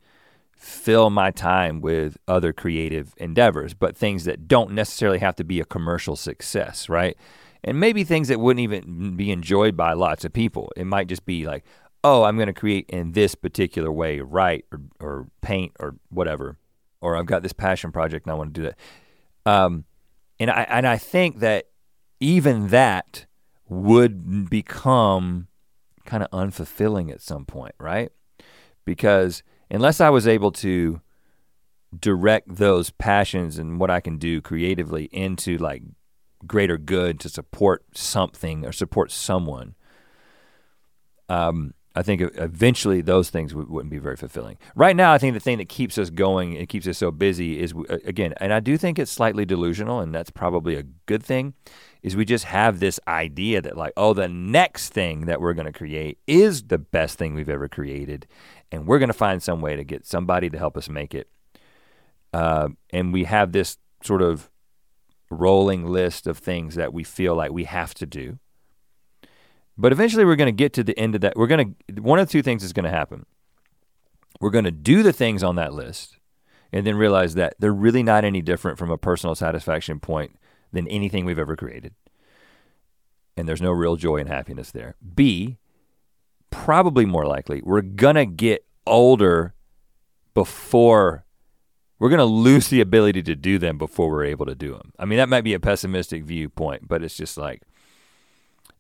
fill 0.61 1.09
my 1.09 1.31
time 1.31 1.81
with 1.81 2.19
other 2.29 2.53
creative 2.53 3.15
endeavors, 3.17 3.73
but 3.73 3.97
things 3.97 4.25
that 4.25 4.47
don't 4.47 4.73
necessarily 4.73 5.19
have 5.19 5.35
to 5.35 5.43
be 5.43 5.59
a 5.59 5.65
commercial 5.65 6.17
success, 6.17 6.87
right? 6.91 7.17
And 7.65 7.81
maybe 7.81 8.05
things 8.05 8.29
that 8.29 8.39
wouldn't 8.39 8.63
even 8.63 9.17
be 9.17 9.31
enjoyed 9.31 9.75
by 9.75 9.95
lots 9.95 10.23
of 10.23 10.35
people. 10.35 10.71
It 10.77 10.85
might 10.85 11.07
just 11.07 11.25
be 11.25 11.47
like, 11.47 11.65
oh, 12.05 12.25
I'm 12.25 12.39
gonna 12.39 12.53
create 12.53 12.85
in 12.91 13.13
this 13.13 13.35
particular 13.35 13.91
way, 13.91 14.21
write 14.21 14.67
or, 14.71 14.81
or 15.01 15.27
paint 15.41 15.73
or 15.81 15.97
whatever, 16.11 16.59
or 17.01 17.17
I've 17.17 17.27
got 17.27 17.43
this 17.43 17.55
passion 17.55 17.91
project 17.91 18.27
and 18.27 18.33
I 18.33 18.37
wanna 18.37 18.51
do 18.51 18.63
that. 18.65 18.79
Um, 19.47 19.85
and 20.39 20.51
I 20.51 20.67
and 20.69 20.87
I 20.87 20.99
think 20.99 21.39
that 21.39 21.69
even 22.21 22.69
that 22.69 23.25
would 23.67 24.51
become 24.51 25.49
kind 26.05 26.23
of 26.23 26.31
unfulfilling 26.33 27.11
at 27.11 27.23
some 27.23 27.47
point, 27.47 27.75
right? 27.79 28.13
Because 28.85 29.43
unless 29.71 30.01
I 30.01 30.11
was 30.11 30.27
able 30.27 30.53
to 30.53 31.01
direct 31.99 32.57
those 32.57 32.91
passions 32.91 33.59
and 33.59 33.81
what 33.81 33.91
I 33.91 34.01
can 34.01 34.17
do 34.19 34.41
creatively 34.41 35.05
into 35.13 35.59
like 35.59 35.83
greater 36.47 36.79
good 36.79 37.21
to 37.21 37.29
support 37.29 37.85
something 37.95 38.65
or 38.65 38.73
support 38.73 39.11
someone, 39.11 39.75
um, 41.29 41.75
I 41.95 42.03
think 42.03 42.23
eventually 42.37 43.01
those 43.01 43.31
things 43.31 43.51
w- 43.51 43.69
wouldn't 43.69 43.91
be 43.91 43.99
very 43.99 44.17
fulfilling. 44.17 44.59
Right 44.77 44.95
now, 44.95 45.13
I 45.13 45.19
think 45.19 45.35
the 45.35 45.41
thing 45.41 45.59
that 45.59 45.69
keeps 45.69 45.99
us 45.99 46.09
going 46.09 46.57
and 46.57 46.69
keeps 46.69 46.87
us 46.87 46.99
so 46.99 47.11
busy 47.11 47.59
is, 47.59 47.75
again, 48.05 48.33
and 48.37 48.53
I 48.53 48.61
do 48.61 48.79
think 48.79 48.99
it's 48.99 49.11
slightly 49.11 49.45
delusional, 49.45 49.99
and 49.99 50.15
that's 50.15 50.31
probably 50.31 50.77
a 50.77 50.85
good 51.07 51.23
thing, 51.23 51.55
is 52.03 52.15
we 52.15 52.25
just 52.25 52.45
have 52.45 52.79
this 52.79 53.01
idea 53.09 53.61
that, 53.61 53.77
like, 53.77 53.93
oh, 53.97 54.15
the 54.15 54.29
next 54.29 54.91
thing 54.91 55.27
that 55.27 55.41
we're 55.41 55.53
going 55.53 55.67
to 55.67 55.73
create 55.73 56.19
is 56.29 56.63
the 56.63 56.79
best 56.79 57.19
thing 57.19 57.35
we've 57.35 57.49
ever 57.49 57.69
created 57.69 58.29
and 58.73 58.87
we're 58.87 58.99
going 58.99 59.09
to 59.09 59.15
find 59.15 59.43
some 59.43 59.61
way 59.61 59.77
to 59.77 59.85
get 59.85 60.07
somebody 60.07 60.49
to 60.51 60.59
help 60.59 60.77
us 60.77 60.89
make 60.89 61.15
it. 61.15 61.29
Uh, 62.33 62.69
and 62.91 63.13
we 63.13 63.25
have 63.25 63.53
this 63.53 63.79
sort 64.03 64.23
of 64.23 64.51
rolling 65.31 65.87
list 65.87 66.27
of 66.27 66.39
things 66.39 66.75
that 66.75 66.93
we 66.93 67.05
feel 67.05 67.35
like 67.35 67.53
we 67.53 67.65
have 67.65 67.95
to 67.95 68.07
do. 68.07 68.39
But 69.77 69.93
eventually 69.93 70.25
we're 70.25 70.37
going 70.37 70.47
to 70.47 70.53
get 70.53 70.73
to 70.75 70.85
the 70.85 70.99
end 70.99 71.15
of 71.15 71.21
that. 71.23 71.37
We're 71.37 71.47
going 71.47 71.77
to, 71.89 72.03
one 72.03 72.19
of 72.19 72.29
two 72.29 72.43
things 72.43 72.63
is 72.63 72.73
going 72.73 72.85
to 72.85 72.91
happen. 72.91 73.27
We're 74.41 74.51
going 74.51 74.65
to 74.65 74.71
do 74.71 75.03
the 75.03 75.13
things 75.13 75.43
on 75.43 75.57
that 75.57 75.73
list 75.73 76.19
and 76.73 76.87
then 76.87 76.97
realize 76.97 77.35
that 77.35 77.55
they're 77.59 77.73
really 77.73 78.03
not 78.03 78.25
any 78.25 78.43
different 78.43 78.79
from 78.79 78.91
a 78.91 78.99
personal 78.99 79.35
satisfaction 79.35 80.01
point 80.01 80.37
than 80.73 80.87
anything 80.89 81.25
we've 81.25 81.39
ever 81.39 81.57
created. 81.57 81.95
And 83.37 83.49
there's 83.49 83.63
no 83.63 83.71
real 83.71 83.97
joy 83.97 84.19
and 84.19 84.29
happiness 84.29 84.71
there. 84.71 84.97
B, 85.15 85.59
probably 86.51 87.07
more 87.07 87.27
likely, 87.27 87.63
we're 87.63 87.83
gonna 87.83 88.27
get 88.27 88.65
older 88.87 89.55
before 90.35 91.25
we're 91.99 92.11
gonna 92.11 92.25
lose 92.25 92.69
the 92.69 92.81
ability 92.81 93.23
to 93.25 93.37
do 93.37 93.59
them 93.59 93.77
before 93.77 94.11
we're 94.11 94.25
able 94.25 94.47
to 94.47 94.55
do 94.55 94.73
them. 94.73 94.93
I 94.99 95.05
mean, 95.05 95.19
that 95.19 95.29
might 95.29 95.45
be 95.45 95.55
a 95.55 95.61
pessimistic 95.61 96.25
viewpoint, 96.25 96.89
but 96.89 97.03
it's 97.03 97.17
just 97.17 97.37
like 97.37 97.63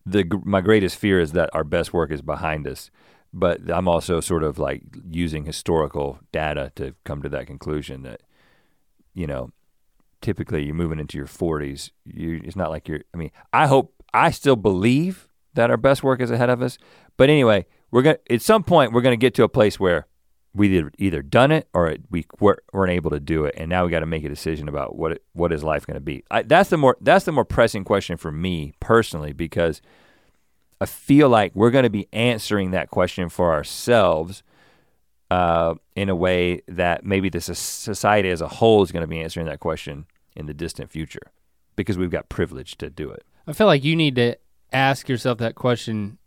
the 0.06 0.24
my 0.44 0.60
greatest 0.60 0.96
fear 0.96 1.20
is 1.20 1.32
that 1.32 1.50
our 1.52 1.64
best 1.64 1.92
work 1.92 2.10
is 2.10 2.22
behind 2.22 2.66
us. 2.66 2.90
But 3.32 3.70
I'm 3.70 3.86
also 3.86 4.20
sort 4.20 4.42
of 4.42 4.58
like 4.58 4.82
using 5.08 5.44
historical 5.44 6.18
data 6.32 6.72
to 6.76 6.94
come 7.04 7.22
to 7.22 7.28
that 7.28 7.46
conclusion 7.46 8.02
that, 8.02 8.22
you 9.14 9.26
know, 9.26 9.52
typically 10.20 10.64
you're 10.64 10.74
moving 10.74 10.98
into 10.98 11.16
your 11.16 11.28
40s. 11.28 11.90
You, 12.04 12.40
it's 12.42 12.56
not 12.56 12.70
like 12.70 12.88
you're. 12.88 13.02
I 13.14 13.16
mean, 13.16 13.30
I 13.52 13.66
hope 13.66 13.94
I 14.12 14.30
still 14.32 14.56
believe 14.56 15.28
that 15.54 15.70
our 15.70 15.76
best 15.76 16.02
work 16.02 16.20
is 16.20 16.30
ahead 16.30 16.50
of 16.50 16.62
us. 16.62 16.78
But 17.16 17.30
anyway, 17.30 17.66
we're 17.90 18.02
gonna 18.02 18.18
at 18.28 18.42
some 18.42 18.62
point 18.62 18.92
we're 18.92 19.02
gonna 19.02 19.16
get 19.16 19.34
to 19.34 19.44
a 19.44 19.48
place 19.48 19.78
where 19.78 20.06
we 20.54 20.76
either, 20.76 20.92
either 20.98 21.22
done 21.22 21.52
it 21.52 21.68
or 21.72 21.96
we 22.10 22.26
weren't 22.40 22.90
able 22.90 23.10
to 23.10 23.20
do 23.20 23.44
it, 23.44 23.54
and 23.56 23.68
now 23.68 23.84
we 23.84 23.90
got 23.90 24.00
to 24.00 24.06
make 24.06 24.24
a 24.24 24.28
decision 24.28 24.68
about 24.68 24.96
what 24.96 25.12
it, 25.12 25.22
what 25.32 25.52
is 25.52 25.62
life 25.62 25.86
going 25.86 25.94
to 25.94 26.00
be. 26.00 26.24
I, 26.30 26.42
that's 26.42 26.70
the 26.70 26.76
more 26.76 26.96
that's 27.00 27.24
the 27.24 27.32
more 27.32 27.44
pressing 27.44 27.84
question 27.84 28.16
for 28.16 28.32
me 28.32 28.72
personally 28.80 29.32
because 29.32 29.80
I 30.80 30.86
feel 30.86 31.28
like 31.28 31.54
we're 31.54 31.70
to 31.70 31.90
be 31.90 32.08
answering 32.12 32.72
that 32.72 32.90
question 32.90 33.28
for 33.28 33.52
ourselves 33.52 34.42
uh, 35.30 35.74
in 35.94 36.08
a 36.08 36.16
way 36.16 36.62
that 36.66 37.04
maybe 37.04 37.28
the 37.28 37.40
society 37.40 38.28
as 38.30 38.40
a 38.40 38.48
whole 38.48 38.82
is 38.82 38.90
going 38.90 39.02
to 39.02 39.06
be 39.06 39.20
answering 39.20 39.46
that 39.46 39.60
question 39.60 40.06
in 40.34 40.46
the 40.46 40.54
distant 40.54 40.90
future 40.90 41.30
because 41.76 41.96
we've 41.96 42.10
got 42.10 42.28
privilege 42.28 42.76
to 42.78 42.90
do 42.90 43.10
it. 43.10 43.24
I 43.46 43.52
feel 43.52 43.66
like 43.66 43.84
you 43.84 43.94
need 43.94 44.16
to 44.16 44.36
ask 44.72 45.08
yourself 45.08 45.38
that 45.38 45.54
question 45.54 46.18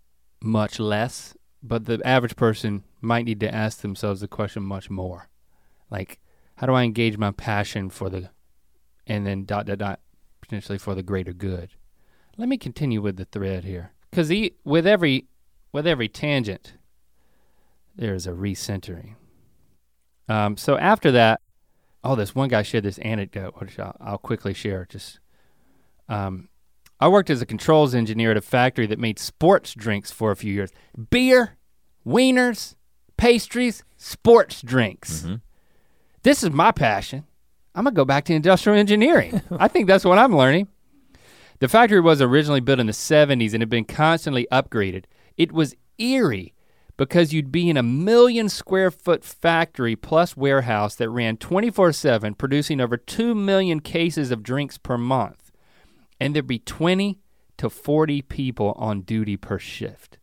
much 0.41 0.79
less, 0.79 1.35
but 1.61 1.85
the 1.85 2.01
average 2.05 2.35
person 2.35 2.83
might 3.01 3.25
need 3.25 3.39
to 3.39 3.53
ask 3.53 3.81
themselves 3.81 4.21
the 4.21 4.27
question 4.27 4.63
much 4.63 4.89
more. 4.89 5.29
Like, 5.89 6.19
how 6.55 6.67
do 6.67 6.73
I 6.73 6.83
engage 6.83 7.17
my 7.17 7.31
passion 7.31 7.89
for 7.89 8.09
the, 8.09 8.29
and 9.07 9.25
then 9.25 9.45
dot, 9.45 9.65
dot, 9.65 9.77
dot, 9.77 9.99
potentially 10.41 10.77
for 10.77 10.93
the 10.93 11.03
greater 11.03 11.33
good. 11.33 11.71
Let 12.37 12.49
me 12.49 12.57
continue 12.57 13.01
with 13.01 13.15
the 13.15 13.25
thread 13.25 13.63
here, 13.63 13.93
because 14.09 14.29
he, 14.29 14.55
with 14.63 14.85
every 14.85 15.27
with 15.71 15.87
every 15.87 16.09
tangent, 16.09 16.73
there 17.95 18.13
is 18.13 18.27
a 18.27 18.31
recentering. 18.31 19.15
Um, 20.27 20.57
so 20.57 20.77
after 20.77 21.11
that, 21.11 21.41
oh, 22.03 22.15
this 22.15 22.35
one 22.35 22.49
guy 22.49 22.61
shared 22.61 22.83
this 22.83 22.97
anecdote, 22.99 23.55
which 23.59 23.79
I'll, 23.79 23.95
I'll 23.99 24.17
quickly 24.17 24.53
share. 24.53 24.85
Just, 24.89 25.19
um, 26.09 26.49
I 27.03 27.09
worked 27.09 27.29
as 27.29 27.41
a 27.41 27.45
controls 27.45 27.93
engineer 27.93 28.31
at 28.31 28.37
a 28.37 28.41
factory 28.41 28.87
that 28.87 28.97
made 28.97 29.19
sports 29.19 29.73
drinks 29.73 30.09
for 30.09 30.31
a 30.31 30.37
few 30.37 30.53
years. 30.53 30.71
Beer, 31.09 31.57
wieners, 32.07 32.75
pastries, 33.17 33.83
sports 33.97 34.61
drinks. 34.61 35.23
Mm-hmm. 35.23 35.35
This 36.21 36.43
is 36.43 36.51
my 36.51 36.71
passion. 36.71 37.25
I'm 37.75 37.83
gonna 37.83 37.93
go 37.93 38.05
back 38.05 38.23
to 38.25 38.33
industrial 38.33 38.79
engineering. 38.79 39.41
I 39.51 39.67
think 39.67 39.87
that's 39.87 40.05
what 40.05 40.17
I'm 40.17 40.33
learning. 40.33 40.69
The 41.59 41.67
factory 41.67 41.99
was 41.99 42.21
originally 42.21 42.61
built 42.61 42.79
in 42.79 42.87
the 42.87 42.93
70s 42.93 43.51
and 43.51 43.61
had 43.61 43.69
been 43.69 43.83
constantly 43.83 44.47
upgraded. 44.49 45.03
It 45.35 45.51
was 45.51 45.75
eerie 45.97 46.53
because 46.95 47.33
you'd 47.33 47.51
be 47.51 47.69
in 47.69 47.75
a 47.75 47.83
million 47.83 48.47
square 48.47 48.91
foot 48.91 49.25
factory 49.25 49.97
plus 49.97 50.37
warehouse 50.37 50.95
that 50.95 51.09
ran 51.09 51.35
24 51.35 51.91
7, 51.91 52.33
producing 52.35 52.79
over 52.79 52.95
2 52.95 53.35
million 53.35 53.81
cases 53.81 54.31
of 54.31 54.41
drinks 54.41 54.77
per 54.77 54.97
month. 54.97 55.42
And 56.19 56.35
there'd 56.35 56.47
be 56.47 56.59
20 56.59 57.19
to 57.57 57.69
40 57.69 58.21
people 58.23 58.73
on 58.77 59.01
duty 59.01 59.37
per 59.37 59.59
shift. 59.59 60.17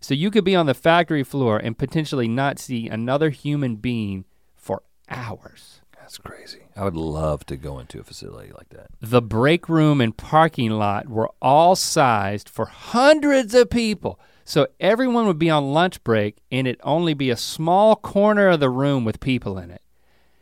So 0.00 0.14
you 0.14 0.30
could 0.30 0.44
be 0.44 0.56
on 0.56 0.66
the 0.66 0.74
factory 0.74 1.22
floor 1.22 1.58
and 1.58 1.78
potentially 1.78 2.28
not 2.28 2.58
see 2.58 2.88
another 2.88 3.30
human 3.30 3.76
being 3.76 4.24
for 4.56 4.82
hours. 5.08 5.80
That's 5.96 6.18
crazy. 6.18 6.62
I 6.76 6.82
would 6.82 6.96
love 6.96 7.46
to 7.46 7.56
go 7.56 7.78
into 7.78 8.00
a 8.00 8.04
facility 8.04 8.52
like 8.52 8.70
that. 8.70 8.88
The 9.00 9.22
break 9.22 9.68
room 9.68 10.00
and 10.00 10.16
parking 10.16 10.72
lot 10.72 11.08
were 11.08 11.30
all 11.40 11.76
sized 11.76 12.48
for 12.48 12.66
hundreds 12.66 13.54
of 13.54 13.70
people. 13.70 14.18
So 14.44 14.66
everyone 14.80 15.26
would 15.28 15.38
be 15.38 15.50
on 15.50 15.72
lunch 15.72 16.02
break 16.02 16.38
and 16.50 16.66
it'd 16.66 16.80
only 16.82 17.14
be 17.14 17.30
a 17.30 17.36
small 17.36 17.94
corner 17.94 18.48
of 18.48 18.60
the 18.60 18.68
room 18.68 19.04
with 19.04 19.20
people 19.20 19.56
in 19.56 19.70
it. 19.70 19.82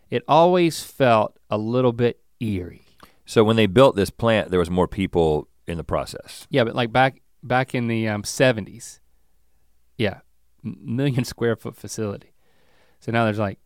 It 0.09 0.25
always 0.27 0.83
felt 0.83 1.39
a 1.51 1.59
little 1.59 1.93
bit 1.93 2.21
eerie. 2.41 2.90
So 3.31 3.45
when 3.45 3.55
they 3.55 3.67
built 3.67 3.95
this 3.95 4.11
plant, 4.11 4.51
there 4.51 4.59
was 4.59 4.71
more 4.71 4.89
people 4.89 5.47
in 5.69 5.79
the 5.79 5.85
process. 5.85 6.49
Yeah, 6.51 6.65
but 6.65 6.75
like 6.75 6.91
back 6.91 7.23
back 7.45 7.77
in 7.77 7.87
the 7.87 8.09
um, 8.09 8.25
70s, 8.25 8.99
yeah, 9.97 10.23
million 10.65 11.23
square 11.33 11.55
foot 11.55 11.77
facility. 11.77 12.35
So 12.99 13.13
now 13.13 13.23
there's 13.25 13.39
like 13.39 13.61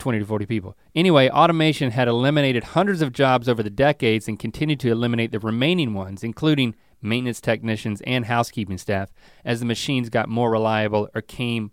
20 0.00 0.18
to 0.18 0.26
40 0.26 0.46
people. 0.46 0.76
Anyway, 0.96 1.30
automation 1.30 1.92
had 1.92 2.08
eliminated 2.08 2.64
hundreds 2.64 3.02
of 3.02 3.12
jobs 3.12 3.48
over 3.48 3.62
the 3.62 3.70
decades 3.70 4.26
and 4.26 4.36
continued 4.36 4.80
to 4.80 4.90
eliminate 4.90 5.30
the 5.30 5.38
remaining 5.38 5.94
ones, 5.94 6.24
including 6.24 6.74
maintenance 7.00 7.40
technicians, 7.40 8.00
and 8.00 8.24
housekeeping 8.24 8.78
staff 8.78 9.12
as 9.44 9.60
the 9.60 9.66
machines 9.66 10.08
got 10.08 10.28
more 10.28 10.50
reliable 10.50 11.08
or 11.14 11.22
came 11.22 11.70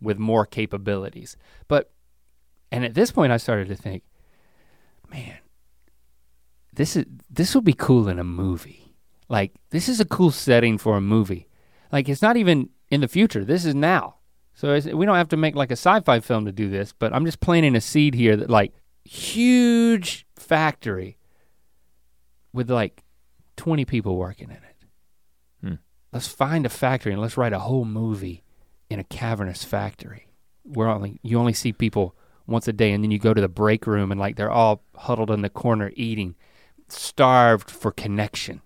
with 0.00 0.18
more 0.18 0.44
capabilities. 0.44 1.36
But, 1.68 1.92
and 2.72 2.84
at 2.84 2.94
this 2.94 3.12
point 3.12 3.30
I 3.30 3.36
started 3.36 3.68
to 3.68 3.76
think, 3.76 4.02
man, 5.08 5.38
this 6.72 6.96
is 6.96 7.04
this 7.30 7.54
would 7.54 7.64
be 7.64 7.72
cool 7.72 8.08
in 8.08 8.18
a 8.18 8.24
movie. 8.24 8.94
Like 9.28 9.52
this 9.70 9.88
is 9.88 10.00
a 10.00 10.04
cool 10.04 10.30
setting 10.30 10.78
for 10.78 10.96
a 10.96 11.00
movie. 11.00 11.48
Like 11.90 12.08
it's 12.08 12.22
not 12.22 12.36
even 12.36 12.70
in 12.90 13.00
the 13.00 13.08
future. 13.08 13.44
This 13.44 13.64
is 13.64 13.74
now. 13.74 14.16
So 14.54 14.78
we 14.94 15.06
don't 15.06 15.16
have 15.16 15.30
to 15.30 15.36
make 15.36 15.54
like 15.54 15.70
a 15.70 15.72
sci-fi 15.72 16.20
film 16.20 16.44
to 16.44 16.52
do 16.52 16.68
this, 16.68 16.92
but 16.92 17.14
I'm 17.14 17.24
just 17.24 17.40
planting 17.40 17.74
a 17.74 17.80
seed 17.80 18.14
here 18.14 18.36
that 18.36 18.50
like 18.50 18.74
huge 19.04 20.26
factory 20.36 21.16
with 22.52 22.70
like 22.70 23.02
20 23.56 23.84
people 23.84 24.16
working 24.16 24.50
in 24.50 24.56
it. 24.56 24.86
Hmm. 25.62 25.74
Let's 26.12 26.28
find 26.28 26.66
a 26.66 26.68
factory 26.68 27.12
and 27.12 27.20
let's 27.20 27.36
write 27.36 27.52
a 27.52 27.60
whole 27.60 27.84
movie 27.84 28.44
in 28.90 29.00
a 29.00 29.04
cavernous 29.04 29.64
factory 29.64 30.28
where 30.64 30.88
only 30.88 31.18
you 31.22 31.38
only 31.38 31.54
see 31.54 31.72
people 31.72 32.14
once 32.46 32.68
a 32.68 32.72
day 32.72 32.92
and 32.92 33.02
then 33.02 33.10
you 33.10 33.18
go 33.18 33.34
to 33.34 33.40
the 33.40 33.48
break 33.48 33.86
room 33.86 34.10
and 34.10 34.20
like 34.20 34.36
they're 34.36 34.50
all 34.50 34.82
huddled 34.96 35.30
in 35.30 35.42
the 35.42 35.48
corner 35.48 35.92
eating, 35.96 36.34
starved 36.92 37.70
for 37.70 37.92
connection. 37.92 38.60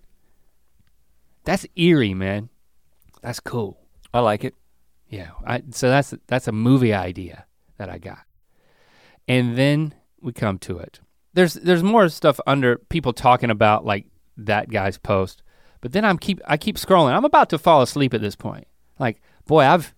That's 1.43 1.65
eerie, 1.75 2.13
man. 2.13 2.49
That's 3.21 3.39
cool. 3.39 3.79
I 4.13 4.19
like 4.19 4.43
it. 4.43 4.53
Yeah, 5.09 5.31
I, 5.45 5.63
so 5.71 5.89
that's 5.89 6.13
that's 6.27 6.47
a 6.47 6.51
movie 6.51 6.93
idea 6.93 7.45
that 7.77 7.89
I 7.89 7.97
got. 7.97 8.19
And 9.27 9.57
then 9.57 9.93
we 10.21 10.33
come 10.33 10.59
to 10.59 10.79
it. 10.79 10.99
There's 11.33 11.53
there's 11.53 11.83
more 11.83 12.09
stuff 12.09 12.39
under 12.45 12.77
people 12.77 13.13
talking 13.13 13.49
about 13.49 13.85
like 13.85 14.07
that 14.37 14.69
guy's 14.69 14.97
post. 14.97 15.43
But 15.81 15.93
then 15.93 16.03
I'm 16.03 16.17
keep 16.17 16.41
I 16.45 16.57
keep 16.57 16.77
scrolling. 16.77 17.13
I'm 17.13 17.25
about 17.25 17.49
to 17.51 17.57
fall 17.57 17.81
asleep 17.81 18.13
at 18.13 18.21
this 18.21 18.35
point. 18.35 18.67
Like, 18.99 19.21
boy, 19.45 19.61
I've 19.61 19.93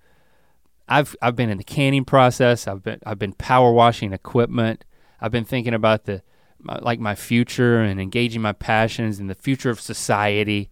I've 0.88 1.16
I've 1.22 1.36
been 1.36 1.50
in 1.50 1.58
the 1.58 1.64
canning 1.64 2.06
process. 2.06 2.68
I've 2.68 2.84
been 2.84 3.00
I've 3.06 3.20
been 3.20 3.34
power 3.34 3.72
washing 3.72 4.14
equipment. 4.14 4.86
I've 5.22 5.32
been 5.32 5.46
thinking 5.46 5.74
about 5.74 6.06
the 6.06 6.22
my, 6.60 6.78
like 6.80 6.99
my 6.99 7.16
future 7.16 7.82
and 7.82 7.99
engaging 7.99 8.41
my 8.41 8.53
passions 8.53 9.20
and 9.20 9.30
the 9.30 9.36
future 9.36 9.70
of 9.70 9.80
society. 9.80 10.70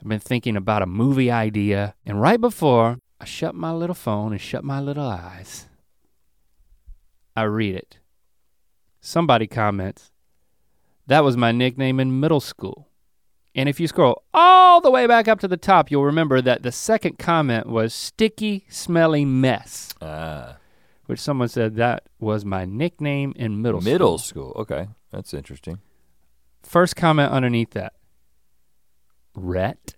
I've 0.00 0.08
been 0.08 0.20
thinking 0.20 0.56
about 0.56 0.82
a 0.82 0.86
movie 0.86 1.30
idea. 1.30 1.94
And 2.04 2.20
right 2.20 2.40
before 2.40 2.98
I 3.20 3.24
shut 3.24 3.54
my 3.54 3.72
little 3.72 3.94
phone 3.94 4.32
and 4.32 4.40
shut 4.40 4.64
my 4.64 4.80
little 4.80 5.06
eyes, 5.06 5.68
I 7.36 7.42
read 7.42 7.74
it. 7.74 7.98
Somebody 9.00 9.46
comments, 9.46 10.10
that 11.06 11.24
was 11.24 11.36
my 11.36 11.52
nickname 11.52 11.98
in 12.00 12.20
middle 12.20 12.40
school. 12.40 12.88
And 13.54 13.68
if 13.68 13.78
you 13.78 13.86
scroll 13.86 14.22
all 14.32 14.80
the 14.80 14.90
way 14.90 15.06
back 15.06 15.28
up 15.28 15.38
to 15.40 15.48
the 15.48 15.56
top, 15.56 15.90
you'll 15.90 16.04
remember 16.04 16.40
that 16.40 16.62
the 16.62 16.72
second 16.72 17.18
comment 17.18 17.66
was 17.66 17.92
sticky, 17.92 18.64
smelly 18.68 19.24
mess. 19.24 19.92
Ah. 20.00 20.56
Which 21.06 21.20
someone 21.20 21.48
said 21.48 21.76
that 21.76 22.04
was 22.18 22.44
my 22.44 22.64
nickname 22.64 23.34
in 23.36 23.60
middle, 23.60 23.80
school. 23.80 23.92
Middle 23.92 24.18
school, 24.18 24.52
okay. 24.56 24.88
That's 25.12 25.34
interesting. 25.34 25.78
First 26.62 26.96
comment 26.96 27.30
underneath 27.30 27.70
that. 27.70 27.94
Rhett? 29.34 29.94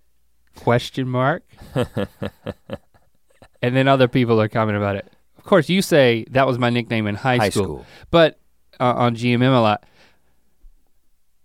Question 0.55 1.09
mark. 1.09 1.43
and 1.75 3.75
then 3.75 3.87
other 3.87 4.07
people 4.07 4.39
are 4.41 4.47
commenting 4.47 4.81
about 4.81 4.95
it. 4.95 5.11
Of 5.37 5.43
course, 5.43 5.69
you 5.69 5.81
say 5.81 6.25
that 6.31 6.47
was 6.47 6.57
my 6.57 6.69
nickname 6.69 7.07
in 7.07 7.15
high, 7.15 7.37
high 7.37 7.49
school, 7.49 7.63
school, 7.63 7.85
But 8.11 8.39
uh, 8.79 8.93
on 8.93 9.15
GMM 9.15 9.55
a 9.55 9.61
lot 9.61 9.85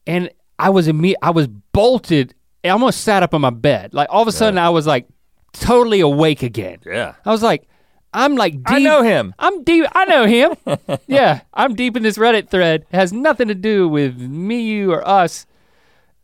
and 0.07 0.31
I 0.59 0.71
was 0.71 0.89
imme- 0.89 1.15
I 1.23 1.31
was 1.31 1.47
bolted. 1.47 2.35
I 2.65 2.69
almost 2.69 3.03
sat 3.03 3.23
up 3.23 3.33
on 3.33 3.41
my 3.41 3.51
bed. 3.51 3.95
Like 3.95 4.09
all 4.11 4.23
of 4.23 4.29
a 4.29 4.33
sudden, 4.33 4.57
yeah. 4.57 4.67
I 4.67 4.71
was 4.71 4.87
like 4.87 5.07
totally 5.53 6.01
awake 6.01 6.43
again. 6.43 6.79
Yeah. 6.85 7.15
I 7.25 7.31
was 7.31 7.43
like, 7.43 7.69
I'm 8.13 8.35
like 8.37 8.55
deep. 8.55 8.65
I 8.67 8.79
know 8.79 9.03
him. 9.03 9.35
I'm 9.39 9.63
deep. 9.63 9.87
I 9.93 10.05
know 10.05 10.27
him. 10.27 10.57
yeah, 11.07 11.43
I'm 11.55 11.75
deep 11.75 11.97
in 11.97 12.03
this 12.03 12.19
Reddit 12.19 12.49
thread. 12.49 12.87
It 12.91 12.97
has 12.97 13.13
nothing 13.13 13.49
to 13.49 13.55
do 13.55 13.89
with 13.89 14.19
me, 14.19 14.63
you, 14.63 14.93
or 14.93 15.07
us. 15.07 15.47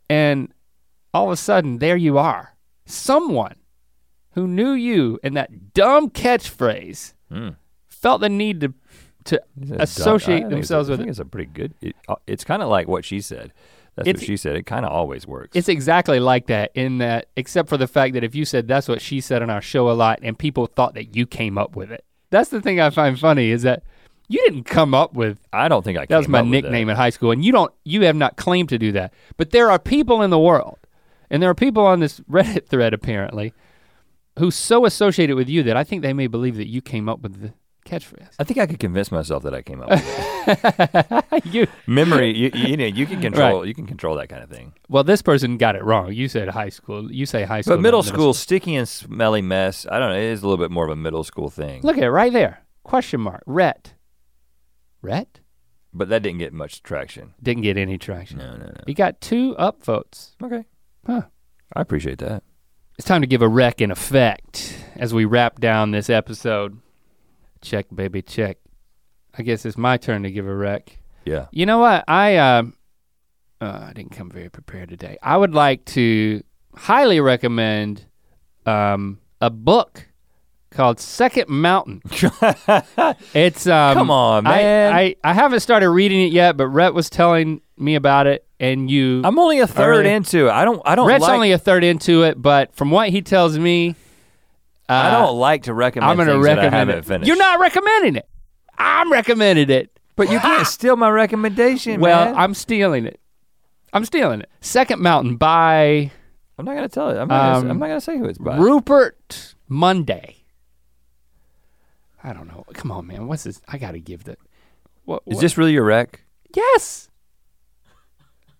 And 0.09 0.53
all 1.15 1.27
of 1.27 1.33
a 1.33 1.37
sudden, 1.37 1.79
there 1.79 1.97
you 1.97 2.19
are. 2.19 2.55
Someone 2.85 3.57
who 4.33 4.47
knew 4.47 4.73
you 4.73 5.19
and 5.23 5.37
that 5.37 5.75
dumb 5.75 6.11
catchphrase 6.11 7.15
mm. 7.33 7.57
felt 7.89 8.21
the 8.21 8.29
need 8.29 8.61
to 8.61 8.75
to 9.25 9.43
associate 9.79 10.49
themselves 10.49 10.89
with 10.89 11.01
I 11.01 11.03
think 11.03 11.09
it. 11.09 11.11
It's 11.11 11.19
a 11.19 11.25
pretty 11.25 11.51
good. 11.53 11.75
It, 11.81 11.97
uh, 12.09 12.17
it's 12.27 12.45
kind 12.45 12.63
of 12.63 12.69
like 12.69 12.87
what 12.87 13.05
she 13.05 13.21
said. 13.21 13.53
That's 13.97 14.09
it's, 14.09 14.21
what 14.21 14.27
she 14.27 14.37
said. 14.37 14.57
It 14.57 14.67
kind 14.67 14.85
of 14.85 14.93
always 14.93 15.27
works. 15.27 15.57
It's 15.57 15.69
exactly 15.69 16.21
like 16.21 16.47
that 16.47 16.71
in 16.75 16.99
that, 16.99 17.29
except 17.35 17.69
for 17.69 17.79
the 17.79 17.89
fact 17.89 18.13
that 18.15 18.23
if 18.23 18.35
you 18.35 18.45
said 18.45 18.69
that's 18.69 18.89
what 18.89 19.01
she 19.01 19.21
said 19.21 19.43
on 19.43 19.49
our 19.49 19.63
show 19.63 19.91
a 19.91 19.93
lot, 19.93 20.21
and 20.23 20.39
people 20.39 20.67
thought 20.67 20.95
that 20.95 21.17
you 21.17 21.27
came 21.27 21.57
up 21.57 21.75
with 21.75 21.91
it. 21.91 22.05
That's 22.31 22.51
the 22.51 22.61
thing 22.61 22.79
I 22.79 22.91
find 22.91 23.19
funny 23.19 23.51
is 23.51 23.63
that 23.63 23.83
you 24.29 24.43
didn't 24.45 24.65
come 24.65 24.93
up 24.93 25.15
with. 25.15 25.39
I 25.53 25.69
don't 25.69 25.83
think 25.83 25.99
I. 25.99 26.05
That 26.07 26.19
was 26.19 26.29
my 26.29 26.43
nickname 26.43 26.91
in 26.91 26.97
high 26.97 27.11
school, 27.11 27.31
and 27.31 27.43
you 27.43 27.53
don't. 27.53 27.73
You 27.85 28.03
have 28.03 28.17
not 28.17 28.37
claimed 28.37 28.69
to 28.69 28.79
do 28.79 28.93
that. 28.93 29.15
But 29.39 29.51
there 29.51 29.71
are 29.71 29.79
people 29.79 30.21
in 30.21 30.31
the 30.31 30.39
world, 30.39 30.79
and 31.31 31.43
there 31.43 31.49
are 31.49 31.55
people 31.55 31.87
on 31.87 32.01
this 32.01 32.21
Reddit 32.31 32.67
thread 32.67 32.93
apparently, 32.93 33.55
who 34.39 34.51
so 34.51 34.85
associated 34.85 35.37
with 35.37 35.49
you 35.49 35.63
that 35.63 35.77
I 35.77 35.85
think 35.85 36.03
they 36.03 36.13
may 36.13 36.27
believe 36.27 36.57
that 36.57 36.69
you 36.69 36.83
came 36.83 37.09
up 37.09 37.21
with 37.21 37.41
the 37.41 37.55
catchphrase. 37.87 38.29
I 38.39 38.45
think 38.45 38.59
I 38.59 38.67
could 38.67 38.79
convince 38.79 39.11
myself 39.11 39.43
that 39.45 39.55
I 39.55 39.63
came 39.63 39.81
up 39.81 39.91
with 39.91 40.05
it. 40.05 41.45
you 41.47 41.67
memory, 41.87 42.37
you, 42.37 42.51
you, 42.55 42.77
know, 42.77 42.85
you 42.85 43.07
can 43.07 43.21
control 43.23 43.61
right. 43.61 43.69
you 43.69 43.75
can 43.75 43.87
control 43.87 44.17
that 44.17 44.29
kind 44.29 44.43
of 44.43 44.51
thing. 44.51 44.75
Well, 44.89 45.05
this 45.05 45.23
person 45.23 45.57
got 45.57 45.77
it 45.77 45.85
wrong. 45.85 46.13
You 46.13 46.29
said 46.29 46.49
high 46.49 46.69
school. 46.69 47.11
You 47.11 47.27
say 47.27 47.45
high 47.45 47.63
school. 47.63 47.77
But 47.77 47.83
middle, 47.83 48.03
school, 48.03 48.13
middle 48.13 48.35
school, 48.35 48.35
sticky 48.35 48.75
and 48.75 48.89
smelly 48.89 49.43
mess. 49.43 49.87
I 49.91 49.99
don't 49.99 50.11
know. 50.11 50.17
It 50.17 50.25
is 50.25 50.43
a 50.43 50.49
little 50.49 50.63
bit 50.63 50.71
more 50.71 50.85
of 50.85 50.91
a 50.91 50.97
middle 50.97 51.25
school 51.25 51.49
thing. 51.49 51.83
Look 51.83 51.97
at 51.97 52.05
it 52.05 52.11
right 52.11 52.33
there. 52.33 52.65
Question 52.83 53.21
mark. 53.21 53.43
Rhett. 53.47 53.95
Rhett? 55.03 55.41
But 55.93 56.09
that 56.11 56.23
didn't 56.23 56.39
get 56.39 56.53
much 56.53 56.83
traction. 56.83 57.35
Didn't 57.43 57.63
get 57.63 57.79
any 57.79 57.97
traction. 57.97 58.39
No, 58.39 58.57
no, 58.57 58.67
no. 58.67 58.81
You 58.87 58.95
got 58.95 59.21
two 59.21 59.55
upvotes. 59.55 60.33
Okay. 60.43 60.65
Huh. 61.07 61.23
I 61.75 61.81
appreciate 61.81 62.19
that. 62.19 62.43
It's 62.99 63.07
time 63.07 63.21
to 63.21 63.27
give 63.27 63.43
a 63.43 63.49
rec 63.49 63.81
in 63.81 63.91
effect 63.91 64.75
as 64.97 65.13
we 65.13 65.25
wrap 65.25 65.61
down 65.61 65.91
this 65.91 66.09
episode. 66.09 66.79
Check, 67.67 67.87
baby, 67.93 68.23
check. 68.23 68.59
I 69.37 69.43
guess 69.43 69.67
it's 69.67 69.77
my 69.77 69.97
turn 69.97 70.23
to 70.23 70.31
give 70.31 70.47
a 70.47 70.55
rec. 70.55 70.99
Yeah. 71.25 71.47
You 71.51 71.67
know 71.67 71.79
what? 71.79 72.05
I 72.07 72.37
uh, 72.37 72.63
uh, 73.61 73.87
I 73.89 73.93
didn't 73.93 74.13
come 74.13 74.31
very 74.31 74.49
prepared 74.49 74.89
today. 74.89 75.19
I 75.21 75.37
would 75.37 75.53
like 75.53 75.85
to 75.87 76.45
highly 76.77 77.19
recommend 77.21 78.07
um, 78.67 79.19
a 79.41 79.51
book 79.51 80.07
called 80.71 81.01
Second 81.01 81.49
Mountain. 81.49 82.03
it's 83.35 83.67
um, 83.67 83.95
Come 83.95 84.11
on, 84.13 84.45
man. 84.45 84.95
I, 84.95 85.01
I 85.01 85.17
I 85.25 85.33
haven't 85.33 85.59
started 85.59 85.91
reading 85.91 86.23
it 86.23 86.31
yet, 86.33 86.57
but 86.57 86.69
Rhett 86.69 86.95
was 86.95 87.11
telling 87.11 87.63
me 87.77 87.97
about 87.97 88.29
it, 88.29 88.47
and 88.61 88.89
you. 88.89 89.23
I'm 89.25 89.41
only 89.41 89.59
a 89.59 89.67
third 89.67 90.07
into 90.07 90.47
it. 90.47 90.53
I 90.53 90.65
don't. 90.65 90.81
I 90.85 90.95
don't 90.95 91.09
Rhett's 91.09 91.23
like. 91.23 91.35
only 91.35 91.51
a 91.51 91.59
third 91.59 91.83
into 91.83 92.23
it, 92.23 92.41
but 92.41 92.77
from 92.77 92.93
what 92.93 93.09
he 93.09 93.23
tells 93.23 93.59
me, 93.59 93.97
uh, 94.89 94.93
I 94.93 95.11
don't 95.11 95.37
like 95.37 95.65
to 95.65 95.75
recommend. 95.75 96.11
I'm 96.11 96.17
going 96.17 96.29
to 96.29 96.33
that 96.35 96.39
I 96.39 96.63
recommend 96.63 96.75
haven't 96.75 96.99
it. 96.99 97.05
Finished. 97.05 97.29
You're 97.29 97.37
not 97.37 97.59
recommending 97.61 98.17
it. 98.17 98.29
I'm 98.79 99.11
recommending 99.11 99.71
it. 99.71 99.99
But 100.17 100.31
you 100.31 100.39
can't 100.41 100.67
steal 100.67 100.97
my 100.97 101.11
recommendation, 101.11 101.93
man. 101.93 102.01
Well, 102.01 102.25
man. 102.27 102.35
I'm 102.37 102.55
stealing 102.55 103.05
it. 103.07 103.21
I'm 103.93 104.05
stealing 104.05 104.41
it. 104.41 104.51
Second 104.61 105.01
Mountain 105.03 105.37
by 105.37 106.11
I'm 106.59 106.65
not 106.65 106.75
gonna 106.75 106.89
tell 106.89 107.11
it. 107.11 107.19
I'm 107.19 107.29
not, 107.29 107.29
gonna, 107.29 107.57
Um, 107.59 107.63
say- 107.65 107.71
I'm 107.71 107.79
not 107.79 107.87
gonna 107.89 108.01
say 108.01 108.19
who 108.19 108.25
it's 108.25 108.39
by. 108.39 108.57
Rupert 108.57 109.55
Monday. 109.69 110.37
I 112.25 112.33
don't 112.33 112.49
know. 112.49 112.65
Come 112.75 112.91
on, 112.91 113.07
man. 113.07 113.27
What's 113.29 113.45
this? 113.45 113.61
I 113.69 113.79
gotta 113.79 113.99
give 113.99 114.25
the. 114.25 114.37
What? 115.05 115.23
Is 115.27 115.39
this 115.39 115.57
really 115.59 115.73
your 115.73 115.85
rec? 115.85 116.23
Yes. 116.55 117.09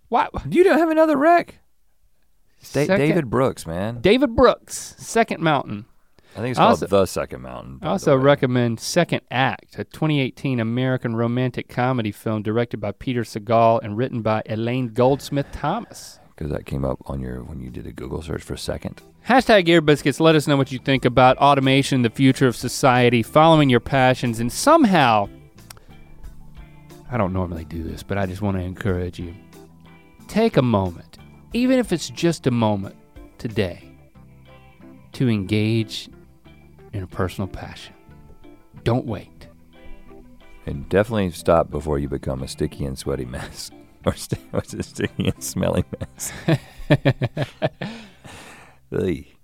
Why? 0.09 0.29
You 0.49 0.63
don't 0.63 0.79
have 0.79 0.91
another 0.91 1.17
rec. 1.17 1.59
Second- 2.61 2.99
David 2.99 3.31
Brooks, 3.31 3.67
man. 3.67 4.01
David 4.01 4.37
Brooks, 4.37 4.95
Second 4.99 5.41
Mountain. 5.43 5.87
I 6.37 6.41
think 6.41 6.51
it's 6.51 6.59
called 6.59 6.71
also- 6.71 6.87
The 6.87 7.07
Second 7.07 7.43
Mountain. 7.43 7.79
I 7.83 7.89
also 7.89 8.15
recommend 8.17 8.79
Second 8.79 9.23
Act, 9.31 9.79
a 9.79 9.85
2018 9.85 10.61
American 10.61 11.17
romantic 11.17 11.69
comedy 11.69 12.13
film 12.13 12.43
directed 12.43 12.79
by 12.79 12.93
Peter 12.93 13.23
Segal 13.23 13.81
and 13.83 13.97
written 13.97 14.21
by 14.23 14.43
Elaine 14.47 14.89
Goldsmith 14.89 15.47
Thomas. 15.53 16.19
because 16.37 16.53
that 16.53 16.67
came 16.67 16.85
up 16.85 16.99
on 17.07 17.19
your 17.19 17.43
when 17.43 17.61
you 17.61 17.71
did 17.71 17.87
a 17.87 17.93
Google 17.93 18.21
search 18.21 18.43
for 18.43 18.59
second. 18.59 19.01
Hashtag 19.27 19.67
Ear 19.69 19.81
Biscuits, 19.81 20.21
let 20.21 20.35
us 20.35 20.47
know 20.47 20.59
what 20.59 20.71
you 20.71 20.79
think 20.79 21.07
about 21.07 21.39
automation, 21.39 22.03
the 22.03 22.11
future 22.11 22.47
of 22.47 22.55
society, 22.55 23.23
following 23.23 23.71
your 23.71 23.81
passions, 23.81 24.39
and 24.39 24.53
somehow, 24.53 25.31
I 27.11 27.17
don't 27.17 27.33
normally 27.33 27.65
do 27.65 27.83
this, 27.83 28.03
but 28.03 28.19
I 28.19 28.27
just 28.27 28.43
want 28.43 28.59
to 28.59 28.63
encourage 28.63 29.19
you. 29.19 29.35
Take 30.29 30.59
a 30.59 30.63
moment, 30.63 31.17
even 31.55 31.79
if 31.79 31.91
it's 31.91 32.11
just 32.11 32.47
a 32.47 32.51
moment 32.51 32.97
today, 33.39 33.89
to 35.13 35.31
engage 35.31 36.11
in 36.97 37.03
a 37.03 37.07
personal 37.07 37.47
passion. 37.47 37.95
Don't 38.83 39.07
wait. 39.07 39.49
And 40.65 40.89
definitely 40.89 41.31
stop 41.31 41.71
before 41.71 41.99
you 41.99 42.09
become 42.09 42.43
a 42.43 42.49
sticky 42.49 42.87
and 42.87 42.99
sweaty 42.99 43.25
mess. 43.25 43.71
Or 44.05 44.15
st- 44.15 44.41
what's 44.53 44.73
it, 44.73 44.85
sticky 44.85 45.27
and 45.27 45.43
smelly 45.43 45.85
mess. 45.99 46.33